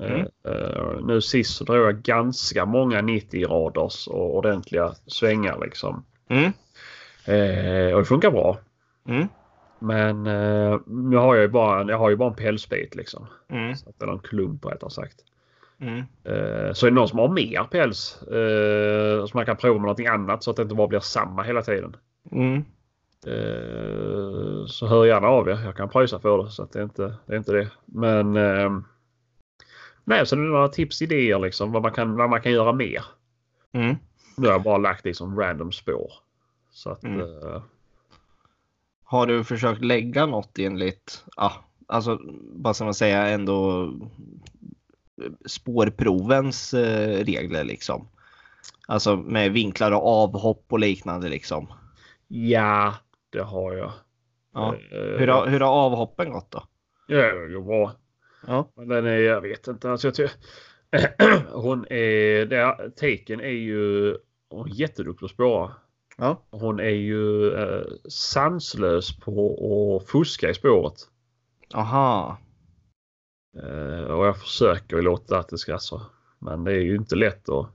Mm. 0.00 0.20
Eh, 0.20 0.52
eh, 0.52 1.00
nu 1.02 1.20
sist 1.20 1.56
så 1.56 1.64
drog 1.64 1.86
jag 1.86 2.02
ganska 2.02 2.66
många 2.66 3.00
90 3.00 3.46
radars 3.46 4.08
och 4.08 4.36
ordentliga 4.36 4.94
svängar 5.06 5.58
liksom. 5.60 6.04
Mm. 6.28 6.52
Eh, 7.24 7.94
och 7.94 8.00
det 8.00 8.04
funkar 8.04 8.30
bra. 8.30 8.58
Mm. 9.08 9.28
Men 9.78 10.26
eh, 10.26 10.80
nu 10.86 11.16
har 11.16 11.34
jag 11.34 11.42
ju 11.42 11.48
bara, 11.48 11.90
jag 11.90 11.98
har 11.98 12.10
ju 12.10 12.16
bara 12.16 12.30
en 12.30 12.36
pälsbit 12.36 12.94
liksom. 12.94 13.26
Mm. 13.48 13.76
Så 13.76 13.90
att, 13.90 14.02
eller 14.02 14.12
en 14.12 14.18
klump 14.18 14.66
rättare 14.66 14.90
sagt. 14.90 15.16
Mm. 15.80 16.02
Så 16.74 16.86
är 16.86 16.90
det 16.90 16.94
någon 16.94 17.08
som 17.08 17.18
har 17.18 17.28
mer 17.28 17.64
päls 17.64 18.18
som 19.28 19.38
man 19.38 19.46
kan 19.46 19.56
prova 19.56 19.74
med 19.74 19.82
någonting 19.82 20.06
annat 20.06 20.42
så 20.42 20.50
att 20.50 20.56
det 20.56 20.62
inte 20.62 20.74
bara 20.74 20.88
blir 20.88 21.00
samma 21.00 21.42
hela 21.42 21.62
tiden. 21.62 21.96
Mm. 22.32 22.64
Så 24.66 24.86
hör 24.86 25.04
gärna 25.04 25.26
av 25.26 25.48
er. 25.48 25.60
Jag 25.64 25.76
kan 25.76 25.88
pröjsa 25.88 26.18
för 26.18 26.44
det 26.44 26.50
så 26.50 26.62
att 26.62 26.72
det 26.72 26.78
är 26.78 26.82
inte 26.82 27.02
det. 27.02 27.34
Är 27.34 27.36
inte 27.36 27.52
det. 27.52 27.70
Men 27.86 28.36
nej, 30.04 30.26
så 30.26 30.36
det 30.36 30.42
är 30.42 30.46
några 30.46 30.68
tips, 30.68 31.02
idéer 31.02 31.38
liksom 31.38 31.72
vad 31.72 31.82
man 31.82 31.92
kan, 31.92 32.16
vad 32.16 32.30
man 32.30 32.42
kan 32.42 32.52
göra 32.52 32.72
mer. 32.72 33.04
Mm. 33.72 33.96
Nu 34.36 34.46
har 34.46 34.52
jag 34.52 34.62
bara 34.62 34.78
lagt 34.78 35.04
liksom 35.04 35.40
random 35.40 35.72
spår. 35.72 36.12
Så 36.70 36.90
att 36.90 37.04
Mm. 37.04 37.20
eh, 37.20 37.62
Har 39.04 39.26
du 39.26 39.44
försökt 39.44 39.84
lägga 39.84 40.26
något 40.26 40.58
enligt, 40.58 41.24
ja, 41.36 41.52
alltså 41.86 42.18
vad 42.54 42.76
ska 42.76 42.84
man 42.84 42.94
säga, 42.94 43.28
ändå 43.28 43.92
spårprovens 45.46 46.74
eh, 46.74 47.24
regler 47.24 47.64
liksom? 47.64 48.08
Alltså 48.88 49.16
med 49.16 49.52
vinklar 49.52 49.92
och 49.92 50.06
avhopp 50.06 50.64
och 50.68 50.78
liknande 50.78 51.28
liksom. 51.28 51.72
ja, 52.28 52.94
det 53.30 53.42
har 53.42 53.72
jag. 53.72 53.92
Ja. 54.54 54.74
Eh, 54.74 55.18
Hur, 55.18 55.28
har, 55.28 55.46
hur 55.46 55.60
har 55.60 55.72
avhoppen 55.72 56.30
gått 56.30 56.50
då? 56.50 56.62
Ja, 57.06 57.16
det 57.34 57.52
går 57.54 57.62
bra. 57.62 57.92
Ja. 58.46 58.72
Men 58.76 58.88
den 58.88 59.06
är, 59.06 59.18
jag 59.18 59.40
vet 59.40 59.68
inte. 59.68 59.90
Alltså 59.90 60.06
jag 60.06 60.14
tycker, 60.14 60.32
hon 61.52 61.86
är, 61.90 62.46
det, 62.46 62.90
Taken 62.96 63.40
är 63.40 63.48
ju 63.48 64.16
hon 64.50 64.68
är 64.68 64.74
jätteduktig 64.74 65.20
på 65.20 65.24
att 65.24 65.30
spåra. 65.30 65.72
Ja. 66.16 66.42
Hon 66.50 66.80
är 66.80 66.88
ju 66.88 67.54
eh, 67.54 67.86
sanslös 68.08 69.20
på 69.20 69.56
att 69.96 70.10
fuska 70.10 70.50
i 70.50 70.54
spåret. 70.54 70.94
Aha. 71.74 72.38
Eh, 73.62 74.04
och 74.04 74.26
jag 74.26 74.36
försöker 74.40 74.96
ju 74.96 75.02
låta 75.02 75.38
att 75.38 75.48
det 75.48 75.58
ska 75.58 75.78
så. 75.78 76.02
Men 76.38 76.64
det 76.64 76.72
är 76.72 76.80
ju 76.80 76.96
inte 76.96 77.16
lätt 77.16 77.48
att 77.48 77.70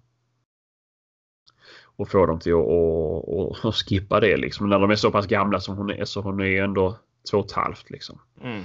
och 1.98 2.10
få 2.10 2.26
dem 2.26 2.40
till 2.40 2.54
att 2.54 2.60
och, 2.60 3.66
och 3.66 3.76
skippa 3.76 4.20
det 4.20 4.38
liksom. 4.38 4.70
När 4.70 4.80
de 4.80 4.92
är 4.92 4.96
så 4.96 5.12
pass 5.12 5.28
gamla 5.28 5.60
som 5.60 5.78
hon 5.78 5.90
är 5.90 6.06
så 6.06 6.22
hon 6.22 6.42
är 6.42 6.64
ändå 6.64 6.98
två 7.32 7.38
och 7.38 7.46
ett 7.46 7.52
halvt 7.52 7.90
liksom. 7.90 8.20
Mm. 8.42 8.64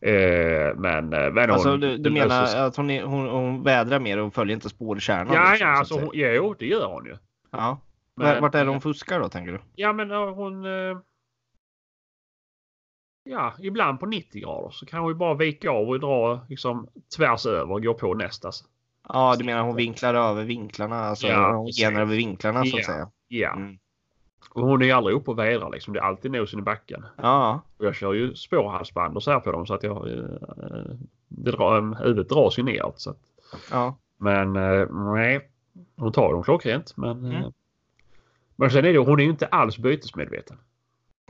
Eh, 0.00 0.74
men, 0.76 1.12
eh, 1.12 1.32
men 1.32 1.50
Alltså 1.50 1.70
hon, 1.70 1.80
du, 1.80 1.96
du 1.98 2.10
menar 2.10 2.46
sig. 2.46 2.60
att 2.60 2.76
hon, 2.76 2.90
är, 2.90 3.02
hon, 3.02 3.28
hon 3.28 3.62
vädrar 3.62 4.00
mer 4.00 4.18
och 4.18 4.34
följer 4.34 4.54
inte 4.54 4.68
spårkärnan? 4.68 5.34
Ja, 5.34 5.50
liksom, 5.50 5.68
ja, 5.68 5.74
så 5.74 5.78
alltså, 5.78 5.94
hon, 6.00 6.10
jo, 6.14 6.54
det 6.58 6.66
gör 6.66 6.86
hon 6.86 7.04
ju. 7.06 7.16
ja. 7.50 7.80
Men- 8.14 8.42
Vart 8.42 8.54
är 8.54 8.64
det 8.64 8.70
hon 8.70 8.80
fuskar 8.80 9.20
då 9.20 9.28
tänker 9.28 9.52
du? 9.52 9.60
Ja, 9.74 9.92
men 9.92 10.10
hon... 10.10 10.64
eh, 10.64 10.98
Ja, 13.28 13.52
ibland 13.58 14.00
på 14.00 14.06
90 14.06 14.40
grader 14.42 14.70
så 14.70 14.86
kan 14.86 15.00
hon 15.00 15.08
ju 15.08 15.14
bara 15.14 15.34
vika 15.34 15.70
av 15.70 15.88
och 15.88 16.00
dra 16.00 16.46
liksom 16.48 16.88
tvärs 17.16 17.46
över 17.46 17.72
och 17.74 17.82
gå 17.82 17.94
på 17.94 18.14
nästa. 18.14 18.50
Ja, 19.08 19.34
du 19.38 19.44
menar 19.44 19.62
hon 19.62 19.76
vinklar 19.76 20.14
över 20.14 20.44
vinklarna? 20.44 20.96
Alltså 21.00 21.26
Ja, 21.26 21.52
hon 21.52 21.66
genar 21.66 22.00
över 22.00 22.16
vinklarna 22.16 22.64
så 22.64 22.76
att 22.76 22.82
Ja. 22.82 22.86
säga? 22.92 23.10
Ja, 23.28 23.52
Mm. 23.52 23.78
Hon 24.62 24.82
är 24.82 24.86
ju 24.86 24.92
aldrig 24.92 25.16
uppe 25.16 25.30
och 25.30 25.38
vädrar 25.38 25.70
liksom. 25.70 25.94
Det 25.94 26.00
är 26.00 26.04
alltid 26.04 26.30
nosen 26.30 26.58
i 26.58 26.62
backen. 26.62 27.04
Ja, 27.16 27.60
Och 27.78 27.84
jag 27.84 27.94
kör 27.94 28.12
ju 28.12 28.34
spårhalsband 28.34 29.16
och 29.16 29.22
så 29.22 29.30
här 29.30 29.40
på 29.40 29.52
dem 29.52 29.66
så 29.66 29.74
att 29.74 29.82
jag... 29.82 30.10
eh, 30.10 30.24
Det 31.28 31.50
drar, 31.50 31.76
eh, 31.78 31.98
huvudet 31.98 32.28
dras 32.28 32.58
ju 32.58 32.62
neråt. 32.62 33.00
Så 33.00 33.10
att, 33.10 33.18
ja. 33.70 33.96
men 34.16 34.56
eh, 34.56 34.86
nej, 34.90 35.50
hon 35.96 36.12
tar 36.12 36.32
dem 36.32 36.42
klockrent. 36.42 36.96
Men, 36.96 37.24
Mm. 37.24 37.52
men 38.56 38.70
sen 38.70 38.84
är 38.84 38.92
det 38.92 38.98
hon 38.98 39.20
är 39.20 39.24
ju 39.24 39.30
inte 39.30 39.46
alls 39.46 39.78
bytesmedveten. 39.78 40.56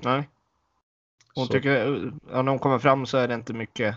Nej. 0.02 0.28
Hon 1.34 1.46
Så- 1.46 1.52
tycker, 1.52 2.10
ja, 2.32 2.42
när 2.42 2.50
hon 2.50 2.58
kommer 2.58 2.78
fram 2.78 3.06
så 3.06 3.18
är 3.18 3.28
det 3.28 3.34
inte 3.34 3.52
mycket. 3.52 3.96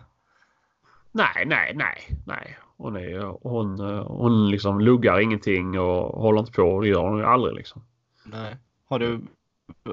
Nej, 1.11 1.45
nej, 1.45 1.73
nej, 1.75 2.17
nej. 2.25 2.57
Hon, 2.77 2.95
är, 2.95 3.19
hon, 3.41 3.79
hon 4.07 4.49
liksom 4.49 4.79
luggar 4.79 5.19
ingenting 5.19 5.79
och 5.79 6.21
håller 6.21 6.39
inte 6.39 6.51
på. 6.51 6.81
Det 6.81 6.87
gör 6.87 7.01
hon 7.01 7.17
ju 7.17 7.25
aldrig 7.25 7.55
liksom. 7.55 7.81
Nej. 8.23 8.55
Har 8.89 8.99
du, 8.99 9.21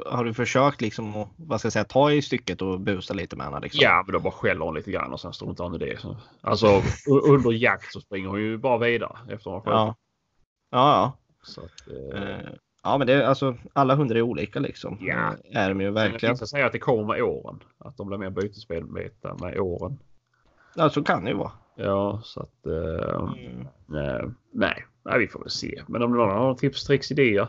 har 0.07 0.25
du 0.25 0.35
försökt 0.35 0.81
liksom 0.81 1.17
att, 1.17 1.29
vad 1.37 1.61
ska 1.61 1.67
jag 1.67 1.73
säga, 1.73 1.85
ta 1.85 2.13
i 2.13 2.23
stycket 2.23 2.63
och 2.63 2.81
busa 2.81 3.15
lite 3.15 3.37
med 3.37 3.47
henne? 3.47 3.61
Liksom? 3.61 3.81
Ja, 3.83 4.03
men 4.07 4.13
då 4.13 4.21
bara 4.21 4.33
skäller 4.33 4.65
hon 4.65 4.75
lite 4.75 4.91
grann 4.91 5.13
och 5.13 5.21
sen 5.21 5.33
struntar 5.33 5.65
hon 5.65 5.75
i 5.75 5.79
det. 5.79 6.01
Så, 6.01 6.17
alltså 6.41 6.83
under 7.29 7.53
jakt 7.53 7.93
så 7.93 8.01
springer 8.01 8.29
hon 8.29 8.41
ju 8.41 8.57
bara 8.59 8.79
vidare 8.79 9.19
efter 9.29 9.51
hon 9.51 9.63
Ja. 9.65 9.95
Ja, 10.71 11.13
Så 11.43 11.61
att, 11.61 11.89
eh, 11.89 12.21
ja. 12.21 12.29
Eh, 12.29 12.51
Ja, 12.83 12.99
men 12.99 13.07
det 13.07 13.13
är 13.15 13.23
alltså 13.23 13.57
alla 13.73 13.95
hundar 13.95 14.17
är 14.17 14.23
olika 14.23 14.61
liksom. 14.61 14.99
Ja. 15.01 15.35
Eh, 15.53 15.61
Är 15.63 15.69
de 15.69 15.81
ju 15.81 15.91
verkligen. 15.91 16.35
Vissa 16.35 16.47
säger 16.47 16.67
att 16.67 16.73
det 16.73 16.79
kommer 16.79 17.05
med 17.05 17.23
åren. 17.23 17.63
Att 17.79 17.97
de 17.97 18.07
blir 18.07 18.19
mer 18.19 18.31
bytesmedvetna 18.31 19.35
med 19.41 19.59
åren. 19.59 19.99
Ja, 20.75 20.91
så 20.91 21.05
kan 21.05 21.25
det 21.25 21.31
ju 21.31 21.37
vara. 21.37 21.53
Ja, 21.75 22.21
så 22.25 22.41
att... 22.41 22.67
Eh, 22.67 23.33
Mm. 23.89 24.35
nej, 24.53 24.87
nej, 25.05 25.19
vi 25.19 25.29
får 25.29 25.41
väl 25.41 25.51
se. 25.51 25.83
Men 25.87 26.03
om 26.03 26.13
någon 26.17 26.29
har 26.31 26.37
några 26.39 26.55
tips, 26.55 26.85
tricks, 26.85 27.11
idéer. 27.11 27.49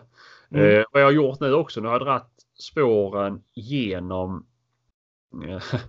Mm. 0.52 0.80
Eh, 0.80 0.84
vad 0.92 1.02
jag 1.02 1.08
har 1.08 1.12
gjort 1.12 1.40
nu 1.40 1.54
också, 1.54 1.82
nu 1.82 1.88
har 1.88 1.96
jag 1.96 2.08
dragit 2.08 2.24
spåren 2.60 3.44
genom 3.54 4.46
eh, 5.48 5.64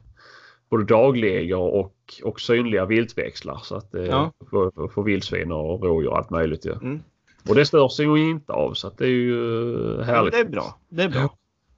både 0.70 0.84
dagläger 0.84 1.56
och, 1.56 1.94
och 2.24 2.40
synliga 2.40 2.86
viltväxlar. 2.86 3.60
Så 3.62 3.76
att 3.76 3.94
eh, 3.94 4.04
Ja. 4.04 4.32
för, 4.50 4.88
för, 4.88 5.02
vildsvin 5.02 5.52
och 5.52 5.82
rådjur 5.82 6.10
och 6.10 6.16
allt 6.18 6.30
möjligt. 6.30 6.64
Ja. 6.64 6.72
Mm. 6.72 7.02
Och 7.48 7.54
det 7.54 7.66
stör 7.66 7.88
sig 7.88 8.06
ju 8.06 8.30
inte 8.30 8.52
av 8.52 8.74
så 8.74 8.86
att 8.88 8.98
det 8.98 9.04
är 9.04 9.08
ju 9.08 9.34
Ja, 9.90 9.96
men 9.96 10.04
härligt. 10.04 10.32
det 10.32 10.38
är 10.40 10.44
bra. 10.44 10.78
Det 10.88 11.02
är 11.02 11.08
bra. 11.08 11.36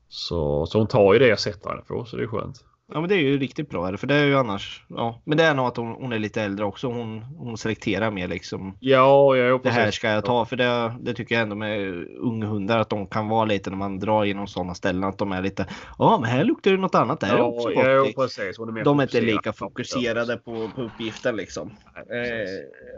Så, 0.09 0.67
så 0.67 0.79
hon 0.79 0.87
tar 0.87 1.13
ju 1.13 1.19
det 1.19 1.27
jag 1.29 1.41
sätter 1.41 1.71
henne 1.71 1.83
på 1.83 2.05
så 2.05 2.17
det 2.17 2.23
är 2.23 2.27
skönt. 2.27 2.65
Ja 2.93 3.01
men 3.01 3.09
det 3.09 3.15
är 3.15 3.19
ju 3.19 3.39
riktigt 3.39 3.69
bra. 3.71 3.89
är 3.89 3.97
För 3.97 4.07
det 4.07 4.15
är 4.15 4.25
ju 4.25 4.37
annars. 4.37 4.85
Ja, 4.89 5.23
men 5.25 5.39
det 5.39 5.45
är 5.45 5.55
nog 5.55 5.67
att 5.67 5.77
hon, 5.77 5.89
hon 5.93 6.13
är 6.13 6.19
lite 6.19 6.43
äldre 6.43 6.65
också. 6.65 6.87
Hon, 6.87 7.23
hon 7.23 7.59
selekterar 7.59 8.11
mer 8.11 8.29
liksom. 8.29 8.77
Ja, 8.81 9.37
ja, 9.37 9.61
Det 9.63 9.71
här 9.71 9.91
ska 9.91 10.09
jag 10.09 10.25
ta. 10.25 10.45
För 10.45 10.57
det, 10.57 10.95
det 11.01 11.15
tycker 11.15 11.35
jag 11.35 11.43
ändå 11.43 11.57
med 11.57 12.07
unghundar 12.19 12.79
att 12.79 12.91
de 12.91 13.07
kan 13.07 13.29
vara 13.29 13.45
lite 13.45 13.71
när 13.71 13.77
man 13.77 13.99
drar 13.99 14.25
genom 14.25 14.47
sådana 14.47 14.75
ställen. 14.75 15.05
Att 15.05 15.19
de 15.19 15.33
är 15.33 15.43
lite. 15.43 15.67
Ja 15.99 16.19
men 16.21 16.31
här 16.31 16.45
luktar 16.45 16.71
det 16.71 16.77
något 16.77 16.95
annat. 16.95 17.21
Det 17.21 17.27
här 17.27 17.35
är 17.35 17.39
Ja, 17.39 17.45
också 17.45 17.69
gott. 17.69 17.87
ja, 17.87 18.03
liksom. 18.05 18.25
precis. 18.25 18.59
Hon 18.59 18.69
är 18.69 18.73
mer 18.73 18.85
de 18.85 18.99
är 18.99 19.03
inte 19.03 19.21
lika 19.21 19.53
fokuserade 19.53 20.37
på, 20.37 20.71
på 20.75 20.83
uppgiften 20.83 21.37
liksom. 21.37 21.71
Nej. 22.09 22.31
Eh, 22.31 22.47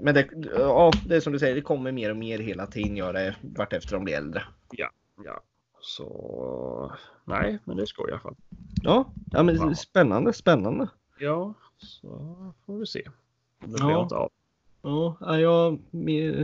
men 0.03 0.15
det, 0.15 0.29
ja, 0.59 0.93
det 1.07 1.17
är 1.17 1.21
som 1.21 1.33
du 1.33 1.39
säger, 1.39 1.55
det 1.55 1.61
kommer 1.61 1.93
mer 1.93 2.11
och 2.11 2.17
mer 2.17 2.39
hela 2.39 2.67
tiden 2.67 2.97
gör 2.97 3.13
det 3.13 3.35
vart 3.41 3.73
efter 3.73 3.95
de 3.95 4.05
blir 4.05 4.15
äldre. 4.17 4.43
Ja, 4.71 4.91
så 5.83 6.93
nej, 7.25 7.59
men 7.65 7.77
det 7.77 7.87
ska 7.87 8.03
jag 8.03 8.09
i 8.09 8.13
alla 8.13 8.21
fall. 8.21 8.35
Ja, 8.83 9.05
ja 9.33 9.43
men 9.43 9.57
Ja. 9.57 9.75
spännande, 9.75 10.33
spännande. 10.33 10.89
Ja, 11.19 11.55
så 11.79 12.09
får 12.67 12.79
vi 12.79 12.87
se. 12.87 13.03
Det 13.61 13.79
Ja. 13.81 13.87
blir 13.87 14.03
inte 14.03 14.15
av. 14.15 14.31
Ja, 14.85 15.17
jag, 15.39 15.79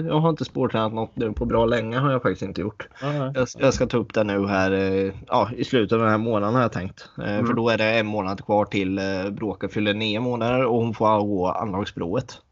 jag 0.07 0.15
har 0.21 0.29
inte 0.31 0.45
spårtränat 0.45 0.93
något 0.93 1.17
nu 1.17 1.33
på 1.33 1.45
bra 1.45 1.67
länge 1.67 1.99
har 1.99 2.11
jag 2.13 2.23
faktiskt 2.23 2.43
inte 2.43 2.61
gjort. 2.61 2.89
Jag, 3.35 3.47
jag 3.59 3.75
ska 3.75 3.87
ta 3.87 3.97
upp 3.99 4.15
det 4.15 4.25
nu 4.25 4.47
här 4.47 4.73
eh, 4.73 5.15
ja, 5.27 5.51
i 5.57 5.65
slutet 5.65 5.93
av 5.93 5.99
den 6.01 6.09
här 6.11 6.19
månaden 6.19 6.55
har 6.55 6.63
jag 6.63 6.73
tänkt. 6.73 7.09
Eh, 7.19 7.25
Mm. 7.35 7.47
För 7.47 7.55
då 7.55 7.69
är 7.69 7.79
det 7.79 7.99
en 7.99 8.07
månad 8.07 8.45
kvar 8.45 8.65
till 8.65 8.99
eh, 8.99 9.31
Bråke 9.31 9.69
fyller 9.69 9.95
nio 9.95 10.21
månader 10.21 10.65
och 10.67 10.77
hon 10.81 10.95
får 10.95 11.21
gå 11.27 11.49
anlagsprovet. 11.49 12.43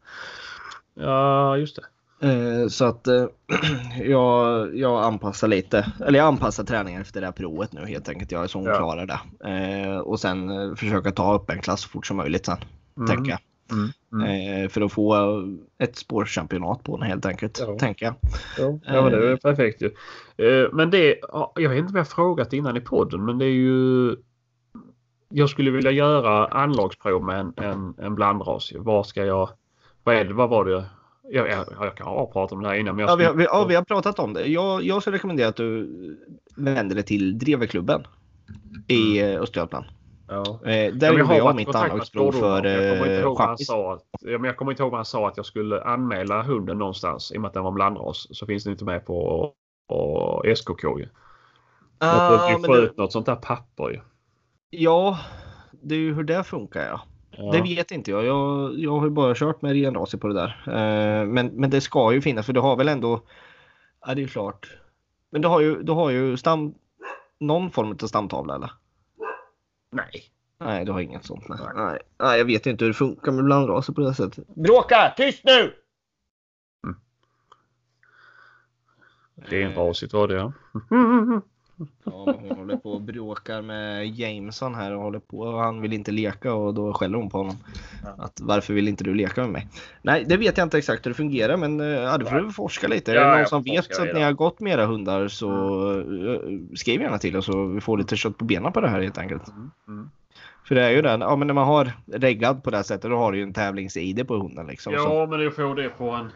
Ja, 0.93 1.57
just 1.57 1.75
det. 1.75 1.81
Eh, 2.19 2.67
Så 2.67 2.85
att 2.85 3.07
eh, 3.07 3.25
jag, 4.03 4.75
jag 4.77 5.03
anpassar 5.03 5.47
lite, 5.47 5.91
eller 6.05 6.19
jag 6.19 6.27
anpassar 6.27 6.63
träningen 6.63 7.01
efter 7.01 7.21
det 7.21 7.27
här 7.27 7.31
provet 7.31 7.73
nu 7.73 7.85
helt 7.85 8.09
enkelt. 8.09 8.31
Jag 8.31 8.43
är 8.43 8.47
så 8.47 8.57
hon 8.59 8.67
Ja. 8.67 8.77
klarar 8.77 9.05
det. 9.05 9.49
Eh, 9.49 9.97
Och 9.97 10.19
sen 10.19 10.49
eh, 10.49 10.75
försöka 10.75 11.11
ta 11.11 11.35
upp 11.35 11.49
en 11.49 11.61
klass 11.61 11.81
så 11.81 11.89
fort 11.89 12.05
som 12.05 12.17
möjligt 12.17 12.45
sen. 12.45 12.57
Mm. 12.97 13.07
Tänker 13.07 13.31
jag. 13.31 13.39
Mm. 13.71 13.89
Mm. 14.13 14.63
Eh, 14.63 14.69
För 14.69 14.81
att 14.81 14.91
få 14.91 15.15
ett 15.77 15.97
spårchampionat 15.97 16.83
på 16.83 16.97
den 16.97 17.07
helt 17.07 17.25
enkelt. 17.25 17.59
Ja. 17.67 17.77
Tänker 17.79 18.05
jag. 18.05 18.15
Ja, 18.57 18.79
ja, 18.85 19.01
men 19.01 19.11
det 19.11 19.31
är 19.31 19.35
perfekt 19.35 19.81
ju. 19.81 19.87
Eh, 20.47 20.69
Men 20.73 20.89
det, 20.89 21.19
ja, 21.21 21.51
jag 21.55 21.69
vet 21.69 21.77
inte 21.79 21.89
om 21.91 21.95
jag 21.95 22.07
frågat 22.07 22.53
innan 22.53 22.77
i 22.77 22.81
podden, 22.81 23.25
men 23.25 23.37
det 23.37 23.45
är 23.45 23.49
ju 23.49 24.15
jag 25.29 25.49
skulle 25.49 25.71
vilja 25.71 25.91
göra 25.91 26.47
anlagsprov 26.47 27.23
med 27.23 27.39
en, 27.39 27.53
en, 27.57 27.93
en 27.97 28.15
blandras. 28.15 28.71
Vad 28.75 29.05
ska 29.07 29.25
jag... 29.25 29.49
Vad, 30.03 30.15
är 30.15 30.25
det, 30.25 30.33
vad 30.33 30.49
var 30.49 30.65
det? 30.65 30.83
Jag, 31.29 31.49
jag, 31.49 31.65
jag 31.79 31.95
kan 31.95 32.07
ha 32.07 32.25
pratat 32.25 32.51
om 32.51 32.63
det 32.63 32.69
här 32.69 32.75
innan. 32.75 32.95
Men 32.95 33.05
jag 33.05 33.11
Ja, 33.11 33.15
vi, 33.15 33.25
har, 33.25 33.33
vi, 33.33 33.43
ja, 33.43 33.65
vi 33.65 33.75
har 33.75 33.83
pratat 33.83 34.19
om 34.19 34.33
det. 34.33 34.45
Jag, 34.47 34.83
jag 34.83 35.01
skulle 35.01 35.17
rekommendera 35.17 35.47
att 35.47 35.55
du 35.55 35.89
vänder 36.55 36.95
dig 36.95 37.03
till 37.03 37.39
Dreveklubben 37.39 38.07
i 38.87 39.19
eh, 39.19 39.41
Östergötland. 39.41 39.85
Ja. 40.27 40.59
Eh, 40.65 40.75
Ja, 40.75 40.91
där 40.91 41.11
men 41.11 41.19
gjorde 41.19 41.37
jag 41.37 41.55
mitt 41.55 41.75
anlagsprov 41.75 42.31
för 42.31 42.37
spårdomaren. 42.39 42.83
Jag 42.83 42.97
kommer 42.97 43.13
inte 43.13 43.27
eh, 43.27 43.35
champis. 43.35 43.67
ja, 43.69 43.99
men 44.21 44.43
jag 44.43 44.57
kommer 44.57 44.71
inte 44.71 44.83
ihåg 44.83 44.91
vad 44.91 44.97
han 44.97 45.05
sa 45.05 45.27
att 45.27 45.37
jag 45.37 45.45
skulle 45.45 45.81
anmäla 45.83 46.43
hunden 46.43 46.77
någonstans. 46.77 47.31
I 47.31 47.37
och 47.37 47.41
med 47.41 47.47
att 47.47 47.53
den 47.53 47.63
var 47.63 47.71
blandras 47.71 48.27
så 48.37 48.45
finns 48.45 48.63
den 48.63 48.73
inte 48.73 48.85
med 48.85 49.05
på, 49.05 49.51
på 49.89 50.43
SKK 50.55 50.99
ju. 50.99 51.07
Ah, 51.99 52.57
får 52.59 52.75
det, 52.75 52.81
ut 52.81 52.97
något 52.97 53.11
sånt 53.11 53.25
där 53.25 53.35
papper 53.35 53.89
ju. 53.89 53.99
ja, 54.69 55.19
det 55.71 55.95
är 55.95 55.99
ju 55.99 56.13
hur 56.13 56.23
det 56.23 56.43
funkar 56.43 56.81
ja. 56.81 57.01
Ja. 57.37 57.51
Det 57.51 57.61
vet 57.61 57.91
inte 57.91 58.11
jag. 58.11 58.25
jag. 58.25 58.79
Jag 58.79 58.99
har 58.99 59.05
ju 59.05 59.09
bara 59.09 59.35
kört 59.35 59.61
med 59.61 59.71
renraser 59.71 60.17
på 60.17 60.27
det 60.27 60.33
där. 60.33 60.63
Eh, 60.67 61.25
men, 61.25 61.47
men 61.47 61.69
det 61.69 61.81
ska 61.81 62.13
ju 62.13 62.21
finnas 62.21 62.45
för 62.45 62.53
du 62.53 62.59
har 62.59 62.75
väl 62.75 62.87
ändå. 62.87 63.21
Ja 64.05 64.15
det 64.15 64.21
är 64.21 64.23
ju 64.23 64.27
klart. 64.27 64.77
Men 65.29 65.41
du 65.41 65.47
har 65.47 65.59
ju, 65.59 65.83
du 65.83 65.91
har 65.91 66.09
ju 66.09 66.37
stam, 66.37 66.73
någon 67.39 67.71
form 67.71 67.91
av 67.91 68.07
stamtavla 68.07 68.55
eller? 68.55 68.71
Nej. 69.91 70.23
Nej 70.59 70.85
du 70.85 70.91
har 70.91 70.99
inget 70.99 71.25
sånt. 71.25 71.47
Nej. 71.47 71.59
Nej. 71.75 71.99
Nej 72.19 72.37
jag 72.37 72.45
vet 72.45 72.65
inte 72.65 72.85
hur 72.85 72.89
det 72.89 72.97
funkar 72.97 73.31
med 73.31 73.45
blandraser 73.45 73.93
på 73.93 74.01
det 74.01 74.13
sättet. 74.13 74.47
Bråka! 74.55 75.13
Tyst 75.17 75.43
nu! 75.43 75.73
Det 79.49 79.61
är 79.61 79.65
en 79.65 79.75
rasigt 79.75 80.13
var 80.13 80.27
det 80.27 80.35
ja. 80.35 80.53
Ja, 82.03 82.35
hon 82.39 82.57
håller 82.57 82.77
på 82.77 82.91
och 82.91 83.01
bråkar 83.01 83.61
med 83.61 84.07
Jameson 84.07 84.75
här 84.75 84.95
och 84.95 85.01
håller 85.01 85.19
på 85.19 85.39
och 85.39 85.59
han 85.59 85.81
vill 85.81 85.93
inte 85.93 86.11
leka 86.11 86.53
och 86.53 86.73
då 86.73 86.93
skäller 86.93 87.17
hon 87.17 87.29
på 87.29 87.37
honom. 87.37 87.55
Ja. 88.03 88.23
Att 88.23 88.39
varför 88.41 88.73
vill 88.73 88.87
inte 88.87 89.03
du 89.03 89.13
leka 89.13 89.41
med 89.41 89.49
mig? 89.49 89.67
Nej, 90.01 90.25
det 90.27 90.37
vet 90.37 90.57
jag 90.57 90.65
inte 90.65 90.77
exakt 90.77 91.05
hur 91.05 91.11
det 91.11 91.15
fungerar 91.15 91.57
men 91.57 91.79
eh, 91.79 91.87
ja, 91.87 92.17
du 92.17 92.25
får 92.25 92.35
väl 92.35 92.51
forska 92.51 92.87
lite. 92.87 93.11
Ja, 93.11 93.21
är 93.21 93.31
det 93.31 93.37
någon 93.37 93.47
som 93.47 93.63
vet 93.63 93.95
så 93.95 94.03
att 94.03 94.13
ni 94.13 94.21
har 94.21 94.31
gått 94.31 94.59
med 94.59 94.73
era 94.73 94.85
hundar 94.85 95.27
så 95.27 95.49
eh, 95.99 96.75
skriv 96.75 97.01
gärna 97.01 97.17
till 97.17 97.37
oss 97.37 97.45
så 97.45 97.65
vi 97.65 97.81
får 97.81 97.97
lite 97.97 98.15
kött 98.15 98.37
på 98.37 98.45
benen 98.45 98.73
på 98.73 98.81
det 98.81 98.89
här 98.89 99.01
helt 99.01 99.17
enkelt. 99.17 99.47
Mm. 99.47 99.71
Mm. 99.87 100.09
För 100.67 100.75
det 100.75 100.81
är 100.81 100.89
ju 100.89 101.01
den, 101.01 101.21
ja 101.21 101.35
men 101.35 101.47
när 101.47 101.53
man 101.53 101.67
har 101.67 101.91
reggad 102.05 102.63
på 102.63 102.71
det 102.71 102.77
här 102.77 102.83
sättet 102.83 103.11
då 103.11 103.17
har 103.17 103.31
du 103.31 103.37
ju 103.37 103.43
en 103.43 103.53
tävlings-ID 103.53 104.27
på 104.27 104.37
hunden 104.37 104.67
liksom. 104.67 104.93
Så, 104.93 104.99
Ja 104.99 105.25
men 105.25 105.39
du 105.39 105.51
får 105.51 105.75
det 105.75 105.89
på 105.89 106.09
en 106.09 106.31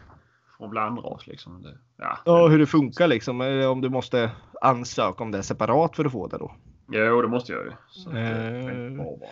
från 0.62 0.70
blandras 0.70 1.26
liksom. 1.26 1.62
Det, 1.62 1.78
ja. 1.96 2.18
ja, 2.24 2.48
hur 2.48 2.58
det 2.58 2.66
funkar 2.66 3.06
liksom. 3.06 3.40
Om 3.70 3.80
du 3.80 3.88
måste 3.88 4.30
ansöka 4.60 5.24
om 5.24 5.30
det 5.30 5.42
separat 5.42 5.96
för 5.96 6.04
att 6.04 6.12
få 6.12 6.26
det 6.26 6.38
då. 6.38 6.54
Jo 6.88 7.22
det 7.22 7.28
måste 7.28 7.52
jag 7.52 7.64
ju. 7.64 7.70
Eh. 8.18 8.96
bara. 8.96 9.28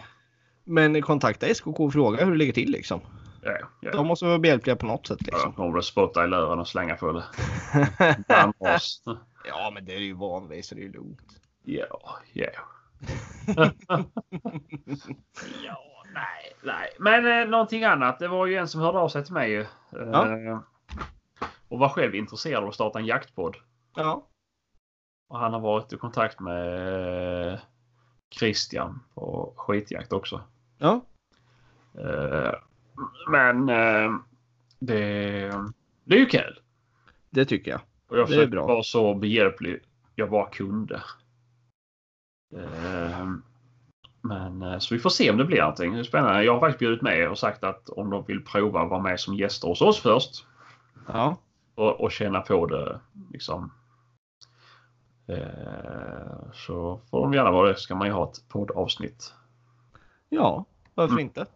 Men 0.65 1.03
kontakta 1.03 1.55
SKK 1.55 1.81
och 1.81 1.93
fråga 1.93 2.25
hur 2.25 2.33
det 2.33 2.39
ligger 2.39 2.53
till 2.53 2.71
liksom. 2.71 3.01
Ja, 3.43 3.59
ja. 3.81 3.93
De 3.93 4.07
måste 4.07 4.25
vara 4.25 4.39
behjälpliga 4.39 4.77
på 4.77 4.87
något 4.87 5.07
sätt 5.07 5.19
Ja, 5.21 5.33
liksom. 5.33 5.53
kommer 5.53 5.77
du 5.77 5.83
spotta 5.83 6.25
i 6.25 6.29
lören 6.29 6.59
och 6.59 6.69
slänga 6.69 6.97
full 6.97 7.23
ja 9.49 9.71
men 9.75 9.85
det 9.85 9.95
är 9.95 9.99
ju 9.99 10.15
vanligt 10.15 10.67
så 10.67 10.75
det 10.75 10.85
är 10.85 10.89
lugnt. 10.89 11.41
Ja, 11.65 12.19
ja. 12.33 12.51
ja, 15.65 15.77
nej, 16.15 16.55
nej. 16.63 16.91
Men 16.99 17.43
eh, 17.43 17.49
någonting 17.49 17.85
annat. 17.85 18.19
Det 18.19 18.29
var 18.29 18.47
ju 18.47 18.57
en 18.57 18.69
som 18.69 18.81
hörde 18.81 18.99
av 18.99 19.09
sig 19.09 19.25
till 19.25 19.35
mig 19.35 19.51
ju. 19.51 19.61
Eh, 19.61 19.67
Ja. 20.13 20.63
Och 21.69 21.79
var 21.79 21.89
själv 21.89 22.15
intresserad 22.15 22.63
av 22.63 22.69
att 22.69 22.75
starta 22.75 22.99
en 22.99 23.07
jaktpodd. 23.07 23.57
Ja. 23.97 24.27
Och 25.29 25.39
han 25.39 25.53
har 25.53 25.61
varit 25.61 25.93
i 25.93 25.97
kontakt 25.97 26.41
med 26.41 27.61
Christian 28.39 29.01
på 29.15 29.55
skitjakt 29.57 30.13
också. 30.13 30.43
Ja. 30.79 31.05
Eh, 31.99 32.53
Men 33.31 33.69
eh, 33.69 34.13
det, 34.79 35.53
det 36.05 36.15
är 36.15 36.19
ju 36.19 36.27
kul. 36.27 36.61
Det 37.31 37.45
tycker 37.45 37.71
jag. 37.71 37.81
Och 38.09 38.19
jag 38.19 38.29
försökte 38.29 38.57
vara 38.57 38.83
så 38.83 39.15
behjälplig 39.15 39.83
jag 40.15 40.31
bara 40.31 40.51
kunde. 40.51 41.03
Eh, 42.57 43.27
Men 44.23 44.63
eh, 44.63 44.79
så 44.79 44.95
vi 44.95 45.01
får 45.01 45.11
se 45.11 45.31
om 45.31 45.37
det 45.37 45.45
blir 45.45 45.61
någonting. 45.61 45.93
Det 45.93 45.99
är 45.99 46.05
spännande. 46.05 46.45
Jag 46.45 46.53
har 46.53 46.61
faktiskt 46.61 46.79
bjudit 46.79 47.03
med 47.03 47.29
och 47.29 47.39
sagt 47.39 47.65
att 47.65 47.89
om 47.89 48.11
de 48.11 48.25
vill 48.25 48.45
prova 48.45 48.81
att 48.81 48.91
vara 48.91 49.03
med 49.03 49.21
som 49.21 49.35
gäster 49.35 49.69
hos 49.69 49.83
oss 49.83 50.01
först 50.01 50.47
Ja. 51.13 51.37
och, 51.75 52.01
och 52.01 52.13
känna 52.13 52.41
på 52.41 52.67
det 52.67 53.01
liksom. 53.33 53.73
Eh, 55.29 56.53
Så 56.53 57.01
får 57.11 57.23
de 57.23 57.35
gärna 57.35 57.51
vara 57.51 57.69
det. 57.69 57.75
Ska 57.75 57.95
man 57.95 58.07
ju 58.07 58.13
ha 58.13 58.25
ett 58.31 58.49
poddavsnitt. 58.49 59.35
Ja, 60.29 60.65
varför 60.95 61.13
Mm. 61.13 61.25
inte? 61.25 61.47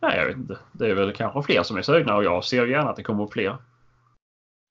Nej, 0.00 0.18
jag 0.18 0.26
vet 0.26 0.36
inte. 0.36 0.58
Det 0.72 0.90
är 0.90 0.94
väl 0.94 1.12
kanske 1.12 1.42
fler 1.42 1.62
som 1.62 1.76
är 1.76 1.82
sugna 1.82 2.16
och 2.16 2.24
jag 2.24 2.44
ser 2.44 2.66
gärna 2.66 2.90
att 2.90 2.96
det 2.96 3.02
kommer 3.02 3.26
fler. 3.26 3.56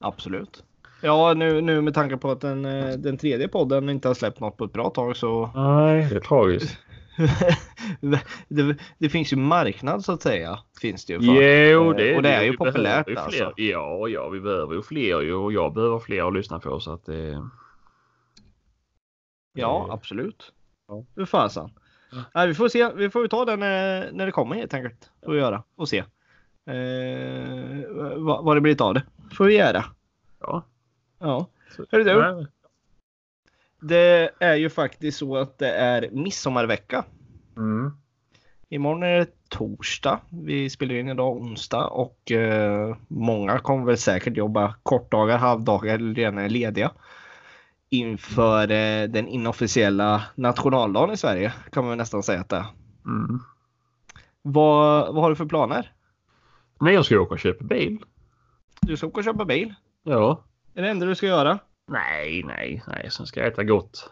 Absolut. 0.04 0.64
Ja, 1.02 1.34
nu, 1.34 1.62
nu 1.62 1.82
med 1.82 1.94
tanke 1.94 2.18
på 2.18 2.32
att 2.32 2.42
den, 2.42 2.66
eh, 2.66 2.90
den 2.98 3.18
tredje 3.18 3.48
podden 3.48 3.90
inte 3.90 4.08
har 4.08 4.16
släppt 4.16 4.40
något 4.40 4.58
på 4.58 4.64
ett 4.66 4.74
bra 4.74 4.90
tag 4.90 5.16
så 5.18 5.50
Nej, 5.56 6.08
det 6.10 6.16
är 6.16 6.20
tragiskt. 6.20 6.78
det, 8.48 8.78
det 8.98 9.10
finns 9.10 9.34
ju 9.34 9.38
marknad 9.38 10.04
så 10.06 10.12
att 10.12 10.22
säga. 10.22 10.60
Finns 10.82 11.06
det 11.06 11.14
ju 11.14 11.20
för. 11.20 11.26
Jo, 11.26 11.92
Eh, 11.92 11.96
det, 11.98 12.16
och 12.16 12.22
det 12.24 12.30
är 12.30 12.44
ju 12.44 12.52
vi 12.52 12.58
populärt, 12.58 13.08
ju 13.10 13.18
alltså. 13.18 13.54
Ja, 13.56 14.08
ja, 14.08 14.30
vi 14.30 14.40
behöver 14.40 14.76
ju 14.76 14.82
fler 14.82 15.22
ju 15.22 15.34
och 15.34 15.54
jag 15.54 15.74
behöver 15.74 16.00
fler 16.00 16.28
att 16.28 16.34
lyssna 16.34 16.60
på 16.60 16.80
så 16.80 16.94
att 16.94 17.06
det... 17.06 17.50
Ja, 19.54 19.86
Eh, 19.88 19.94
absolut. 19.94 20.52
ja. 20.88 21.06
Hur 21.16 21.26
fasen. 21.26 21.70
Ja. 22.12 22.18
Nej, 22.34 22.48
vi 22.48 22.54
får 22.54 22.68
se. 22.70 22.92
Vi 22.96 23.10
får 23.10 23.28
ta 23.28 23.46
den 23.46 23.60
när, 23.60 24.12
när 24.12 24.26
det 24.26 24.32
kommer 24.32 24.56
helt 24.56 24.74
enkelt. 24.74 25.10
Får 25.26 25.32
vi 25.32 25.40
göra 25.40 25.64
och 25.76 25.90
se. 25.90 25.98
Eh, 26.66 27.86
vad, 28.18 28.44
vad 28.46 28.58
det 28.58 28.62
blir 28.62 28.82
av 28.82 28.94
det. 28.94 29.04
Får 29.34 29.46
vi 29.46 29.58
göra. 29.58 29.86
Ja. 30.40 30.66
Ja. 31.20 31.48
Så- 31.76 31.86
Hörru 31.92 32.04
du. 32.04 32.48
Det 33.88 34.30
är 34.40 34.56
ju 34.56 34.70
faktiskt 34.70 35.18
så 35.18 35.38
att 35.38 35.58
det 35.58 35.72
är 35.72 36.10
midsommarvecka. 36.12 37.06
Mm. 37.58 37.92
Imorgon 38.70 39.04
är 39.04 39.20
det 39.20 39.50
torsdag. 39.50 40.20
Vi 40.30 40.70
spelar 40.70 40.96
in 40.96 41.10
idag 41.10 41.38
onsdag 41.38 41.88
och 41.88 42.32
eh, 42.32 42.96
många 43.08 43.60
kommer 43.60 43.86
väl 43.86 43.98
säkert 43.98 44.38
jobba 44.38 44.76
kortdagar, 44.84 45.38
halvdagar 45.38 45.96
eller 45.96 46.16
redan 46.16 46.38
är 46.38 46.50
lediga. 46.50 46.92
Inför 47.90 48.72
eh, 48.72 49.10
den 49.10 49.28
inofficiella 49.28 50.24
nationaldagen 50.36 51.14
i 51.14 51.18
Sverige 51.18 51.54
kan 51.72 51.86
man 51.86 51.98
nästan 51.98 52.24
säga 52.24 52.42
att 52.42 52.50
det 52.50 52.56
är. 52.56 52.66
Mm. 53.06 53.40
Vad, 54.42 55.14
vad 55.14 55.24
har 55.24 55.30
du 55.30 55.36
för 55.36 55.46
planer? 55.46 55.92
Nej, 56.82 56.94
jag 56.94 57.06
ska 57.06 57.20
åka 57.20 57.34
och 57.34 57.40
köpa 57.40 57.64
bil. 57.64 57.98
Du 58.82 58.98
ska 58.98 59.08
åka 59.08 59.18
och 59.18 59.24
köpa 59.24 59.46
bil. 59.46 59.74
Ja. 60.04 60.44
Är 60.74 60.82
det 60.82 60.90
enda 60.90 61.06
du 61.06 61.16
ska 61.16 61.28
göra? 61.28 61.60
Nej, 61.88 62.44
nej, 62.44 62.84
nej. 62.88 63.12
Sen 63.12 63.26
ska 63.26 63.40
jag 63.40 63.48
äta 63.48 63.64
gott. 63.64 64.12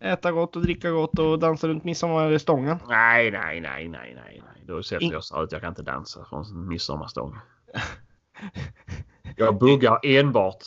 Äta 0.00 0.32
gott 0.32 0.56
och 0.56 0.62
dricka 0.62 0.90
gott 0.90 1.18
och 1.18 1.38
dansa 1.38 1.68
runt 1.68 1.84
midsommarstången? 1.84 2.78
Nej, 2.88 3.30
nej, 3.30 3.60
nej, 3.60 3.88
nej, 3.88 4.14
nej. 4.14 4.42
nej. 4.54 4.64
Då 4.66 4.82
sätter 4.82 5.04
In- 5.04 5.10
jag 5.10 5.24
så 5.24 5.42
ut. 5.42 5.52
Jag 5.52 5.60
kan 5.60 5.68
inte 5.68 5.82
dansa 5.82 6.24
från 6.24 6.68
midsommarstång. 6.68 7.38
Jag 9.36 9.58
buggar 9.58 9.98
enbart. 10.02 10.64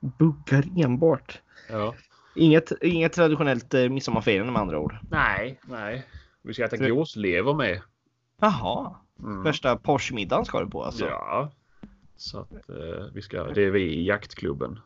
Buggar 0.00 0.64
enbart. 0.76 1.40
Ja. 1.68 1.94
Inget, 2.34 2.72
inget 2.82 3.12
traditionellt 3.12 3.74
eh, 3.74 3.88
midsommarfirande 3.88 4.52
med 4.52 4.62
andra 4.62 4.78
ord. 4.78 4.96
Nej, 5.10 5.60
nej. 5.64 6.06
Vi 6.42 6.54
ska 6.54 6.64
äta 6.64 6.88
gåslever 6.88 7.54
med. 7.54 7.82
Jaha. 8.40 8.96
Mm. 9.18 9.42
Värsta 9.42 9.76
Porsche-middagen 9.76 10.44
ska 10.44 10.60
du 10.60 10.70
på 10.70 10.84
alltså? 10.84 11.06
Ja. 11.06 11.50
Så 12.18 12.38
att 12.38 12.68
eh, 12.68 13.06
vi 13.12 13.22
ska, 13.22 13.44
det 13.44 13.62
är 13.62 13.70
vi 13.70 13.82
i 13.82 14.06
jaktklubben. 14.06 14.80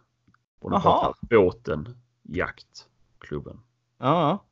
Och 0.61 0.71
de 0.71 0.83
pratar 0.83 1.15
båten 1.21 1.97
jaktklubben. 2.23 3.61
Ja. 3.99 4.45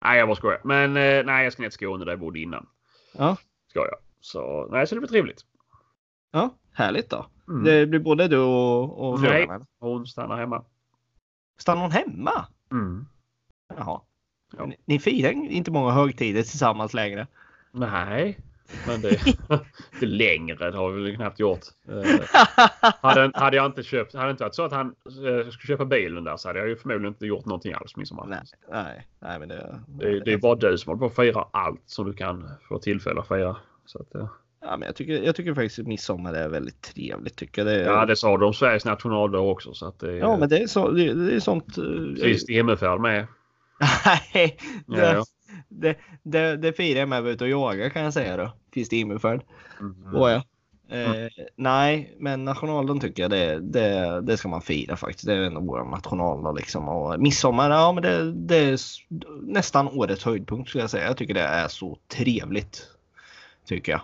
Nej, 0.00 0.18
jag 0.18 0.28
bara 0.28 0.36
skojar. 0.36 0.60
Men 0.64 0.96
eh, 0.96 1.24
nej, 1.24 1.44
jag 1.44 1.52
ska 1.52 1.62
ner 1.62 1.70
till 1.70 1.74
Skåne 1.74 2.04
där 2.04 2.12
jag 2.12 2.20
bodde 2.20 2.38
innan. 2.38 2.66
Ja. 3.18 3.36
Ska 3.68 3.78
jag. 3.78 3.96
Så 4.20 4.68
nej, 4.70 4.86
så 4.86 4.94
det 4.94 5.00
blir 5.00 5.08
trevligt. 5.08 5.44
Ja, 6.30 6.54
härligt 6.72 7.10
då. 7.10 7.26
Mm. 7.48 7.64
Det 7.64 7.86
blir 7.86 8.00
både 8.00 8.28
du 8.28 8.38
och, 8.38 9.08
och 9.08 9.20
Nej. 9.20 9.42
eller? 9.42 9.66
Hon 9.78 10.06
stannar 10.06 10.36
hemma. 10.36 10.64
Stannar 11.56 11.82
hon 11.82 11.90
hemma? 11.90 12.46
Mm. 12.70 13.06
Jaha. 13.76 14.00
Ja. 14.56 14.66
Ni, 14.66 14.76
ni 14.84 14.98
firar 14.98 15.30
inte 15.30 15.70
många 15.70 15.90
högtider 15.90 16.42
tillsammans 16.42 16.94
längre? 16.94 17.26
Nej, 17.72 18.38
men 18.86 19.00
det, 19.00 19.20
det 20.00 20.06
längre 20.06 20.70
det 20.70 20.76
har 20.76 20.90
vi 20.90 21.02
väl 21.02 21.16
knappt 21.16 21.40
gjort. 21.40 21.60
Eh, 21.88 22.20
hade, 23.00 23.30
hade 23.34 23.56
jag 23.56 23.66
inte 23.66 23.82
köpt, 23.82 24.14
hade 24.14 24.26
det 24.26 24.30
inte 24.30 24.44
varit 24.44 24.54
så 24.54 24.62
att 24.62 24.72
han 24.72 24.86
eh, 25.06 25.50
skulle 25.50 25.66
köpa 25.76 25.84
bilen 25.84 26.24
där 26.24 26.36
så 26.36 26.48
hade 26.48 26.58
jag 26.58 26.68
ju 26.68 26.76
förmodligen 26.76 27.12
inte 27.12 27.26
gjort 27.26 27.44
någonting 27.44 27.72
alls 27.72 27.96
midsommar. 27.96 28.26
nej, 28.26 28.42
nej, 28.70 29.06
nej, 29.20 29.38
men 29.38 29.48
det... 29.48 29.80
Det, 29.86 30.20
det 30.20 30.32
är 30.32 30.38
bara 30.38 30.54
du 30.54 30.78
som 30.78 30.90
håller 30.90 30.98
på 30.98 31.06
att 31.06 31.26
fira 31.26 31.44
allt 31.50 31.82
som 31.86 32.06
du 32.06 32.12
kan 32.12 32.48
få 32.68 32.78
tillfälle 32.78 33.20
att 33.20 33.28
fira. 33.28 33.56
Så 33.86 33.98
att, 33.98 34.14
eh, 34.14 34.28
Ja, 34.64 34.76
men 34.76 34.86
jag 34.86 34.96
tycker, 34.96 35.22
jag 35.22 35.36
tycker 35.36 35.54
faktiskt 35.54 35.78
att 35.78 35.86
midsommar 35.86 36.34
är 36.34 36.48
väldigt 36.48 36.82
trevligt. 36.82 37.36
Tycker 37.36 37.64
det, 37.64 37.80
ja, 37.80 38.06
det 38.06 38.16
sa 38.16 38.36
de 38.36 38.46
om 38.46 38.54
Sveriges 38.54 38.84
nationaldag 38.84 39.40
också. 39.40 39.74
Så 39.74 39.86
att 39.86 39.98
det, 39.98 40.16
ja, 40.16 40.36
men 40.36 40.48
det 40.48 40.58
är, 40.58 40.66
så, 40.66 40.90
det, 40.90 41.14
det 41.14 41.34
är 41.34 41.40
sånt... 41.40 41.78
eh, 41.78 42.22
Kristi 42.22 42.54
himmelfärd 42.54 43.00
med. 43.00 43.26
Nej, 44.34 44.56
Ja, 44.86 44.96
det, 44.96 45.12
ja. 45.12 45.24
det, 45.68 45.96
det, 46.22 46.56
det 46.56 46.72
firar 46.72 47.00
jag 47.00 47.08
med 47.08 47.18
att 47.18 47.24
vara 47.24 47.32
ute 47.32 47.44
och 47.44 47.50
jaga 47.50 47.90
kan 47.90 48.02
jag 48.02 48.12
säga 48.12 48.36
då. 48.36 48.52
Kristi 48.74 48.96
himmelfärd. 48.96 49.42
Mm. 49.80 49.96
Åh, 50.14 50.30
ja. 50.30 50.42
Eh, 50.96 51.28
Nej, 51.56 52.16
men 52.18 52.44
nationaldagen 52.44 53.00
tycker 53.00 53.22
jag 53.22 53.30
det, 53.30 53.60
det, 53.60 54.20
det 54.20 54.36
ska 54.36 54.48
man 54.48 54.62
fira 54.62 54.96
faktiskt. 54.96 55.26
Det 55.26 55.34
är 55.34 55.42
ändå 55.42 55.60
vår 55.60 55.84
nationaldag 55.84 56.52
liksom. 56.52 56.88
Och 56.88 57.20
midsommar, 57.20 57.70
ja 57.70 57.92
men 57.92 58.02
det, 58.02 58.32
det 58.32 58.56
är 58.56 58.78
nästan 59.42 59.88
årets 59.88 60.24
höjdpunkt 60.24 60.68
skulle 60.68 60.82
jag 60.82 60.90
säga. 60.90 61.06
Jag 61.06 61.16
tycker 61.16 61.34
det 61.34 61.40
är 61.40 61.68
så 61.68 61.98
trevligt. 62.08 62.88
Tycker 63.66 63.92
jag. 63.92 64.00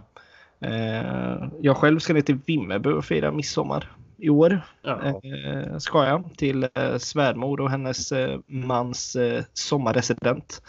Eh, 0.61 1.49
jag 1.61 1.77
själv 1.77 1.99
ska 1.99 2.15
ner 2.15 2.21
till 2.21 2.39
Vimmerby 2.47 2.91
och 2.91 3.05
fira 3.05 3.33
midsommar 3.33 3.93
i 4.17 4.29
år. 4.29 4.61
Ja. 4.83 5.01
Eh, 5.05 5.79
ska 5.79 6.07
jag 6.07 6.25
till 6.37 6.69
eh, 6.75 6.97
svärmor 6.99 7.61
och 7.61 7.71
hennes 7.71 8.13
eh, 8.13 8.39
mans 8.47 9.17
eh, 9.17 9.45
sommarresident. 9.53 10.63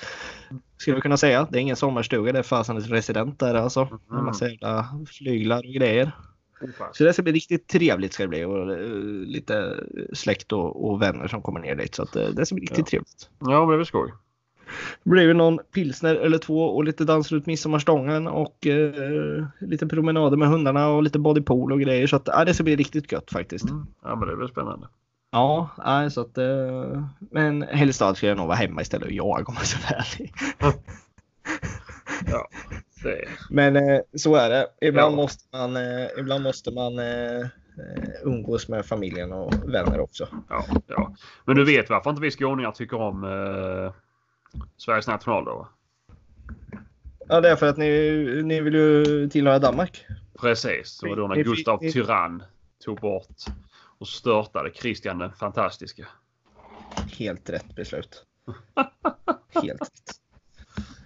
Skulle 0.80 0.95
vi 0.95 1.01
kunna 1.01 1.17
säga. 1.17 1.47
Det 1.51 1.57
är 1.57 1.61
ingen 1.61 1.75
sommarstuga, 1.75 2.32
det 2.32 2.39
är 2.39 2.43
fasen 2.43 2.77
ett 2.77 2.91
resident 2.91 3.39
där 3.39 3.55
alltså. 3.55 3.99
Med 4.07 4.23
massa 4.23 4.49
jävla 4.49 4.88
flyglar 5.07 5.57
och 5.57 5.73
grejer. 5.73 6.11
Så 6.93 7.03
det 7.03 7.13
ska 7.13 7.21
bli 7.23 7.32
riktigt 7.32 7.67
trevligt 7.67 8.13
ska 8.13 8.23
det 8.23 8.30
bli. 8.30 8.43
Och, 8.43 8.71
eh, 8.73 8.80
lite 9.25 9.84
släkt 10.13 10.51
och, 10.51 10.89
och 10.89 11.01
vänner 11.01 11.27
som 11.27 11.41
kommer 11.41 11.59
ner 11.59 11.75
dit. 11.75 11.95
Så 11.95 12.03
att, 12.03 12.15
eh, 12.15 12.27
det 12.27 12.45
ska 12.45 12.55
bli 12.55 12.61
riktigt 12.61 12.77
Ja. 12.80 12.86
trevligt. 12.89 13.30
Ja, 13.39 13.59
men 13.59 13.69
det 13.69 13.77
väl 13.77 13.86
skoj. 13.86 14.11
Det 15.03 15.09
blir 15.09 15.34
någon 15.34 15.59
pilsner 15.73 16.15
eller 16.15 16.38
två 16.38 16.63
och 16.63 16.84
lite 16.84 17.05
dans 17.05 17.32
runt 17.32 17.45
midsommarstången 17.45 18.27
och 18.27 18.67
eh, 18.67 19.45
lite 19.59 19.88
promenader 19.88 20.38
med 20.38 20.47
hundarna 20.47 20.89
och 20.89 21.03
lite 21.03 21.19
bodypool 21.19 21.71
och 21.71 21.80
grejer. 21.82 22.07
Så 22.07 22.15
att, 22.15 22.25
det 22.45 22.53
ska 22.53 22.63
bli 22.63 22.75
riktigt 22.75 23.11
gött 23.11 23.32
faktiskt. 23.32 23.69
Mm. 23.69 23.86
Ja, 24.03 24.15
men 24.15 24.27
det 24.27 24.36
väl 24.36 24.49
spännande. 24.49 24.88
Ja, 25.32 25.69
nej, 25.86 26.11
så 26.11 26.21
att. 26.21 26.38
Eh, 26.38 27.03
men 27.19 27.61
helst 27.61 28.01
ska 28.15 28.27
jag 28.27 28.38
nog 28.38 28.47
vara 28.47 28.57
hemma 28.57 28.82
istället 28.82 29.05
och 29.07 29.11
jaga 29.13 29.43
om 29.47 29.55
jag 29.57 29.65
ska 29.67 29.80
vara 29.89 29.99
ärlig. 30.01 30.34
Ja, 32.32 32.47
det 33.03 33.25
Men 33.49 33.75
eh, 33.75 33.99
så 34.17 34.36
är 34.36 34.49
det. 34.49 34.67
Ibland 34.82 35.11
Ja. 35.13 35.15
måste 35.15 35.57
man, 35.57 35.75
eh, 35.77 36.07
ibland 36.19 36.43
måste 36.43 36.71
man 36.71 36.93
umgås 38.23 38.67
med 38.67 38.86
familjen 38.86 39.32
och 39.34 39.53
vänner 39.73 39.99
också. 39.99 40.27
Ja, 40.49 40.65
ja. 40.88 41.15
Men 41.45 41.55
du 41.55 41.65
vet 41.65 41.89
varför 41.89 42.09
inte 42.09 42.21
vi 42.21 42.32
skåningar 42.32 42.71
tycker 42.71 42.97
om 42.97 43.23
eh, 43.23 43.93
Sveriges 44.77 45.07
nationaldag? 45.07 45.55
va? 45.55 45.67
Ja, 47.27 47.41
det 47.41 47.49
är 47.49 47.55
för 47.55 47.67
att 47.69 47.77
ni, 47.77 48.41
ni 48.43 48.61
vill 48.61 48.73
ju 48.73 49.30
tillhöra 49.30 49.59
Danmark. 49.59 50.05
Precis. 50.39 50.99
Det 50.99 51.09
var 51.09 51.15
då 51.15 51.27
när 51.27 51.36
Ni- 51.36 51.43
Gustav 51.43 51.82
ni- 51.84 51.91
Tyrann 51.91 52.43
tog 52.86 52.99
bort 52.99 53.27
och 54.00 54.08
störtade 54.08 54.70
Kristian 54.70 55.18
den 55.18 55.32
fantastiske. 55.34 56.08
Helt 57.18 57.50
rätt 57.50 57.76
beslut. 57.76 58.26
Helt 59.64 59.82
rätt. 59.82 60.20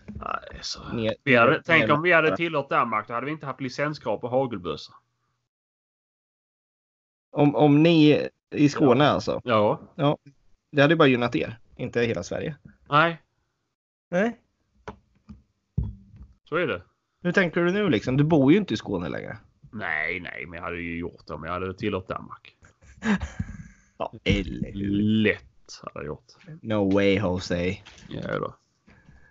Nej, 0.07 0.59
så. 0.61 0.79
Ner- 0.93 1.15
Vi 1.23 1.35
hade, 1.35 1.51
ner- 1.51 1.61
tänk 1.65 1.83
ner- 1.87 1.91
om 1.93 2.01
vi 2.01 2.11
hade 2.11 2.35
tillhört 2.37 2.69
Danmark. 2.69 3.07
Då 3.07 3.13
hade 3.13 3.25
vi 3.25 3.31
inte 3.31 3.45
haft 3.45 3.61
licenskrav 3.61 4.17
på 4.17 4.27
hagelbössa. 4.27 4.93
Om, 7.31 7.55
om 7.55 7.83
ni 7.83 8.27
i 8.51 8.69
Skåne 8.69 9.07
alltså. 9.09 9.41
Ja. 9.43 9.79
Det 10.71 10.81
hade 10.81 10.95
bara 10.95 11.07
gynnat 11.07 11.35
er. 11.35 11.59
Inte 11.75 12.01
hela 12.01 12.23
Sverige. 12.23 12.55
Nej, 12.89 13.21
Nej. 14.09 14.39
så 16.43 16.55
är 16.55 16.67
det. 16.67 16.81
Hur 17.21 17.31
tänker 17.31 17.61
du 17.61 17.71
nu 17.71 17.89
liksom? 17.89 18.17
Du 18.17 18.23
bor 18.23 18.51
ju 18.51 18.57
inte 18.57 18.73
i 18.73 18.77
Skåne 18.77 19.09
längre. 19.09 19.37
Nej, 19.71 20.19
nej, 20.19 20.45
men 20.45 20.57
jag 20.57 20.63
hade 20.63 20.81
ju 20.81 20.97
gjort 20.97 21.27
det 21.27 21.33
om 21.33 21.43
jag 21.43 21.51
hade 21.51 21.73
tillhört 21.73 22.07
Danmark. 22.07 22.55
Ja, 23.03 23.17
Ja, 23.97 24.13
eller 24.23 24.71
hur? 24.73 24.89
Lätt 25.01 25.81
hade 25.83 25.93
jag 25.99 26.05
gjort. 26.05 26.25
No 26.61 26.93
way 26.93 27.15
Jose. 27.19 27.77
Ja, 28.09 28.39
då. 28.39 28.55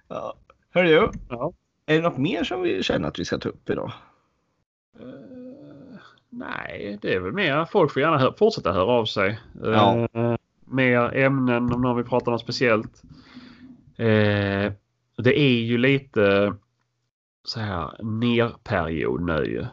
Ja. 0.09 0.35
Hörru 0.71 1.09
Ja. 1.29 1.53
är 1.87 1.95
det 1.97 2.01
något 2.03 2.19
mer 2.19 2.45
som 2.45 2.63
vi 2.63 2.83
känner 2.83 3.09
att 3.09 3.19
vi 3.19 3.25
ska 3.25 3.39
ta 3.39 3.49
upp 3.49 3.71
idag? 3.71 3.93
Eh, 5.01 5.99
nej, 6.29 6.99
det 7.03 7.15
är 7.15 7.21
väl 7.21 7.33
mer. 7.33 7.65
Folk 7.65 7.93
får 7.93 8.03
gärna 8.03 8.19
hö- 8.19 8.33
fortsätta 8.39 8.73
höra 8.73 8.93
av 8.93 9.05
sig. 9.05 9.41
Ja. 9.63 10.09
Eh, 10.13 10.35
mer 10.65 11.17
ämnen 11.17 11.73
om 11.73 11.81
någon 11.83 11.97
vill 11.97 12.07
prata 12.07 12.31
om 12.31 12.39
speciellt. 12.39 13.03
Eh, 13.97 14.73
det 15.17 15.41
är 15.41 15.61
ju 15.63 15.79
lite 15.79 16.55
så 17.45 17.61
här 17.61 18.03
nerperiod 18.03 19.23
nu. 19.23 19.67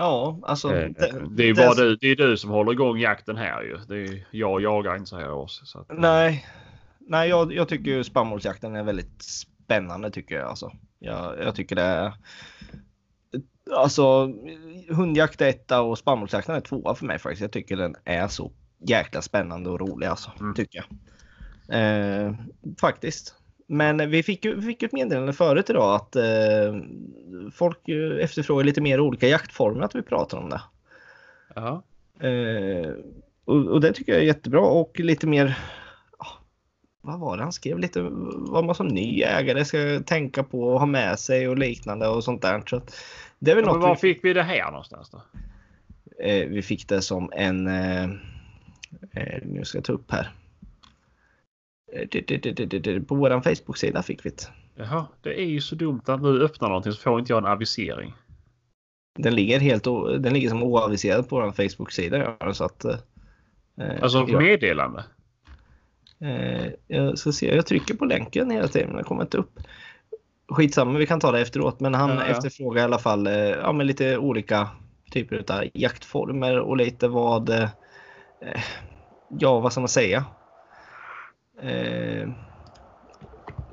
Ja, 0.00 0.38
alltså. 0.42 0.74
Eh, 0.74 0.88
det- 0.98 1.26
det 1.36 1.42
är 1.42 1.46
ju 1.46 1.52
det- 1.52 1.62
bara 1.66 1.74
du, 1.74 1.96
det 1.96 2.06
är 2.06 2.16
du 2.16 2.36
som 2.36 2.50
håller 2.50 2.72
igång 2.72 2.98
jakten 2.98 3.36
här 3.36 3.62
ju. 3.62 3.76
Det 3.88 3.94
är, 4.12 4.26
jag 4.30 4.62
jagar 4.62 4.96
inte 4.96 5.10
så 5.10 5.16
här 5.18 5.32
års. 5.32 5.60
Så 5.64 5.78
att, 5.78 5.86
Nej, 5.98 6.46
nej 6.98 7.28
jag, 7.28 7.52
jag 7.52 7.68
tycker 7.68 7.90
ju 7.90 8.04
spannmålsjakten 8.04 8.76
är 8.76 8.82
väldigt 8.82 9.22
spännande 9.22 10.10
tycker 10.10 10.34
jag. 10.34 10.48
Alltså. 10.48 10.72
Jag, 10.98 11.38
jag 11.44 11.54
tycker 11.54 11.76
det 11.76 11.82
är... 11.82 12.12
Alltså 13.76 14.32
hundjakt 14.90 15.40
är 15.40 15.48
etta 15.48 15.80
och 15.82 15.98
spannmålsjakten 15.98 16.54
är 16.54 16.60
tvåa 16.60 16.94
för 16.94 17.06
mig 17.06 17.18
faktiskt. 17.18 17.42
Jag 17.42 17.52
tycker 17.52 17.76
den 17.76 17.94
är 18.04 18.28
så 18.28 18.52
jäkla 18.86 19.22
spännande 19.22 19.70
och 19.70 19.80
rolig 19.80 20.06
alltså. 20.06 20.30
Mm. 20.40 20.54
Tycker 20.54 20.84
jag. 21.68 21.76
Eh, 21.80 22.34
faktiskt. 22.80 23.34
Men 23.72 24.10
vi 24.10 24.22
fick 24.22 24.44
ju 24.44 24.54
vi 24.54 24.62
fick 24.62 24.82
ju 24.82 24.86
ett 24.86 24.92
meddelande 24.92 25.32
förut 25.32 25.70
idag 25.70 25.94
att 25.94 26.16
eh, 26.16 26.74
folk 27.52 27.78
ju 27.88 28.20
efterfrågar 28.20 28.64
lite 28.64 28.80
mer 28.80 29.00
olika 29.00 29.28
jaktformer 29.28 29.82
att 29.82 29.94
vi 29.94 30.02
pratar 30.02 30.38
om 30.38 30.50
det. 30.50 30.60
ja. 31.54 31.82
Eh, 32.28 32.90
och, 33.44 33.56
och 33.66 33.80
det 33.80 33.92
tycker 33.92 34.12
jag 34.12 34.20
är 34.22 34.26
jättebra 34.26 34.60
och 34.60 35.00
lite 35.00 35.26
mer 35.26 35.58
vad 37.02 37.20
var 37.20 37.36
det 37.36 37.42
han 37.42 37.52
skrev? 37.52 37.78
Lite 37.78 38.00
vad 38.32 38.64
man 38.64 38.74
som 38.74 38.86
ny 38.88 39.22
ägare 39.22 39.64
ska 39.64 40.00
tänka 40.06 40.42
på 40.42 40.62
och 40.62 40.78
ha 40.80 40.86
med 40.86 41.18
sig 41.18 41.48
och 41.48 41.58
liknande 41.58 42.08
och 42.08 42.24
sånt 42.24 42.42
där. 42.42 42.62
Så 42.66 42.80
det 43.38 43.50
är 43.50 43.54
väl 43.54 43.64
Ja, 43.64 43.72
något 43.72 43.82
var 43.82 43.94
vi, 43.94 44.00
fick 44.00 44.24
vi 44.24 44.32
det 44.32 44.42
här 44.42 44.70
någonstans 44.70 45.10
då? 45.10 45.22
eh, 46.24 46.48
vi 46.48 46.62
fick 46.62 46.88
det 46.88 47.02
som 47.02 47.32
en... 47.32 47.66
Eh, 47.66 48.04
eh, 49.12 49.38
nu 49.44 49.64
ska 49.64 49.78
jag 49.78 49.84
ta 49.84 49.92
upp 49.92 50.10
här. 50.12 50.20
Eh, 50.20 50.28
det- 50.28 50.28
det- 50.30 50.38
det- 50.38 50.38
det- 50.38 51.50
det- 51.50 51.79
det- 51.79 51.79
På 53.08 53.14
vår 53.14 53.40
Facebook-sida 53.40 54.02
fick 54.02 54.26
vi 54.26 54.30
det. 54.30 54.48
Jaha, 54.74 55.06
det 55.22 55.40
är 55.40 55.46
ju 55.46 55.60
så 55.60 55.74
dumt 55.74 56.02
att 56.06 56.22
nu 56.22 56.42
öppnar 56.42 56.68
någonting 56.68 56.92
så 56.92 57.00
får 57.00 57.20
inte 57.20 57.32
jag 57.32 57.38
en 57.38 57.52
avisering. 57.52 58.14
Den 59.18 59.34
ligger 59.34 59.60
helt 59.60 59.84
den 60.22 60.32
ligger 60.32 60.48
som 60.48 60.62
oaviserad 60.62 61.28
på 61.28 61.36
vår 61.40 61.52
Facebook-sida. 61.52 62.36
Så 62.52 62.64
att, 62.64 62.84
eh, 62.84 62.96
Alltså 64.02 64.26
ja. 64.28 64.40
meddelande. 64.40 65.04
Eh, 66.20 66.72
jag 66.86 67.18
ska 67.18 67.32
se, 67.32 67.54
jag 67.54 67.66
trycker 67.66 67.94
på 67.94 68.04
länken 68.04 68.50
hela 68.50 68.68
tiden 68.68 68.88
men 68.88 68.96
den 68.96 69.04
kommer 69.04 69.22
inte 69.22 69.38
upp. 69.38 69.60
Skitsamma, 70.48 70.98
vi 70.98 71.06
kan 71.06 71.20
ta 71.20 71.32
det 71.32 71.40
efteråt. 71.40 71.80
Men 71.80 71.94
han 71.94 72.10
Ja, 72.10 72.16
ja. 72.16 72.24
efterfrågar 72.24 72.82
i 72.82 72.84
alla 72.84 72.98
fall 72.98 73.26
eh, 73.26 73.32
ja, 73.34 73.72
men 73.72 73.86
lite 73.86 74.18
olika 74.18 74.68
typer 75.10 75.44
av 75.52 75.64
jaktformer 75.74 76.58
och 76.58 76.76
lite 76.76 77.08
vad... 77.08 77.50
Eh, 77.50 77.68
ja, 79.38 79.60
vad 79.60 79.72
ska 79.72 79.80
man 79.80 79.88
säga? 79.88 80.24
Eh, 81.62 82.28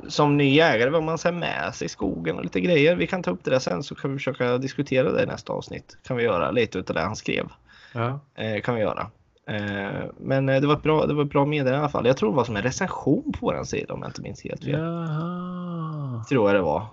som 0.08 0.38
ny 0.38 0.56
jägare, 0.56 0.90
vad 0.90 1.04
man 1.04 1.18
ha 1.24 1.32
med 1.32 1.76
sig 1.76 1.86
i 1.86 1.90
skogen 1.90 2.38
och 2.38 2.44
lite 2.44 2.62
grejer. 2.62 2.96
Vi 2.96 3.08
kan 3.08 3.24
ta 3.24 3.32
upp 3.32 3.44
det 3.44 3.52
där 3.52 3.60
sen 3.60 3.84
så 3.84 3.96
kan 3.96 4.12
vi 4.12 4.18
försöka 4.18 4.58
diskutera 4.58 5.12
det 5.12 5.24
i 5.24 5.26
nästa 5.26 5.54
avsnitt. 5.54 5.98
Kan 6.08 6.18
vi 6.18 6.24
göra 6.24 6.52
lite 6.52 6.80
utav 6.80 6.96
det 6.96 7.02
han 7.02 7.16
skrev. 7.16 7.48
Ja. 7.94 8.20
Eh, 8.36 8.62
kan 8.62 8.76
vi 8.76 8.82
göra. 8.82 9.12
Eh, 9.48 10.06
men 10.20 10.50
eh, 10.50 10.62
det 10.62 10.68
var 10.68 10.74
ett 10.74 10.84
bra, 10.84 11.06
det 11.06 11.14
var 11.14 11.24
ett 11.24 11.30
bra 11.30 11.46
meddelande 11.46 11.78
i 11.78 11.80
alla 11.80 11.90
fall. 11.90 12.06
Jag 12.06 12.18
tror 12.18 12.30
det 12.30 12.36
var 12.36 12.44
som 12.44 12.56
en 12.56 12.64
recension 12.64 13.32
på 13.32 13.46
vår 13.46 13.64
sida 13.64 13.94
om 13.94 14.02
jag 14.02 14.10
inte 14.10 14.22
minns 14.22 14.44
helt 14.44 14.64
fel. 14.64 14.80
Jaha. 14.80 16.24
Tror 16.30 16.50
jag 16.50 16.56
det 16.56 16.62
var. 16.62 16.86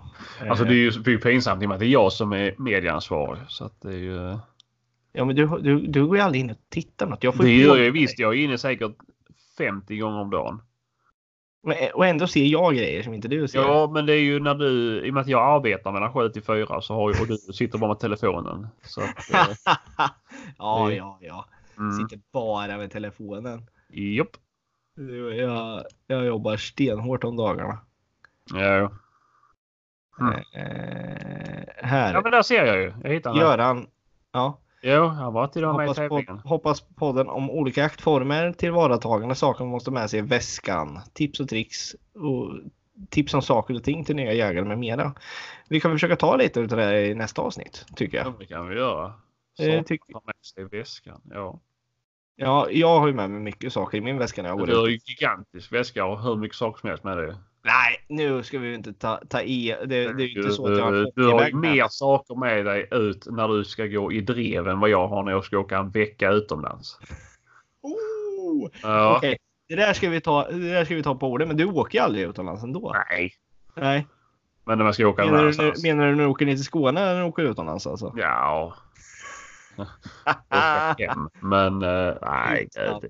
Alltså 0.49 0.65
det 0.65 0.73
är 0.73 0.75
ju 0.75 0.89
det 0.89 1.09
är 1.09 1.11
ju 1.11 1.19
pinsamt 1.19 1.63
i 1.63 1.65
och 1.65 1.69
med 1.69 1.75
att 1.75 1.79
det 1.79 1.85
är 1.85 1.89
jag 1.89 2.13
som 2.13 2.33
är 2.33 2.55
medieansvarig. 2.57 3.41
Så 3.47 3.65
att 3.65 3.81
det 3.81 3.89
är 3.89 3.97
ju... 3.97 4.37
Ja 5.13 5.25
men 5.25 5.35
du, 5.35 5.47
du, 5.61 5.87
du 5.87 6.07
går 6.07 6.17
ju 6.17 6.23
aldrig 6.23 6.41
in 6.41 6.49
och 6.49 6.57
tittar 6.69 7.07
något. 7.07 7.23
Jag 7.23 7.35
får 7.35 7.43
Det 7.43 7.51
gör 7.51 7.77
jag 7.77 7.91
visst. 7.91 8.19
Jag 8.19 8.33
är 8.33 8.37
inne 8.37 8.57
säkert 8.57 8.91
50 9.57 9.97
gånger 9.97 10.19
om 10.19 10.29
dagen. 10.29 10.61
Men, 11.65 11.77
Och 11.93 12.05
ändå 12.05 12.27
ser 12.27 12.45
jag 12.45 12.75
grejer 12.75 13.03
som 13.03 13.13
inte 13.13 13.27
du 13.27 13.47
ser. 13.47 13.59
Ja, 13.59 13.89
men 13.93 14.05
det 14.05 14.13
är 14.13 14.19
ju 14.19 14.39
när 14.39 14.55
du... 14.55 15.01
I 15.05 15.09
och 15.09 15.13
med 15.13 15.21
att 15.21 15.27
jag 15.27 15.55
arbetar 15.55 15.91
mellan 15.91 16.13
7 16.13 16.29
till 16.29 16.43
4 16.43 16.81
så 16.81 16.93
har 16.93 17.13
ju... 17.13 17.21
Och 17.21 17.27
du 17.27 17.37
sitter 17.53 17.77
bara 17.77 17.87
med 17.87 17.99
telefonen. 17.99 18.67
Så 18.83 19.01
att... 19.01 19.33
eh, 19.33 19.55
ja, 20.57 20.87
det- 20.89 20.95
ja, 20.95 21.17
ja. 21.21 21.45
mm. 21.77 21.91
Sitter 21.97 22.19
bara 22.33 22.77
med 22.77 22.91
telefonen. 22.91 23.61
Jopp. 23.89 24.37
Jag, 25.37 25.83
jag 26.07 26.25
jobbar 26.25 26.57
stenhårt 26.57 27.23
om 27.23 27.35
dagarna. 27.37 27.79
Ja. 28.53 28.91
Mm. 30.19 30.33
Eh, 30.33 31.63
här. 31.77 32.13
ja, 32.13 32.21
men 32.21 32.31
där 32.31 32.41
ser 32.41 32.65
jag 32.65 32.77
ju. 32.81 32.93
Jag 33.03 33.09
hittar. 33.09 33.35
Göran. 33.35 33.87
Ja. 34.31 34.59
Jo, 34.87 35.05
han 35.07 35.33
var 35.33 35.47
till 35.47 35.61
i 35.61 35.65
Hoppas, 35.65 35.97
på, 35.97 36.39
hoppas 36.43 36.81
podden 36.81 37.29
om 37.29 37.49
olika 37.49 37.81
jaktformer, 37.81 38.51
tillvaratagande 38.51 39.35
saker 39.35 39.63
man 39.63 39.71
måste 39.71 39.91
med 39.91 40.09
sig 40.09 40.19
i 40.19 40.21
väskan, 40.21 40.99
tips 41.13 41.39
och 41.39 41.49
tricks 41.49 41.95
och 42.15 42.51
tips 43.09 43.33
om 43.33 43.41
saker 43.41 43.75
och 43.75 43.83
ting 43.83 44.03
till 44.05 44.15
nya 44.15 44.33
jägare 44.33 44.65
med 44.65 44.79
mera. 44.79 45.13
Vi 45.69 45.79
kan 45.79 45.91
försöka 45.91 46.15
ta 46.15 46.35
lite 46.35 46.59
av 46.59 46.67
det 46.67 46.81
här 46.83 46.93
i 46.93 47.15
nästa 47.15 47.41
avsnitt 47.41 47.85
tycker 47.95 48.17
Ja, 48.17 48.23
jag. 48.23 48.33
det 48.39 48.45
kan 48.45 48.67
vi 48.67 48.75
göra. 48.75 49.05
Eh, 49.05 49.11
Saker 49.65 49.83
tyck- 49.83 49.99
att 50.07 50.13
ta 50.13 50.21
med 50.25 50.35
sig 50.41 50.63
i 50.63 50.77
väskan. 50.77 51.21
Ja. 51.33 51.59
Ja, 52.35 52.67
jag 52.71 52.99
har 52.99 53.07
ju 53.07 53.13
med 53.13 53.29
mig 53.29 53.39
mycket 53.39 53.73
saker 53.73 53.97
i 53.97 54.01
min 54.01 54.17
väska 54.17 54.41
när 54.41 54.49
jag 54.49 54.59
går 54.59 54.67
Du 54.67 54.75
har 54.77 54.87
ut. 54.87 54.91
ju 54.93 55.13
gigantisk 55.13 55.71
väska 55.73 56.05
och 56.05 56.21
hur 56.23 56.35
mycket 56.35 56.57
saker 56.57 56.79
som 56.79 56.89
helst 56.89 57.03
med 57.03 57.17
dig. 57.17 57.35
Nej, 57.65 58.05
nu 58.07 58.43
ska 58.43 58.59
vi 58.59 58.73
inte 58.73 58.93
ta, 58.93 59.21
ta 59.29 59.41
i. 59.41 59.75
Det, 59.79 59.85
det 59.85 59.95
är 60.23 60.27
ju 60.27 60.41
inte 60.41 60.51
så 60.51 60.67
att 60.67 60.77
jag 60.77 60.85
har 60.85 61.11
Du, 61.15 61.25
har 61.27 61.51
mer 61.51 61.87
saker 61.89 62.35
med 62.35 62.65
dig 62.65 62.87
ut 62.91 63.27
när 63.31 63.47
du 63.47 63.63
ska 63.63 63.85
gå 63.85 64.11
i 64.11 64.21
drev 64.21 64.67
än 64.67 64.79
vad 64.79 64.89
jag 64.89 65.07
har 65.07 65.23
när 65.23 65.31
jag 65.31 65.45
ska 65.45 65.57
åka 65.57 65.77
en 65.77 65.89
vecka 65.89 66.31
utomlands. 66.31 66.99
Oh, 67.81 68.69
Ja. 68.81 69.17
Okej, 69.17 69.37
det 69.67 69.75
där 69.75 69.93
ska 69.93 70.09
vi 70.09 70.21
ta. 70.21 70.47
Det 70.51 70.71
där 70.73 70.85
ska 70.85 70.95
vi 70.95 71.03
ta 71.03 71.15
på 71.15 71.27
ordet, 71.31 71.47
men 71.47 71.57
du 71.57 71.65
åker 71.65 71.97
ju 71.99 72.03
aldrig 72.03 72.23
utomlands 72.29 72.63
ändå. 72.63 72.95
Nej, 73.09 73.33
Nej. 73.75 74.07
men 74.65 74.77
när 74.77 74.85
man 74.85 74.93
ska 74.93 75.07
åka 75.07 75.25
Menar 75.25 75.43
du, 75.43 75.81
menar 75.87 76.05
du 76.07 76.15
när 76.15 76.23
du 76.23 76.29
åker 76.29 76.45
ner 76.45 76.55
till 76.55 76.63
Skåne 76.63 77.01
eller 77.01 77.13
när 77.13 77.21
du 77.21 77.27
åker 77.27 77.43
utomlands 77.43 77.87
alltså? 77.87 78.13
Ja. 78.15 78.75
Hem. 80.99 81.29
Men 81.39 81.81
eh, 81.83 82.13
nej. 82.21 82.67
Det- 82.73 83.09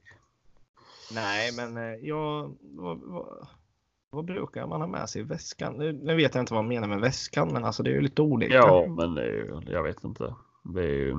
Nej, 1.12 1.51
men 1.56 1.78
eh, 1.78 1.99
jag... 2.01 2.56
Vad, 2.62 2.99
vad, 3.03 3.47
vad 4.16 4.26
brukar 4.26 4.68
man 4.68 4.82
ha 4.82 4.88
med 4.88 5.09
sig 5.09 5.22
i 5.22 5.24
väskan? 5.26 5.74
Nu, 5.74 5.93
nu 5.93 6.16
vet 6.16 6.36
jag 6.36 6.41
inte 6.41 6.53
vad 6.53 6.63
man 6.63 6.70
menar 6.70 6.88
med 6.88 6.99
väskan, 6.99 7.49
men 7.53 7.66
alltså 7.66 7.84
det 7.84 7.89
är 7.89 7.93
ju 7.93 8.01
lite 8.01 8.22
olika. 8.22 8.53
Ja, 8.53 8.86
men 8.89 9.16
ju- 9.16 9.59
jag 9.68 9.84
vet 9.84 10.03
inte. 10.03 10.36
Ju... 10.76 11.16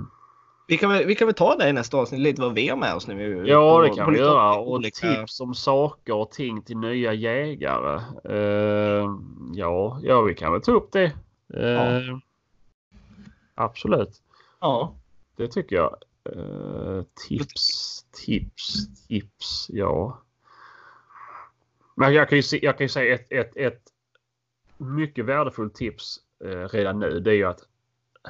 Vi, 0.69 0.79
kan 0.79 0.91
väl, 0.91 1.07
vi 1.07 1.15
kan 1.15 1.27
väl 1.27 1.35
ta 1.35 1.57
det 1.57 1.69
i 1.69 1.73
nästa 1.73 1.97
avsnitt, 1.97 2.21
lite 2.21 2.41
vad 2.43 2.55
vi 2.55 2.69
har 2.69 2.77
med 2.77 2.95
oss 2.95 3.07
nu. 3.07 3.47
Ja, 3.47 3.83
det 3.83 3.89
kan 3.89 4.13
vi 4.13 4.19
göra. 4.19 4.59
Och 4.59 4.71
olika- 4.73 5.09
tips 5.17 5.41
om 5.41 5.55
saker 5.55 6.15
och 6.15 6.31
ting 6.31 6.63
till 6.63 6.77
nya 6.77 7.13
jägare. 7.13 8.01
Eh, 8.25 9.07
ja, 9.55 10.01
ja, 10.03 10.23
vi 10.23 10.35
kan 10.35 10.53
väl 10.53 10.61
ta 10.63 10.73
upp 10.73 10.93
det. 10.93 11.05
Eh, 11.55 12.17
Absolut. 13.55 14.23
Ja. 14.61 14.95
Det 15.37 15.49
tycker 15.49 15.77
jag. 15.77 15.97
Eh, 16.37 17.03
tips, 17.29 18.05
tips, 18.27 18.97
tips. 19.09 19.67
Ja. 19.69 20.19
Men 21.97 22.15
jag 22.15 22.29
kan 22.29 22.39
ju, 22.39 22.43
se, 22.43 22.59
jag 22.65 22.79
kan 22.79 22.85
ju 22.85 22.89
säga 22.89 23.15
ett, 23.15 23.33
ett, 23.33 23.57
ett 23.57 23.83
mycket 24.77 25.25
värdefullt 25.25 25.75
tips 25.75 26.17
eh, 26.45 26.69
redan 26.69 26.99
nu. 26.99 27.21
Det 27.21 27.31
är 27.31 27.35
ju 27.35 27.45
att 27.45 27.61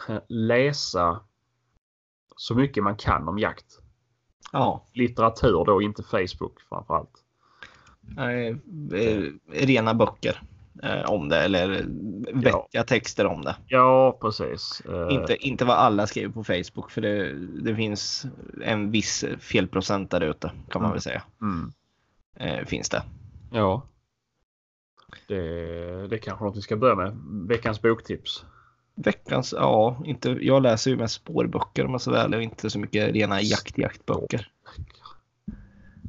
eh, 0.08 0.18
läsa 0.28 1.20
så 2.36 2.54
mycket 2.54 2.82
man 2.84 2.96
kan 2.96 3.28
om 3.28 3.38
jakt. 3.38 3.78
Ja. 4.52 4.86
Litteratur 4.92 5.64
då, 5.64 5.82
inte 5.82 6.02
Facebook 6.02 6.60
framförallt. 6.68 7.10
Eh, 8.18 8.56
rena 9.52 9.94
böcker 9.94 10.42
eh, 10.82 11.10
om 11.10 11.28
det 11.28 11.38
eller 11.38 11.84
vettiga 12.32 12.84
texter 12.84 13.26
om 13.26 13.42
det. 13.42 13.56
Ja, 13.66 14.18
precis. 14.20 14.82
Eh, 14.88 15.06
Inte, 15.14 15.36
inte 15.46 15.64
vad 15.64 15.76
alla 15.76 16.06
skriver 16.06 16.32
på 16.32 16.44
Facebook 16.44 16.90
för 16.90 17.00
det, 17.00 17.32
det 17.62 17.74
finns 17.76 18.26
en 18.64 18.90
viss 18.90 19.24
felprocent 19.40 20.10
där 20.10 20.20
ute 20.20 20.48
kan 20.48 20.82
man 20.82 20.84
Mm. 20.84 20.92
väl 20.92 21.00
säga. 21.02 21.22
Mm, 21.40 21.72
Eh, 22.38 22.64
finns 22.66 22.88
det. 22.88 23.02
Ja. 23.50 23.82
Det, 25.28 25.38
det 26.08 26.16
är 26.16 26.20
kanske 26.20 26.44
något 26.44 26.56
vi 26.56 26.62
ska 26.62 26.76
börja 26.76 26.94
med. 26.94 27.16
Veckans 27.48 27.82
boktips. 27.82 28.44
Veckans, 28.94 29.52
ja, 29.56 30.02
inte, 30.04 30.30
jag 30.40 30.62
läser 30.62 30.90
ju 30.90 30.96
mest 30.96 31.14
spårböcker 31.14 31.84
om 31.84 31.90
man 31.90 32.00
så 32.00 32.10
väl 32.10 32.34
och 32.34 32.42
inte 32.42 32.70
så 32.70 32.78
mycket 32.78 33.12
rena 33.12 33.40
jakt-jaktböcker. 33.40 34.48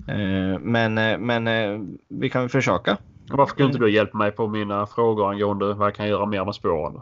Eh, 0.08 0.60
men 0.60 0.98
eh, 0.98 1.18
men 1.18 1.48
eh, 1.48 1.80
vi 2.08 2.30
kan 2.30 2.42
väl 2.42 2.50
försöka. 2.50 2.98
Varför 3.30 3.56
kunde 3.56 3.74
inte 3.74 3.86
du 3.86 3.92
hjälpa 3.92 4.18
mig 4.18 4.32
på 4.32 4.48
mina 4.48 4.86
frågor 4.86 5.32
angående 5.32 5.74
vad 5.74 5.88
jag 5.88 5.96
kan 5.96 6.08
göra 6.08 6.26
mer 6.26 6.46
med 6.46 6.56
spåren? 6.56 7.02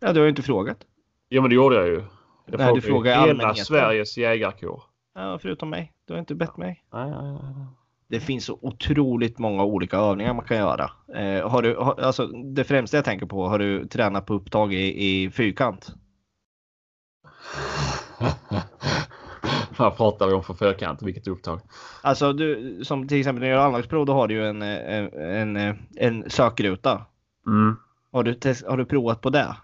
Ja, 0.00 0.12
du 0.12 0.20
har 0.20 0.24
ju 0.24 0.30
inte 0.30 0.42
frågat. 0.42 0.78
Ja, 1.28 1.40
men 1.40 1.50
det 1.50 1.54
gjorde 1.54 1.76
jag 1.76 1.86
ju. 1.86 2.02
Jag 2.46 2.58
Nej, 2.58 2.74
du 2.74 2.80
frågade 2.80 2.80
ju 2.80 2.80
frågar 2.80 3.26
hela. 3.26 3.54
Sveriges 3.54 4.18
jägarkår. 4.18 4.82
Ja, 5.14 5.38
förutom 5.38 5.70
mig. 5.70 5.92
Du 6.06 6.12
har 6.12 6.20
inte 6.20 6.34
bett 6.34 6.56
mig. 6.56 6.84
Nej, 6.92 7.10
nej, 7.10 7.32
nej. 7.32 7.66
Det 8.14 8.20
finns 8.20 8.44
så 8.44 8.58
otroligt 8.62 9.38
många 9.38 9.64
olika 9.64 9.96
övningar 9.96 10.34
man 10.34 10.44
kan 10.44 10.56
göra. 10.56 10.90
Eh, 11.14 11.50
har 11.50 11.62
du, 11.62 11.76
har, 11.76 12.00
alltså, 12.00 12.26
det 12.26 12.64
främsta 12.64 12.96
jag 12.96 13.04
tänker 13.04 13.26
på, 13.26 13.48
har 13.48 13.58
du 13.58 13.86
tränat 13.86 14.26
på 14.26 14.34
upptag 14.34 14.74
i, 14.74 15.06
i 15.06 15.30
fyrkant? 15.30 15.94
Vad 19.76 19.96
pratar 19.96 20.26
vi 20.26 20.32
om 20.32 20.42
för 20.42 20.54
fyrkant? 20.54 21.02
Vilket 21.02 21.28
upptag? 21.28 21.60
Alltså 22.02 22.32
du, 22.32 22.80
som 22.84 23.08
till 23.08 23.18
exempel 23.18 23.40
när 23.40 23.48
du 23.48 23.54
gör 23.54 23.64
anlagsprov, 23.64 24.06
då 24.06 24.12
har 24.12 24.28
du 24.28 24.34
ju 24.34 24.46
en, 24.46 24.62
en, 24.62 25.56
en, 25.56 25.78
en 25.96 26.30
sökruta. 26.30 27.06
Mm. 27.46 27.76
Har 28.12 28.22
du, 28.22 28.34
test, 28.34 28.66
har 28.66 28.76
du 28.76 28.84
provat 28.84 29.20
på 29.20 29.30
det? 29.30 29.56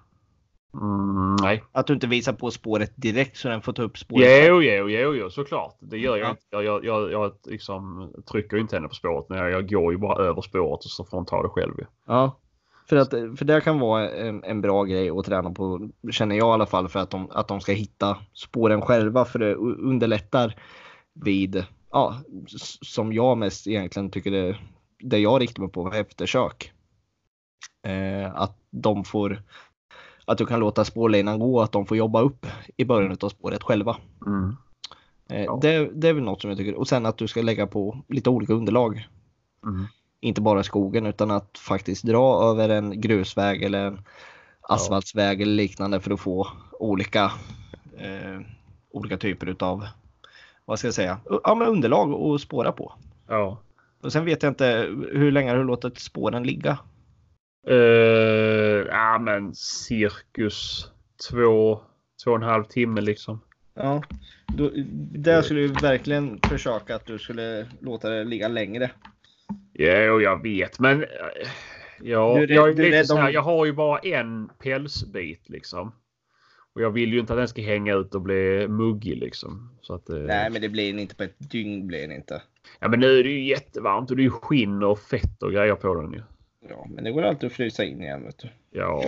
Mm, 0.74 1.36
nej. 1.42 1.64
Att 1.72 1.86
du 1.86 1.92
inte 1.94 2.06
visar 2.06 2.32
på 2.32 2.50
spåret 2.50 2.92
direkt 2.96 3.36
så 3.36 3.48
den 3.48 3.62
får 3.62 3.72
ta 3.72 3.82
upp 3.82 3.98
spåret? 3.98 4.46
Jo, 4.48 4.62
jo, 4.62 4.88
jo, 4.88 5.14
jo, 5.14 5.30
såklart. 5.30 5.76
Det 5.80 5.98
gör 5.98 6.16
jag 6.16 6.26
Ja. 6.26 6.30
inte. 6.30 6.42
Jag, 6.50 6.64
jag, 6.64 6.84
jag, 6.84 7.12
jag 7.12 7.32
liksom 7.44 8.12
trycker 8.32 8.56
inte 8.56 8.76
henne 8.76 8.88
på 8.88 8.94
spåret. 8.94 9.26
Men 9.28 9.38
jag, 9.38 9.50
jag 9.50 9.68
går 9.70 9.92
ju 9.92 9.98
bara 9.98 10.24
över 10.24 10.40
spåret 10.42 10.84
och 10.84 10.90
så 10.90 11.04
får 11.04 11.16
hon 11.18 11.26
ta 11.26 11.42
det 11.42 11.48
själv. 11.48 11.74
Ja. 12.06 12.36
För, 12.88 12.96
att, 12.96 13.10
för 13.10 13.44
det 13.44 13.60
kan 13.60 13.78
vara 13.78 14.10
en, 14.10 14.44
en 14.44 14.60
bra 14.60 14.84
grej 14.84 15.10
att 15.10 15.24
träna 15.24 15.50
på, 15.50 15.90
känner 16.10 16.36
jag 16.36 16.48
i 16.48 16.52
alla 16.52 16.66
fall, 16.66 16.88
för 16.88 17.00
att 17.00 17.10
de, 17.10 17.30
att 17.30 17.48
de 17.48 17.60
ska 17.60 17.72
hitta 17.72 18.16
spåren 18.34 18.82
själva. 18.82 19.24
För 19.24 19.38
det 19.38 19.54
underlättar 19.54 20.54
vid, 21.14 21.64
ja, 21.90 22.14
som 22.82 23.12
jag 23.12 23.38
mest 23.38 23.66
egentligen 23.66 24.10
tycker 24.10 24.30
det, 24.30 24.56
det 25.00 25.18
jag 25.18 25.40
riktar 25.40 25.62
mig 25.62 25.72
på 25.72 25.92
eftersök. 25.92 26.72
Eh, 27.86 28.34
att 28.34 28.56
de 28.70 29.04
får, 29.04 29.42
att 30.30 30.38
du 30.38 30.46
kan 30.46 30.60
låta 30.60 30.84
spårlinan 30.84 31.38
gå, 31.38 31.60
att 31.60 31.72
de 31.72 31.86
får 31.86 31.96
jobba 31.96 32.20
upp 32.20 32.46
i 32.76 32.84
början 32.84 33.16
av 33.20 33.28
spåret 33.28 33.62
själva. 33.62 33.96
Mm. 34.26 34.56
Eh, 35.28 35.44
Ja. 35.44 35.58
det, 35.62 35.90
det 35.94 36.08
är 36.08 36.12
väl 36.12 36.24
något 36.24 36.40
som 36.40 36.50
jag 36.50 36.58
tycker. 36.58 36.74
Och 36.74 36.88
sen 36.88 37.06
att 37.06 37.18
du 37.18 37.28
ska 37.28 37.42
lägga 37.42 37.66
på 37.66 38.04
lite 38.08 38.30
olika 38.30 38.52
underlag. 38.52 39.08
Mm. 39.66 39.86
Inte 40.20 40.40
bara 40.40 40.62
skogen 40.62 41.06
utan 41.06 41.30
att 41.30 41.58
faktiskt 41.58 42.04
dra 42.04 42.44
över 42.50 42.68
en 42.68 43.00
grusväg 43.00 43.62
eller 43.62 43.86
en 43.86 44.00
asfaltsväg 44.60 45.40
eller 45.40 45.52
liknande 45.52 46.00
för 46.00 46.10
att 46.10 46.20
få 46.20 46.48
olika, 46.72 47.32
eh, 47.98 48.40
olika 48.90 49.16
typer 49.16 49.46
utav 49.46 49.86
vad 50.64 50.78
ska 50.78 50.88
jag 50.88 50.94
säga, 50.94 51.18
ja, 51.44 51.54
men 51.54 51.68
underlag 51.68 52.12
att 52.12 52.40
spåra 52.40 52.72
på. 52.72 52.92
Ja. 53.28 53.58
Och 54.02 54.12
sen 54.12 54.24
vet 54.24 54.42
jag 54.42 54.50
inte 54.50 54.88
hur 55.12 55.32
länge 55.32 55.50
har 55.50 55.56
du 55.56 55.64
låtit 55.64 55.98
spåren 55.98 56.42
ligga? 56.42 56.78
Uh, 57.68 58.86
ja, 58.88 59.18
men 59.18 59.54
cirkus 59.54 60.88
två, 61.30 61.80
två 62.24 62.30
och 62.30 62.36
en 62.36 62.42
halv 62.42 62.64
timme 62.64 63.00
liksom. 63.00 63.40
Ja, 63.74 64.02
då, 64.46 64.70
där 65.12 65.42
skulle 65.42 65.60
du 65.60 65.68
verkligen 65.68 66.40
försöka 66.48 66.94
att 66.94 67.06
du 67.06 67.18
skulle 67.18 67.66
låta 67.80 68.10
det 68.10 68.24
ligga 68.24 68.48
längre. 68.48 68.90
Jo, 69.74 70.20
jag 70.20 70.42
vet, 70.42 70.80
men... 70.80 71.02
eh, 71.02 71.08
Ja, 72.02 72.34
Du 72.46 72.54
jag, 72.54 72.76
du 72.76 73.04
så 73.04 73.16
här, 73.16 73.30
jag 73.30 73.42
har 73.42 73.66
ju 73.66 73.72
bara 73.72 73.98
en 73.98 74.48
pälsbit 74.48 75.48
liksom. 75.48 75.92
Och 76.74 76.80
jag 76.82 76.90
vill 76.90 77.12
ju 77.12 77.20
inte 77.20 77.32
att 77.32 77.38
den 77.38 77.48
ska 77.48 77.62
hänga 77.62 77.94
ut 77.94 78.14
och 78.14 78.20
bli 78.22 78.68
muggig 78.68 79.16
liksom. 79.16 79.78
Så 79.80 79.94
att, 79.94 80.10
eh, 80.10 80.16
Nej, 80.16 80.50
men 80.50 80.62
det 80.62 80.68
blir 80.68 80.86
den 80.92 80.98
inte 80.98 81.14
på 81.14 81.22
ett 81.22 81.50
dygn 81.50 81.86
blir 81.86 82.00
den 82.00 82.12
inte. 82.12 82.42
Ja, 82.80 82.88
men 82.88 83.00
nu 83.00 83.18
är 83.18 83.24
det 83.24 83.30
ju 83.30 83.48
jättevarmt 83.48 84.10
och 84.10 84.16
det 84.16 84.22
är 84.22 84.24
ju 84.24 84.30
skinn 84.30 84.82
och 84.82 84.98
fett 84.98 85.42
och 85.42 85.52
grejer 85.52 85.74
på 85.74 85.94
den 85.94 86.12
ju. 86.12 86.22
Ja, 86.68 86.86
men 86.90 87.04
det 87.04 87.10
går 87.10 87.22
alltid 87.22 87.46
att 87.46 87.52
frysa 87.52 87.84
in 87.84 88.02
igen 88.02 88.24
vet 88.24 88.38
du. 88.38 88.48
Ja. 88.70 89.04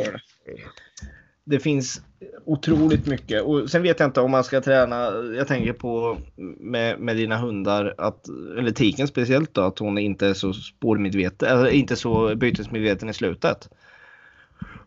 Det 1.44 1.58
finns 1.58 2.02
otroligt 2.44 3.06
mycket 3.06 3.42
och 3.42 3.70
sen 3.70 3.82
vet 3.82 4.00
jag 4.00 4.08
inte 4.08 4.20
om 4.20 4.30
man 4.30 4.44
ska 4.44 4.60
träna. 4.60 5.10
Jag 5.36 5.48
tänker 5.48 5.72
på 5.72 6.18
med, 6.58 7.00
med 7.00 7.16
dina 7.16 7.36
hundar 7.36 7.94
att 7.98 8.28
eller 8.58 8.70
tiken 8.70 9.08
speciellt 9.08 9.54
då 9.54 9.60
att 9.60 9.78
hon 9.78 9.98
inte 9.98 10.26
är 10.26 10.34
så 10.34 10.52
spårmedveten 10.52 11.48
eller 11.48 11.70
inte 11.70 11.96
så 11.96 12.34
bytesmedveten 12.36 13.08
i 13.08 13.14
slutet. 13.14 13.68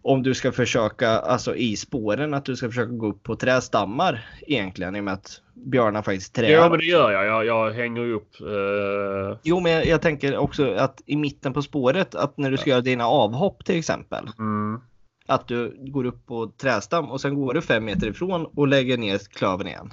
Om 0.08 0.24
du 0.24 0.34
ska 0.34 0.52
försöka 0.52 1.10
alltså 1.10 1.56
i 1.56 1.76
spåren 1.76 2.34
att 2.34 2.46
du 2.46 2.56
ska 2.56 2.68
försöka 2.68 2.92
gå 2.92 3.08
upp 3.08 3.24
på 3.24 3.36
trästammar 3.36 4.30
egentligen 4.48 4.96
i 4.96 5.00
och 5.00 5.04
med 5.04 5.14
att 5.14 5.42
björnar 5.54 6.02
faktiskt 6.02 6.36
trär. 6.36 6.50
Ja, 6.50 6.70
men 6.70 6.80
det 6.80 6.86
gör 6.86 7.12
jag. 7.12 7.26
Jag, 7.26 7.46
jag 7.46 7.72
hänger 7.72 8.02
upp. 8.10 8.30
Eh, 8.42 9.38
Jo, 9.44 9.60
men 9.60 9.72
jag, 9.72 9.86
jag 9.86 10.02
tänker 10.02 10.38
också 10.38 10.74
att 10.74 11.02
i 11.06 11.16
mitten 11.16 11.54
på 11.54 11.62
spåret 11.62 12.16
att 12.16 12.38
när 12.38 12.52
du 12.52 12.58
ska 12.58 12.70
göra 12.70 12.82
dina 12.82 13.08
avhopp 13.08 13.66
till 13.66 13.80
exempel. 13.80 14.30
mm, 14.40 14.82
Att 15.28 15.48
du 15.48 15.76
går 15.80 16.06
upp 16.06 16.26
på 16.26 16.48
trästam 16.58 17.06
och 17.06 17.22
sen 17.22 17.36
går 17.36 17.54
du 17.54 17.62
fem 17.62 17.86
meter 17.86 18.08
ifrån 18.08 18.46
och 18.46 18.68
lägger 18.68 18.98
ner 18.98 19.18
klövern 19.18 19.68
igen. 19.68 19.90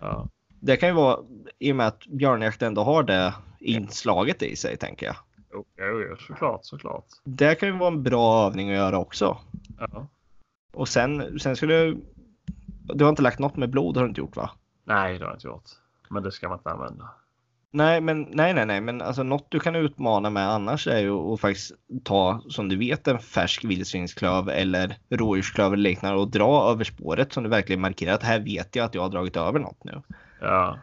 ja. 0.00 0.28
Det 0.60 0.76
kan 0.76 0.88
ju 0.88 0.94
vara 0.94 1.18
i 1.58 1.72
och 1.72 1.76
med 1.76 1.86
att 1.86 2.06
björnjakt 2.06 2.62
ändå 2.62 2.82
har 2.82 3.02
det 3.02 3.34
inslaget 3.60 4.42
i 4.42 4.56
sig 4.56 4.76
tänker 4.76 5.06
jag. 5.06 5.16
Jo, 5.52 5.64
jo, 5.78 6.04
jo, 6.08 6.16
såklart, 6.16 6.64
såklart. 6.64 7.06
Det 7.24 7.54
kan 7.54 7.68
ju 7.68 7.76
vara 7.76 7.92
en 7.92 8.02
bra 8.02 8.46
övning 8.46 8.70
att 8.70 8.76
göra 8.76 8.98
också. 8.98 9.38
Ja. 9.78 10.06
Och 10.72 10.88
sen, 10.88 11.38
sen 11.40 11.56
skulle 11.56 11.74
du... 11.74 12.00
Du 12.94 13.04
har 13.04 13.10
inte 13.10 13.22
lagt 13.22 13.38
något 13.38 13.56
med 13.56 13.70
blod 13.70 13.96
har 13.96 14.04
du 14.04 14.08
inte 14.08 14.20
gjort 14.20 14.36
va? 14.36 14.50
Nej, 14.84 15.18
det 15.18 15.24
har 15.24 15.30
jag 15.30 15.36
inte 15.36 15.46
gjort. 15.46 15.70
Men 16.08 16.22
det 16.22 16.32
ska 16.32 16.48
man 16.48 16.58
inte 16.58 16.70
använda. 16.70 17.08
Nej, 17.72 18.00
men 18.00 18.22
nej, 18.30 18.54
nej, 18.54 18.66
nej, 18.66 18.80
men 18.80 19.02
alltså 19.02 19.22
något 19.22 19.50
du 19.50 19.60
kan 19.60 19.76
utmana 19.76 20.30
med 20.30 20.48
annars 20.50 20.86
är 20.86 20.98
ju 20.98 21.12
att 21.12 21.40
faktiskt 21.40 21.72
ta 22.04 22.42
som 22.48 22.68
du 22.68 22.76
vet 22.76 23.08
en 23.08 23.18
färsk 23.18 23.64
vildsvinsklöv 23.64 24.48
eller 24.48 24.96
rådjursklöv 25.08 25.72
eller 25.72 25.82
liknande 25.82 26.20
och 26.20 26.30
dra 26.30 26.70
över 26.70 26.84
spåret 26.84 27.32
som 27.32 27.42
du 27.42 27.50
verkligen 27.50 27.80
markerar 27.80 28.14
att 28.14 28.22
här 28.22 28.40
vet 28.40 28.76
jag 28.76 28.84
att 28.84 28.94
jag 28.94 29.02
har 29.02 29.08
dragit 29.08 29.36
över 29.36 29.58
något 29.58 29.84
nu. 29.84 30.02
Ja. 30.40 30.78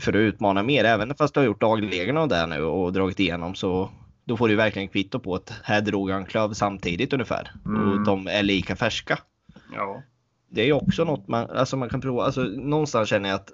För 0.00 0.12
att 0.12 0.16
utmana 0.16 0.62
mer, 0.62 0.84
även 0.84 1.14
fast 1.14 1.34
du 1.34 1.40
har 1.40 1.44
gjort 1.46 1.60
dagligreglerna 1.60 2.22
och 2.22 2.28
det 2.28 2.46
nu 2.46 2.62
och 2.62 2.92
dragit 2.92 3.20
igenom 3.20 3.54
så 3.54 3.90
då 4.24 4.36
får 4.36 4.48
du 4.48 4.56
verkligen 4.56 4.88
kvitto 4.88 5.18
på 5.20 5.34
att 5.34 5.52
här 5.62 5.80
drog 5.80 6.10
en 6.10 6.26
klöv 6.26 6.52
samtidigt 6.52 7.12
ungefär 7.12 7.52
Mm. 7.66 7.92
och 7.92 8.04
de 8.04 8.26
är 8.26 8.42
lika 8.42 8.76
färska. 8.76 9.18
Ja. 9.74 10.02
Det 10.48 10.60
är 10.62 10.66
ju 10.66 10.72
också 10.72 11.04
något 11.04 11.28
man, 11.28 11.50
alltså 11.50 11.76
man 11.76 11.88
kan 11.88 12.00
prova. 12.00 12.24
Alltså, 12.24 12.40
någonstans 12.42 13.08
känner 13.08 13.28
jag 13.28 13.36
att 13.36 13.52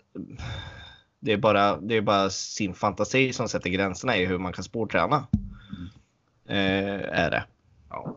det 1.20 1.32
är, 1.32 1.36
bara, 1.36 1.76
det 1.76 1.97
är 1.97 2.01
bara 2.01 2.30
sin 2.30 2.74
fantasi 2.74 3.32
som 3.32 3.49
sätter 3.49 3.70
gränserna 3.70 4.16
i 4.16 4.26
hur 4.26 4.38
man 4.38 4.53
kan 4.53 4.64
spårträna. 4.64 5.26
Eh, 6.49 7.18
är 7.20 7.30
det. 7.30 7.45
Ja. 7.90 8.16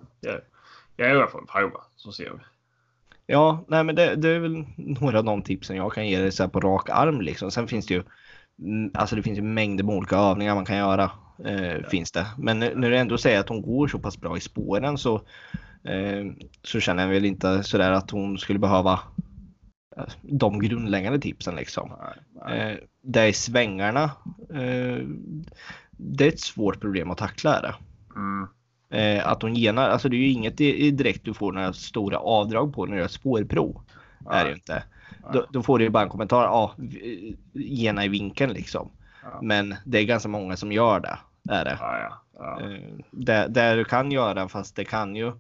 Ja 0.96 1.06
jag 1.06 1.32
får 1.32 1.42
prova 1.42 1.82
så 1.96 2.12
ser 2.12 2.30
vi. 2.30 2.40
Ja, 3.30 3.66
nej 3.68 3.84
men 3.84 3.96
det, 3.96 4.16
det 4.16 4.30
är 4.30 4.40
väl 4.40 4.66
några 4.78 5.18
av 5.20 5.24
de 5.24 5.42
tipsen 5.42 5.76
jag 5.76 5.94
kan 5.94 6.08
ge 6.08 6.20
dig 6.20 6.32
så 6.32 6.50
på 6.50 6.60
rak 6.60 6.90
arm 6.90 7.22
liksom. 7.22 7.52
Sen 7.52 7.68
finns 7.68 7.86
det 7.86 7.94
ju 7.94 8.04
mm, 8.64 8.92
Alltså 8.94 9.16
det 9.16 9.24
finns 9.24 9.38
ju 9.38 9.42
mängder 9.44 9.84
med 9.84 9.96
olika 9.96 10.16
övningar 10.18 10.56
man 10.56 10.66
kan 10.66 10.78
göra. 10.78 11.12
Eh, 11.46 11.90
Finns 11.90 12.12
det. 12.12 12.28
Men 12.38 12.60
när 12.60 12.90
du 12.90 12.98
ändå 12.98 13.18
säger 13.18 13.40
att 13.40 13.50
hon 13.50 13.62
går 13.62 13.88
så 13.88 14.00
pass 14.00 14.22
bra 14.22 14.38
i 14.38 14.40
spåren 14.40 14.98
så 14.98 15.16
eh, 15.84 16.26
Så 16.64 16.80
känner 16.80 17.04
jag 17.04 17.10
väl 17.10 17.26
inte 17.26 17.64
sådär 17.64 17.92
att 17.92 18.12
hon 18.12 18.38
skulle 18.38 18.60
behöva 18.60 19.00
eh, 19.98 20.04
De 20.22 20.60
grundläggande 20.60 21.20
tipsen 21.20 21.56
liksom. 21.56 21.92
Nej, 22.00 22.16
nej. 22.46 22.72
Eh, 22.72 22.78
det 23.02 23.22
är 23.22 23.34
svängarna. 23.34 24.04
Eh, 24.50 24.98
det 25.92 26.26
är 26.26 26.28
ett 26.28 26.40
svårt 26.40 26.82
problem 26.82 27.12
att 27.12 27.18
tackla. 27.18 27.58
Är 27.58 27.62
det. 27.62 27.76
Mm. 28.16 28.48
Eh, 28.90 29.28
att 29.28 29.42
hon 29.42 29.56
genar, 29.56 29.90
alltså 29.90 30.10
det 30.10 30.16
är 30.16 30.20
ju 30.20 30.30
inget 30.30 30.62
i- 30.62 30.86
i 30.88 30.92
direkt 30.92 31.24
du 31.26 31.34
får 31.34 31.52
några 31.52 31.74
stora 31.74 32.18
avdrag 32.18 32.74
på 32.74 32.86
när 32.86 32.96
du 32.96 33.02
gör 33.02 33.08
spårprov. 33.08 33.82
Är 34.32 34.46
det 34.46 34.52
inte. 34.54 34.84
Då, 35.34 35.46
då 35.50 35.64
får 35.64 35.78
du 35.80 35.84
ju 35.86 35.90
bara 35.90 36.04
en 36.04 36.10
kommentar, 36.10 36.44
ja, 36.44 36.76
gena 37.54 38.06
i 38.06 38.08
vinkeln 38.08 38.54
liksom. 38.54 38.92
Ja. 39.24 39.40
Men 39.42 39.76
det 39.86 39.98
är 40.00 40.04
ganska 40.04 40.30
många 40.30 40.58
som 40.58 40.72
gör 40.72 41.00
det. 41.00 41.18
Är 41.54 41.66
det. 41.66 41.78
Ja, 41.80 42.00
ja. 42.00 42.22
ja. 42.40 42.62
Eh, 42.62 42.80
det, 43.12 43.48
det 43.50 43.76
du 43.76 43.84
kan 43.86 44.12
göra, 44.12 44.48
fast 44.50 44.76
det 44.76 44.86
kan 44.86 45.16
ju. 45.16 45.32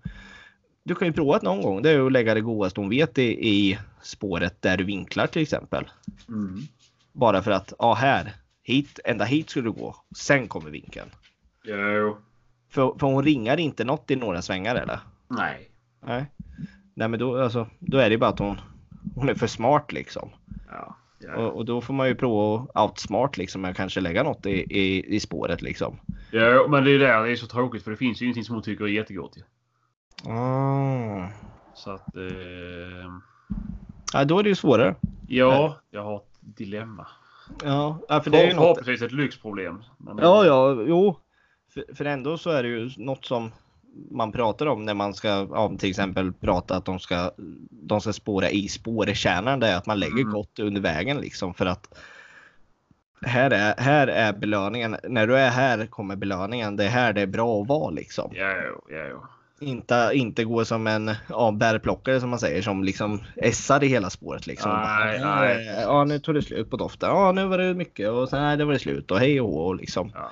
Du 0.83 0.95
kan 0.95 1.07
ju 1.07 1.13
prova 1.13 1.37
det 1.39 1.43
någon 1.45 1.61
gång. 1.61 1.81
Det 1.81 1.89
är 1.89 1.93
ju 1.93 2.05
att 2.05 2.11
lägga 2.11 2.33
det 2.33 2.41
godaste 2.41 2.81
hon 2.81 2.89
vet 2.89 3.17
i, 3.17 3.49
i 3.49 3.77
spåret 4.01 4.61
där 4.61 4.77
du 4.77 4.83
vinklar 4.83 5.27
till 5.27 5.41
exempel. 5.41 5.89
Mm. 6.27 6.59
Bara 7.13 7.41
för 7.43 7.51
att, 7.51 7.73
ja 7.79 7.93
här, 7.93 8.33
hit, 8.63 8.99
ända 9.05 9.25
hit 9.25 9.49
skulle 9.49 9.67
du 9.67 9.71
gå. 9.71 9.95
Sen 10.17 10.47
kommer 10.47 10.69
vinkeln. 10.69 11.09
Jo. 11.63 12.17
För, 12.77 12.95
för 12.99 13.07
hon 13.07 13.23
ringar 13.23 13.59
inte 13.59 13.83
något 13.83 14.11
i 14.11 14.15
några 14.15 14.41
svängar 14.41 14.75
eller? 14.75 14.99
Nej. 15.27 15.71
Nej. 16.05 16.25
Nej 16.93 17.07
men 17.07 17.19
då, 17.19 17.43
alltså, 17.43 17.67
då 17.79 17.97
är 17.97 18.09
det 18.09 18.17
bara 18.17 18.29
att 18.29 18.39
hon, 18.39 18.61
hon 19.15 19.29
är 19.29 19.33
för 19.33 19.47
smart 19.47 19.91
liksom. 19.91 20.29
Ja. 20.69 20.97
ja. 21.19 21.35
Och, 21.35 21.55
och 21.55 21.65
då 21.65 21.81
får 21.81 21.93
man 21.93 22.07
ju 22.07 22.15
prova 22.15 22.67
att 22.73 22.89
outsmart 22.89 23.37
liksom 23.37 23.65
och 23.65 23.75
kanske 23.75 24.01
lägga 24.01 24.23
något 24.23 24.45
i, 24.45 24.79
i, 24.79 25.15
i 25.15 25.19
spåret 25.19 25.61
liksom. 25.61 25.99
Jo, 26.31 26.67
men 26.69 26.83
det 26.83 26.91
är 26.91 26.99
där 26.99 27.23
det 27.23 27.31
är 27.31 27.35
så 27.35 27.47
tråkigt 27.47 27.83
för 27.83 27.91
det 27.91 27.97
finns 27.97 28.21
ju 28.21 28.25
ingenting 28.25 28.43
som 28.43 28.55
hon 28.55 28.63
tycker 28.63 28.85
är 28.85 28.89
jättegott 28.89 29.37
ju. 29.37 29.43
Ah. 30.31 31.27
Så 31.73 31.91
att... 31.91 32.15
Eh, 32.15 33.11
Ja, 34.13 34.25
då 34.25 34.39
är 34.39 34.43
det 34.43 34.49
ju 34.49 34.55
svårare. 34.55 34.95
ja, 35.27 35.77
jag 35.91 36.03
har 36.03 36.17
ett 36.17 36.39
dilemma. 36.39 37.07
Ja, 37.63 37.99
ja, 38.09 38.21
för 38.21 38.31
det 38.31 38.41
är 38.43 38.47
ju 38.47 38.53
något. 38.53 38.87
Ett 38.87 39.11
lyxproblem. 39.11 39.83
Men, 39.97 40.17
Ja, 40.17 40.45
ja, 40.45 40.83
jo. 40.87 41.19
För, 41.85 41.95
för 41.95 42.05
ändå 42.05 42.37
så 42.37 42.49
är 42.49 42.63
det 42.63 42.69
ju 42.69 42.89
något 42.97 43.25
som 43.25 43.51
man 44.11 44.31
pratar 44.31 44.65
om 44.65 44.85
när 44.85 44.93
man 44.93 45.13
ska 45.13 45.27
ja, 45.27 45.73
till 45.79 45.89
exempel 45.89 46.33
prata 46.33 46.75
att 46.75 46.85
de 46.85 46.99
ska, 46.99 47.31
de 47.69 48.01
ska 48.01 48.13
spåra 48.13 48.49
i 48.49 48.67
spårkärnan. 48.67 49.59
Det 49.59 49.67
är 49.67 49.75
att 49.77 49.85
man 49.85 49.99
lägger 49.99 50.21
Mm. 50.21 50.33
gott 50.33 50.59
under 50.59 50.81
vägen 50.81 51.17
liksom 51.17 51.53
för 51.53 51.65
att 51.65 51.97
här 53.21 53.51
är, 53.51 53.75
här 53.77 54.07
är 54.07 54.33
belöningen. 54.33 54.95
När 55.03 55.27
du 55.27 55.37
är 55.37 55.49
här 55.49 55.85
kommer 55.85 56.15
belöningen. 56.15 56.75
Det 56.75 56.83
är 56.85 56.89
här 56.89 57.13
det 57.13 57.21
är 57.21 57.27
bra 57.27 57.61
att 57.61 57.67
vara 57.67 57.89
liksom. 57.89 58.31
Ja, 58.35 58.53
ja, 58.89 58.97
ja. 58.97 59.29
Inte, 59.59 60.09
inte 60.13 60.43
gå 60.43 60.65
som 60.65 60.87
en 60.87 61.11
ja, 61.29 61.51
bärplockare 61.51 62.19
som 62.19 62.29
man 62.29 62.39
säger 62.39 62.61
som 62.61 62.83
liksom 62.83 63.21
essar 63.35 63.83
i 63.83 63.87
hela 63.87 64.09
spåret 64.09 64.47
liksom. 64.47 64.71
Nej, 64.71 65.19
Bara, 65.19 65.39
nej. 65.39 65.67
"Eh, 65.67 65.81
Ja 65.81 66.03
nu 66.03 66.19
tog 66.19 66.35
det 66.35 66.41
slut 66.41 66.69
på 66.69 66.77
doften. 66.77 67.09
Ja 67.09 67.31
nu 67.31 67.45
var 67.45 67.57
det 67.57 67.73
mycket 67.73 68.09
och 68.09 68.29
sen 68.29 68.41
nej, 68.41 68.57
det 68.57 68.65
var 68.65 68.73
det 68.73 68.79
slut 68.79 69.11
och 69.11 69.19
hej 69.19 69.41
och 69.41 69.49
hå, 69.49 69.59
och 69.67 69.75
liksom. 69.75 70.11
Ja. 70.15 70.31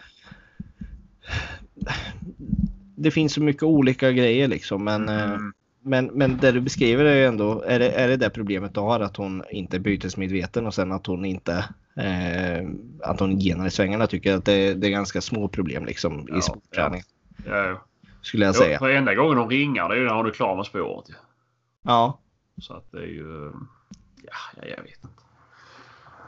Det 2.95 3.11
finns 3.11 3.33
så 3.33 3.41
mycket 3.41 3.63
olika 3.63 4.11
grejer 4.11 4.47
liksom 4.47 4.83
men, 4.83 5.09
eh, 5.09 5.31
Mm. 5.31 5.53
men, 5.81 6.05
men 6.05 6.37
det 6.37 6.51
du 6.51 6.61
beskriver 6.61 7.05
är 7.05 7.15
ju 7.15 7.25
ändå, 7.25 7.61
är 7.61 7.79
det, 7.79 7.91
är 7.91 8.07
det 8.07 8.17
det 8.17 8.29
problemet 8.29 8.73
du 8.73 8.79
har 8.79 8.99
att 8.99 9.17
hon 9.17 9.43
inte 9.51 9.77
är 9.77 9.79
bytesmedveten 9.79 10.65
och 10.67 10.73
sen 10.73 10.91
att 10.91 11.07
hon 11.07 11.25
inte 11.25 11.65
eh, 11.95 12.67
att 13.01 13.19
hon 13.19 13.39
genar 13.39 13.67
i 13.67 13.71
svängarna 13.71 14.07
tycker 14.07 14.35
att 14.37 14.45
det, 14.45 14.73
det 14.73 14.87
är 14.87 14.91
ganska 14.91 15.21
små 15.21 15.47
problem 15.47 15.85
liksom 15.85 16.25
Ja, 16.29 16.37
i 16.37 16.41
sportträning. 16.41 17.01
ja, 17.45 17.55
ja. 17.65 17.81
Skulle 18.21 18.45
jag 18.45 18.55
Jo, 18.55 18.61
säga. 18.61 18.79
för 18.79 18.89
enda 18.89 19.15
gången 19.15 19.37
de 19.37 19.49
ringar 19.49 19.89
det 19.89 19.95
är 19.95 19.99
ju 19.99 20.05
när 20.07 20.13
hon 20.15 20.25
är 20.25 20.31
klar 20.31 20.55
med 20.55 20.65
spåret. 20.65 21.05
Ja. 21.83 22.19
Så 22.61 22.73
att 22.73 22.91
det 22.91 22.97
är 22.97 23.07
ju... 23.07 23.51
Ja, 24.23 24.33
ja, 24.61 24.67
jag 24.77 24.83
vet 24.83 25.03
inte. 25.03 25.23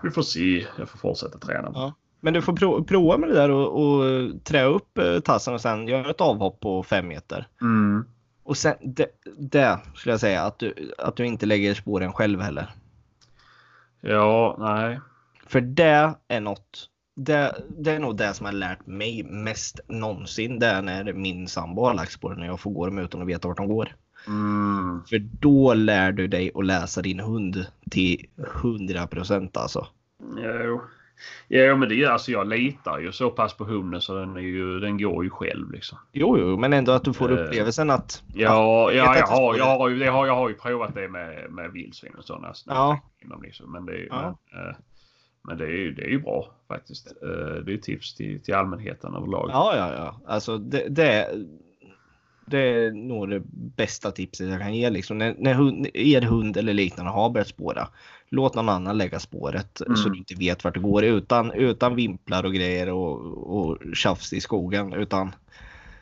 Vi 0.03 0.09
får 0.11 0.21
se. 0.21 0.65
Jag 0.77 0.89
får 0.89 0.97
fortsätta 0.97 1.37
träna. 1.37 1.93
Men 2.19 2.33
du 2.33 2.41
får 2.41 2.53
pro 2.53 2.83
prova 2.83 3.17
med 3.17 3.29
det 3.29 3.35
där 3.35 3.51
och, 3.51 3.83
och 3.83 4.03
trä 4.43 4.63
upp 4.63 4.97
eh, 4.97 5.19
tassen 5.19 5.53
och 5.53 5.61
sen 5.61 5.87
göra 5.87 6.09
ett 6.09 6.21
avhopp 6.21 6.59
på 6.59 6.83
fem 6.83 7.07
meter. 7.07 7.47
Mm. 7.61 8.05
Och 8.43 8.57
sen 8.57 8.75
det, 8.81 9.07
det 9.37 9.79
skulle 9.95 10.13
jag 10.13 10.19
säga 10.19 10.41
att 10.41 10.59
du, 10.59 10.91
att 10.97 11.15
du 11.15 11.25
inte 11.25 11.45
lägger 11.45 11.73
spåren 11.73 12.13
själv 12.13 12.41
heller. 12.41 12.69
Ja, 14.01 14.55
nej. 14.59 14.99
För 15.45 15.61
det 15.61 16.13
är 16.27 16.39
något. 16.39 16.89
Det, 17.15 17.55
det 17.69 17.91
är 17.91 17.99
nog 17.99 18.17
det 18.17 18.33
som 18.33 18.45
har 18.45 18.53
lärt 18.53 18.87
mig 18.87 19.23
mest 19.23 19.79
någonsin. 19.87 20.59
Det 20.59 20.67
är 20.67 20.81
när 20.81 21.13
min 21.13 21.47
sambo 21.47 21.85
har 21.85 21.93
lagt 21.93 22.11
spåren 22.11 22.39
och 22.39 22.45
jag 22.45 22.59
får 22.59 22.71
gå 22.71 22.85
dem 22.85 22.99
utan 22.99 23.21
att 23.21 23.27
veta 23.27 23.47
vart 23.47 23.57
de 23.57 23.67
går. 23.67 23.95
Mm. 24.27 25.03
För 25.09 25.19
då 25.19 25.73
lär 25.73 26.11
du 26.11 26.27
dig 26.27 26.51
att 26.55 26.65
läsa 26.65 27.01
din 27.01 27.19
hund 27.19 27.65
till 27.91 28.25
100 28.61 29.07
procent 29.07 29.57
alltså. 29.57 29.87
Jo. 30.37 30.81
Jo, 31.47 31.75
men 31.77 31.89
det 31.89 32.03
är 32.03 32.09
alltså 32.09 32.31
jag 32.31 32.47
litar 32.47 32.99
ju 32.99 33.11
så 33.11 33.29
pass 33.29 33.53
på 33.53 33.63
hunden 33.63 34.01
så 34.01 34.13
den, 34.19 34.37
är 34.37 34.41
ju, 34.41 34.79
den 34.79 34.97
går 34.97 35.23
ju 35.23 35.29
själv 35.29 35.71
liksom. 35.71 35.97
Jo, 36.11 36.37
jo, 36.39 36.57
men 36.57 36.73
ändå 36.73 36.91
att 36.91 37.03
du 37.03 37.13
får 37.13 37.31
Eh, 37.39 37.45
upplevelsen 37.45 37.89
att. 37.89 38.23
Ja, 38.33 38.91
ja 38.93 39.15
jag, 39.17 39.27
har, 39.27 39.57
jag, 39.57 39.65
har 39.77 39.89
ju, 39.89 39.99
det 39.99 40.05
har, 40.07 40.27
jag 40.27 40.35
har 40.35 40.49
ju 40.49 40.55
provat 40.55 40.95
det 40.95 41.07
med, 41.07 41.51
med 41.51 41.71
vildsvin 41.71 42.13
och 42.17 42.23
sådana. 42.23 42.53
Ja. 42.65 42.99
Liksom, 43.43 43.71
men 43.71 43.85
det, 43.85 43.93
är- 43.93 44.07
Ja. 44.09 44.37
men, 44.51 44.67
eh, 44.69 44.75
men 45.47 45.57
det, 45.57 45.63
är, 45.65 45.69
ju- 45.77 45.93
det 45.93 46.01
är 46.03 46.09
ju 46.09 46.19
bra 46.21 46.51
faktiskt. 46.67 47.07
Eh, 47.07 47.55
Det 47.65 47.73
är 47.73 47.77
tips 47.77 48.15
till, 48.15 48.41
till 48.43 48.53
allmänheten 48.55 49.13
överlag. 49.15 49.49
Ja, 49.53 49.73
ja, 49.77 49.93
ja. 49.93 50.33
Alltså 50.33 50.57
det, 50.57 50.85
det, 50.89 51.27
det 52.45 52.57
är 52.59 52.91
nog 52.91 53.29
det 53.29 53.41
bästa 53.75 54.11
tipset 54.11 54.49
jag 54.49 54.59
kan 54.61 54.75
ge. 54.75 54.89
Liksom. 54.89 55.17
När, 55.17 55.35
när 55.37 55.53
hund, 55.53 55.87
er 55.93 56.21
hund 56.21 56.57
eller 56.57 56.73
liknande 56.73 57.11
har 57.11 57.29
börjat 57.29 57.47
spåra, 57.47 57.87
låt 58.29 58.55
någon 58.55 58.69
annan 58.69 58.97
lägga 58.97 59.19
spåret 59.19 59.81
Mm. 59.81 59.95
så 59.97 60.09
du 60.09 60.17
inte 60.17 60.35
vet 60.35 60.63
vart 60.63 60.73
det 60.73 60.79
går 60.79 61.03
utan, 61.03 61.51
utan 61.51 61.95
vimplar 61.95 62.43
och 62.43 62.53
grejer 62.53 62.89
och, 62.89 63.19
och 63.57 63.77
tjafs 63.95 64.33
i 64.33 64.41
skogen. 64.41 64.93
Utan 64.93 65.35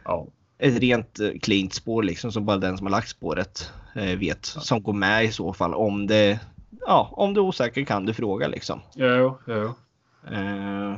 Ja. 0.06 0.28
ett 0.58 0.80
rent 0.80 1.20
eh, 1.20 1.30
cleant 1.42 1.74
spår 1.74 2.04
liksom 2.04 2.32
som 2.32 2.46
bara 2.46 2.58
den 2.58 2.78
som 2.78 2.88
har 2.88 2.92
lagt 2.92 3.10
spåret 3.10 3.72
eh, 3.96 4.18
vet. 4.18 4.46
Som 4.46 4.84
går 4.84 4.94
med 4.94 5.26
i 5.26 5.32
så 5.32 5.54
fall. 5.54 5.74
Om 5.74 6.08
det, 6.08 6.40
ja, 6.88 7.10
om 7.12 7.34
du 7.34 7.40
är 7.42 7.46
osäker 7.46 7.86
kan 7.86 8.06
du 8.06 8.14
fråga 8.14 8.48
liksom. 8.48 8.80
Jo, 8.96 9.38
jo. 9.48 9.74
Eh, 10.32 10.94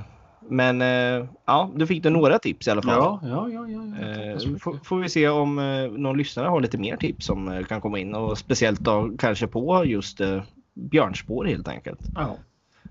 men 0.49 0.81
eh, 0.81 1.25
ja, 1.45 1.71
du 1.75 1.87
fick 1.87 2.03
du 2.03 2.09
några 2.09 2.39
tips 2.39 2.67
i 2.67 2.71
alla 2.71 2.81
fall. 2.81 2.93
Ja, 2.93 3.19
ja, 3.23 3.49
ja. 3.49 3.67
ja, 3.67 3.83
ja. 4.01 4.31
Eh, 4.33 4.57
får, 4.59 4.79
får 4.83 4.97
vi 4.99 5.09
se 5.09 5.29
om 5.29 5.59
eh, 5.59 5.91
någon 5.91 6.17
lyssnare 6.17 6.47
har 6.47 6.61
lite 6.61 6.77
mer 6.77 6.97
tips 6.97 7.25
som 7.25 7.47
eh, 7.47 7.63
kan 7.65 7.81
komma 7.81 7.99
in 7.99 8.15
och 8.15 8.37
speciellt 8.37 8.79
då 8.79 9.11
kanske 9.19 9.47
på 9.47 9.85
just 9.85 10.21
eh, 10.21 10.41
björnspår 10.77 11.45
helt 11.45 11.67
enkelt. 11.67 11.99
Ja. 12.15 12.37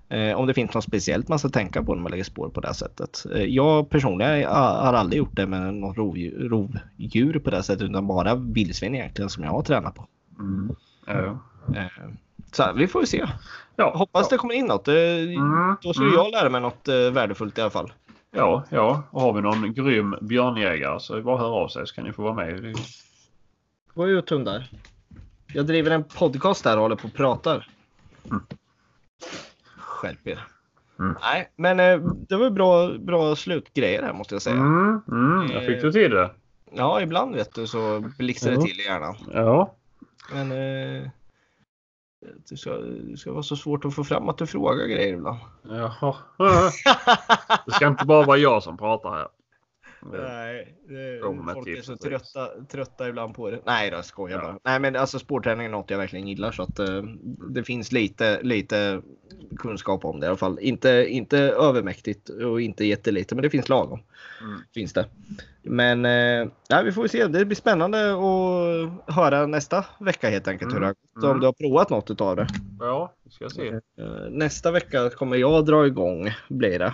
Eh, 0.09 0.37
om 0.37 0.47
det 0.47 0.53
finns 0.53 0.73
något 0.73 0.83
speciellt 0.83 1.27
man 1.27 1.39
ska 1.39 1.49
tänka 1.49 1.83
på 1.83 1.95
när 1.95 2.01
man 2.01 2.11
lägger 2.11 2.23
spår 2.23 2.49
på 2.49 2.61
det 2.61 2.67
här 2.67 2.73
sättet. 2.73 3.25
Eh, 3.35 3.43
jag 3.43 3.89
personligen 3.89 4.49
har, 4.49 4.93
aldrig 4.93 5.17
gjort 5.17 5.35
det 5.35 5.47
med 5.47 5.73
något 5.73 5.97
rovdjur, 5.97 6.49
rovdjur 6.49 7.39
på 7.39 7.49
det 7.49 7.55
här 7.55 7.63
sättet 7.63 7.89
utan 7.89 8.07
bara 8.07 8.35
vildsvin 8.35 8.95
egentligen 8.95 9.29
som 9.29 9.43
jag 9.43 9.51
har 9.51 9.61
tränat 9.61 9.95
på. 9.95 10.07
Mm. 10.39 10.75
Ja. 11.05 11.39
Eh, 11.75 11.85
så 12.51 12.73
vi 12.75 12.87
får 12.87 13.05
se. 13.05 13.25
Ja, 13.75 13.93
Hoppas 13.95 14.27
ja. 14.29 14.35
det 14.35 14.37
kommer 14.37 14.53
in 14.53 14.65
något. 14.65 14.87
Eh, 14.87 14.93
Mm, 14.95 15.75
Då 15.81 15.93
skulle 15.93 16.09
mm. 16.09 16.19
jag 16.19 16.31
lära 16.31 16.49
mig 16.49 16.61
något 16.61 16.87
eh, 16.87 17.11
värdefullt 17.11 17.57
i 17.57 17.61
alla 17.61 17.69
fall. 17.69 17.91
Ja, 18.31 18.63
ja. 18.69 19.03
Och 19.11 19.21
har 19.21 19.33
vi 19.33 19.41
någon 19.41 19.73
grym 19.73 20.15
björnjägare 20.21 20.99
så 20.99 21.21
bara 21.21 21.37
höra 21.37 21.51
av 21.51 21.67
sig 21.67 21.87
så 21.87 21.95
kan 21.95 22.03
ni 22.03 22.13
få 22.13 22.23
vara 22.23 22.33
med. 22.33 22.75
Gå 23.93 24.07
ut 24.09 24.29
hundar. 24.29 24.69
Jag 25.53 25.65
driver 25.65 25.91
en 25.91 26.03
podcast 26.03 26.63
där 26.63 26.75
och 26.75 26.81
håller 26.81 26.95
på 26.95 27.07
och 27.07 27.13
pratar. 27.13 27.67
Mm. 28.31 28.43
Skärp 29.77 30.27
er. 30.27 30.47
Mm. 30.99 31.15
Nej, 31.21 31.51
men 31.55 31.79
eh, 31.79 31.99
det 32.29 32.37
var 32.37 32.49
bra, 32.49 32.97
bra 32.97 33.35
slutgrejer 33.35 34.03
här 34.03 34.13
måste 34.13 34.35
jag 34.35 34.41
säga. 34.41 34.55
Mm, 34.55 35.01
mm, 35.11 35.51
jag 35.51 35.65
fick 35.65 35.81
du 35.81 35.91
till 35.91 36.11
det. 36.11 36.31
Ja, 36.71 37.01
ibland 37.01 37.35
vet 37.35 37.53
du 37.53 37.67
så 37.67 38.03
blixtrar 38.17 38.51
det 38.51 38.61
till 38.61 38.79
i 38.79 38.83
hjärnan. 38.83 39.15
Ja. 39.33 39.75
Men 40.33 40.51
eh, 40.51 41.09
det, 42.49 42.57
ska, 42.57 42.77
det 42.77 43.17
ska 43.17 43.31
vara 43.31 43.43
så 43.43 43.55
svårt 43.55 43.85
att 43.85 43.95
få 43.95 44.03
fram 44.03 44.29
att 44.29 44.37
du 44.37 44.47
frågar 44.47 44.85
grejer 44.85 45.13
ibland. 45.13 45.39
Jaha. 45.61 46.15
Det 47.65 47.71
ska 47.71 47.87
inte 47.87 48.05
bara 48.05 48.25
vara 48.25 48.37
jag 48.37 48.63
som 48.63 48.77
pratar 48.77 49.09
här. 49.09 49.27
Nej, 50.11 50.75
det, 50.87 51.19
folk 51.53 51.67
är 51.67 51.75
tips 51.75 51.87
så 51.87 51.97
trötta, 51.97 52.47
trötta 52.71 53.09
ibland 53.09 53.35
på 53.35 53.49
det. 53.49 53.59
Nej 53.65 53.91
då, 53.91 54.01
skojar 54.01 54.37
Ja. 54.37 54.43
bara. 54.43 54.59
Nej 54.63 54.79
men 54.79 54.95
alltså 54.95 55.19
sportträning 55.19 55.65
är 55.65 55.69
något 55.69 55.89
jag 55.89 55.97
verkligen 55.97 56.27
gillar 56.27 56.51
så 56.51 56.63
att 56.63 56.79
eh, 56.79 57.03
det 57.49 57.63
finns 57.63 57.91
lite, 57.91 58.41
lite 58.41 59.01
kunskap 59.59 60.05
om 60.05 60.19
det 60.19 60.25
i 60.25 60.27
alla 60.27 60.37
fall. 60.37 60.59
Inte, 60.59 61.05
inte 61.09 61.37
övermäktigt 61.39 62.29
och 62.29 62.61
inte 62.61 62.85
jättelite 62.85 63.35
men 63.35 63.41
det 63.41 63.49
finns 63.49 63.69
lagom. 63.69 63.99
Mm. 64.41 64.59
Finns 64.73 64.93
det. 64.93 65.05
Men 65.63 66.05
eh, 66.05 66.51
ja, 66.69 66.81
vi 66.85 66.91
får 66.91 67.07
se. 67.07 67.27
Det 67.27 67.45
blir 67.45 67.55
spännande 67.55 68.11
att 68.11 69.15
höra 69.15 69.45
nästa 69.47 69.85
vecka 69.99 70.29
helt 70.29 70.47
enkelt 70.47 70.73
hur 70.75 70.79
det 70.79 70.85
har 70.85 70.93
gått. 70.93 71.23
Mm. 71.23 71.31
Om 71.31 71.39
du 71.39 71.45
har 71.45 71.53
provat 71.53 71.89
något 71.89 72.11
utav 72.11 72.35
det. 72.35 72.47
Ja, 72.79 73.13
vi 73.23 73.31
ska 73.31 73.49
se. 73.49 73.67
Eh, 73.67 74.29
nästa 74.29 74.71
vecka 74.71 75.09
kommer 75.09 75.37
jag 75.37 75.65
dra 75.65 75.87
igång 75.87 76.31
blir 76.49 76.79
det. 76.79 76.93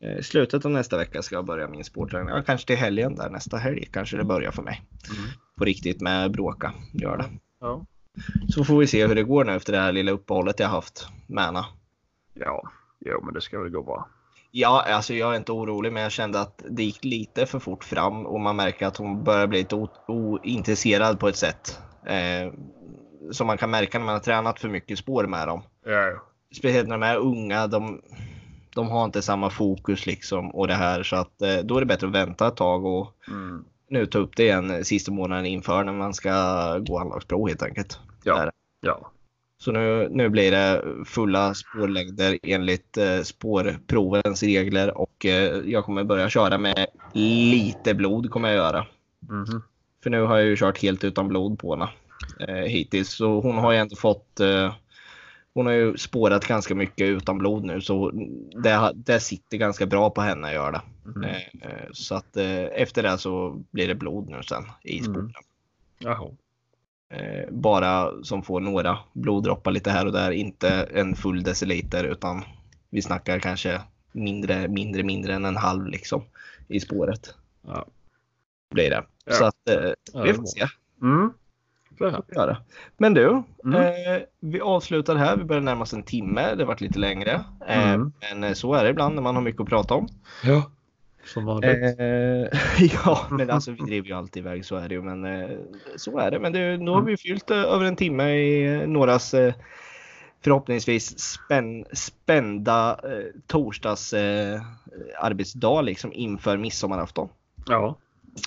Eh, 0.00 0.22
slutet 0.22 0.64
av 0.64 0.70
nästa 0.70 0.96
vecka 0.96 1.22
ska 1.22 1.34
jag 1.34 1.44
börja 1.44 1.68
min 1.68 1.84
sportträning. 1.84 2.28
Ja, 2.28 2.42
kanske 2.42 2.66
till 2.66 2.76
helgen 2.76 3.14
där 3.14 3.30
nästa 3.30 3.56
helg 3.56 3.88
kanske 3.92 4.16
det 4.16 4.24
börjar 4.24 4.50
för 4.50 4.62
mig. 4.62 4.82
Mm. 5.18 5.30
På 5.56 5.64
riktigt 5.64 6.00
med 6.00 6.30
bråka. 6.30 6.72
Gör 6.92 7.16
det. 7.16 7.24
Ja. 7.60 7.86
Så 8.48 8.64
får 8.64 8.78
vi 8.78 8.86
se 8.86 9.06
hur 9.06 9.14
det 9.14 9.22
går 9.22 9.44
nu 9.44 9.54
efter 9.54 9.72
det 9.72 9.78
här 9.78 9.92
lilla 9.92 10.12
uppehållet 10.12 10.60
jag 10.60 10.68
haft 10.68 11.08
med 11.26 11.44
Anna. 11.44 11.66
Ja, 12.34 12.70
jo, 13.00 13.24
men 13.24 13.34
det 13.34 13.40
ska 13.40 13.60
väl 13.60 13.70
gå 13.70 13.82
bra. 13.82 14.08
Ja, 14.50 14.84
alltså 14.88 15.14
jag 15.14 15.32
är 15.32 15.36
inte 15.36 15.52
orolig 15.52 15.92
men 15.92 16.02
jag 16.02 16.12
kände 16.12 16.40
att 16.40 16.62
det 16.70 16.84
gick 16.84 17.04
lite 17.04 17.46
för 17.46 17.58
fort 17.58 17.84
fram 17.84 18.26
och 18.26 18.40
man 18.40 18.56
märker 18.56 18.86
att 18.86 18.96
hon 18.96 19.24
börjar 19.24 19.46
bli 19.46 19.58
lite 19.58 19.88
ointresserad 20.06 21.20
på 21.20 21.28
ett 21.28 21.36
sätt. 21.36 21.78
Eh, 22.06 22.52
som 23.30 23.46
man 23.46 23.58
kan 23.58 23.70
märka 23.70 23.98
när 23.98 24.06
man 24.06 24.14
har 24.14 24.20
tränat 24.20 24.60
för 24.60 24.68
mycket 24.68 24.98
spår 24.98 25.26
med 25.26 25.48
dem. 25.48 25.62
Ja, 25.84 26.22
Speciellt 26.56 26.88
när 26.88 26.98
de 26.98 27.06
är 27.06 27.16
unga. 27.16 27.66
De, 27.66 28.02
de 28.76 28.88
har 28.88 29.04
inte 29.04 29.22
samma 29.22 29.50
fokus 29.50 30.06
liksom 30.06 30.50
och 30.50 30.68
det 30.68 30.74
här 30.74 31.02
så 31.02 31.16
att 31.16 31.42
eh, 31.42 31.56
då 31.64 31.76
är 31.76 31.80
det 31.80 31.86
bättre 31.86 32.06
att 32.06 32.12
vänta 32.12 32.48
ett 32.48 32.56
tag 32.56 32.84
och 32.84 33.14
mm. 33.28 33.64
nu 33.88 34.06
ta 34.06 34.18
upp 34.18 34.36
det 34.36 34.42
igen 34.42 34.84
sista 34.84 35.12
månaden 35.12 35.46
inför 35.46 35.84
när 35.84 35.92
man 35.92 36.14
ska 36.14 36.78
gå 36.78 36.98
anlagsprov 36.98 37.48
helt 37.48 37.62
enkelt. 37.62 37.98
ja. 38.24 38.38
Där. 38.38 38.50
ja. 38.80 39.10
Så 39.58 39.72
nu, 39.72 40.08
nu 40.10 40.28
blir 40.28 40.50
det 40.50 40.82
fulla 41.04 41.54
spårlängder 41.54 42.38
enligt 42.42 42.96
eh, 42.96 43.20
spårprovens 43.22 44.42
regler 44.42 44.98
och 44.98 45.26
eh, 45.26 45.60
jag 45.64 45.84
kommer 45.84 46.04
börja 46.04 46.28
köra 46.28 46.58
med 46.58 46.86
lite 47.12 47.94
blod 47.94 48.30
kommer 48.30 48.48
jag 48.48 48.56
göra. 48.56 48.86
Mhm. 49.20 49.62
För 50.02 50.10
nu 50.10 50.22
har 50.22 50.36
jag 50.36 50.46
ju 50.46 50.56
kört 50.56 50.82
helt 50.82 51.04
utan 51.04 51.28
blod 51.28 51.58
på 51.58 51.74
henne 51.74 51.88
eh, 52.48 52.64
hittills. 52.70 53.08
Så 53.10 53.40
hon 53.40 53.58
har 53.58 53.72
ju 53.72 53.78
ändå 53.78 53.96
fått 53.96 54.40
eh, 54.40 54.72
hon 55.56 55.66
har 55.66 55.72
ju 55.72 55.96
spårat 55.96 56.46
ganska 56.46 56.74
mycket 56.74 57.08
utan 57.08 57.38
blod 57.38 57.64
nu 57.64 57.80
så 57.80 58.10
det, 58.62 58.92
det 58.94 59.20
sitter 59.20 59.56
ganska 59.56 59.86
bra 59.86 60.10
på 60.10 60.20
henne 60.20 60.46
att 60.46 60.54
göra 60.54 60.70
det. 60.70 60.80
Mhm. 61.10 61.24
Eh, 61.24 61.36
eh, 61.36 61.88
så 61.92 62.14
att 62.14 62.36
eh, 62.36 62.64
efter 62.64 63.02
det 63.02 63.18
så 63.18 63.62
blir 63.70 63.88
det 63.88 63.94
blod 63.94 64.28
nu 64.28 64.42
sen 64.42 64.64
i 64.82 64.98
Mm. 64.98 65.12
spåren. 65.12 65.32
Eh, 67.08 67.50
bara 67.50 68.22
som 68.22 68.42
får 68.42 68.60
några 68.60 68.98
bloddroppar 69.12 69.70
lite 69.70 69.90
här 69.90 70.06
och 70.06 70.12
där, 70.12 70.30
inte 70.30 70.68
en 70.70 71.14
full 71.14 71.42
deciliter 71.42 72.04
utan 72.04 72.44
vi 72.90 73.02
snackar 73.02 73.38
kanske 73.38 73.80
mindre, 74.12 74.68
mindre, 74.68 75.02
mindre 75.02 75.34
än 75.34 75.44
en 75.44 75.56
halv 75.56 75.86
liksom 75.86 76.22
i 76.68 76.80
spåret. 76.80 77.34
Ja. 77.66 77.86
Blir 78.70 78.90
det. 78.90 79.04
Så 79.30 79.44
att 79.44 79.56
vi 80.24 80.34
får 80.34 80.44
se. 80.46 80.66
Mm. 81.02 81.32
Här. 82.04 82.22
göra. 82.34 82.56
Men 82.96 83.14
du, 83.14 83.42
Mm. 83.64 83.80
eh, 83.80 84.22
vi 84.40 84.60
avslutar 84.60 85.16
här. 85.16 85.36
Vi 85.36 85.44
börjar 85.44 85.62
närma 85.62 85.82
oss 85.82 85.92
en 85.92 86.02
timme. 86.02 86.54
Det 86.54 86.62
har 86.62 86.66
varit 86.66 86.80
lite 86.80 86.98
längre. 86.98 87.44
Eh, 87.68 87.92
Mm. 87.94 88.12
Men 88.30 88.44
eh, 88.44 88.52
så 88.52 88.74
är 88.74 88.84
det 88.84 88.90
ibland 88.90 89.14
när 89.14 89.22
man 89.22 89.34
har 89.34 89.42
mycket 89.42 89.60
att 89.60 89.68
prata 89.68 89.94
om. 89.94 90.08
Ja. 90.44 90.70
Som 91.24 91.44
vanligt. 91.44 91.70
Eh, 92.00 92.60
ja, 93.04 93.20
men 93.30 93.50
alltså 93.50 93.70
vi 93.70 93.76
driver 93.82 94.08
ju 94.08 94.14
alltid 94.14 94.40
iväg. 94.42 94.64
Så 94.64 94.76
är 94.76 94.88
det 94.88 94.94
ju. 94.94 95.02
Men 95.02 95.24
eh, 95.24 95.50
så 95.96 96.18
är 96.18 96.30
det. 96.30 96.38
Men 96.40 96.52
det, 96.52 96.76
nu 96.76 96.90
har 96.90 97.02
vi 97.02 97.16
fyllt 97.16 97.50
eh, 97.50 97.58
över 97.58 97.84
en 97.84 97.96
timme 97.96 98.30
i 98.30 98.74
eh, 98.74 98.88
någras 98.88 99.34
eh, 99.34 99.54
förhoppningsvis 100.44 101.18
spänn, 101.18 101.84
spända 101.92 103.00
eh, 103.04 103.24
torsdags 103.46 104.12
eh, 104.12 104.60
arbetsdag 105.20 105.80
liksom 105.82 106.12
inför 106.12 106.56
midsommarafton. 106.56 107.28
Ja. 107.66 107.96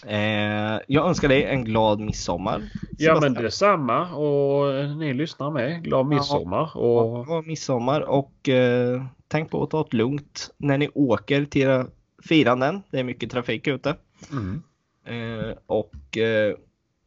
Eh, 0.06 0.80
jag 0.88 1.08
önskar 1.08 1.28
dig 1.28 1.44
en 1.44 1.64
glad 1.64 2.00
midsommar. 2.00 2.62
Ja 2.98 3.14
men 3.14 3.22
Sebastian. 3.22 3.44
detsamma 3.44 4.16
och 4.16 4.90
ni 4.98 5.14
lyssnar 5.14 5.52
med. 5.52 5.84
Glad 5.84 6.06
midsommar. 6.06 6.78
Och... 6.78 7.26
Ja, 7.28 7.42
midsommar 7.46 8.02
och 8.02 8.50
eh, 8.50 9.04
tänk 9.28 9.52
på 9.52 9.64
att 9.64 9.70
ta 9.70 9.88
det 9.92 9.98
lugnt 9.98 10.52
när 10.58 10.78
ni 10.78 10.90
åker 10.94 11.46
till 11.46 11.62
era 11.62 11.88
firanden. 12.24 12.84
Det 12.92 13.00
är 13.00 13.04
mycket 13.04 13.32
trafik 13.32 13.68
ute. 13.68 13.96
Mm. 14.32 14.64
Eh, 15.06 15.56
och 15.66 16.18
eh, 16.18 16.56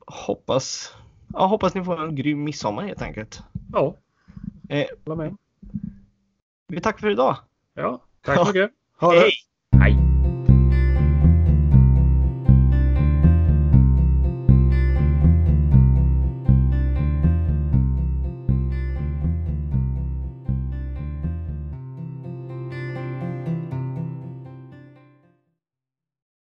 hoppas, 0.07 0.95
ja, 1.33 1.47
hoppas 1.47 1.74
ni 1.74 1.85
får 1.85 2.05
en 2.05 2.14
grym 2.16 2.45
midsommar 2.45 2.83
helt 2.83 3.03
enkelt. 3.03 3.43
Ja. 3.72 3.97
Eh, 4.68 4.85
Hålla 5.05 5.16
med. 5.16 5.37
vi 6.68 6.80
tackar 6.80 6.99
för 6.99 7.11
idag. 7.11 7.37
Ja. 7.74 8.01
Tack 8.24 8.39
så 8.39 8.45
mycket. 8.47 8.70
Hej! 9.01 9.33
Hej. 9.80 10.12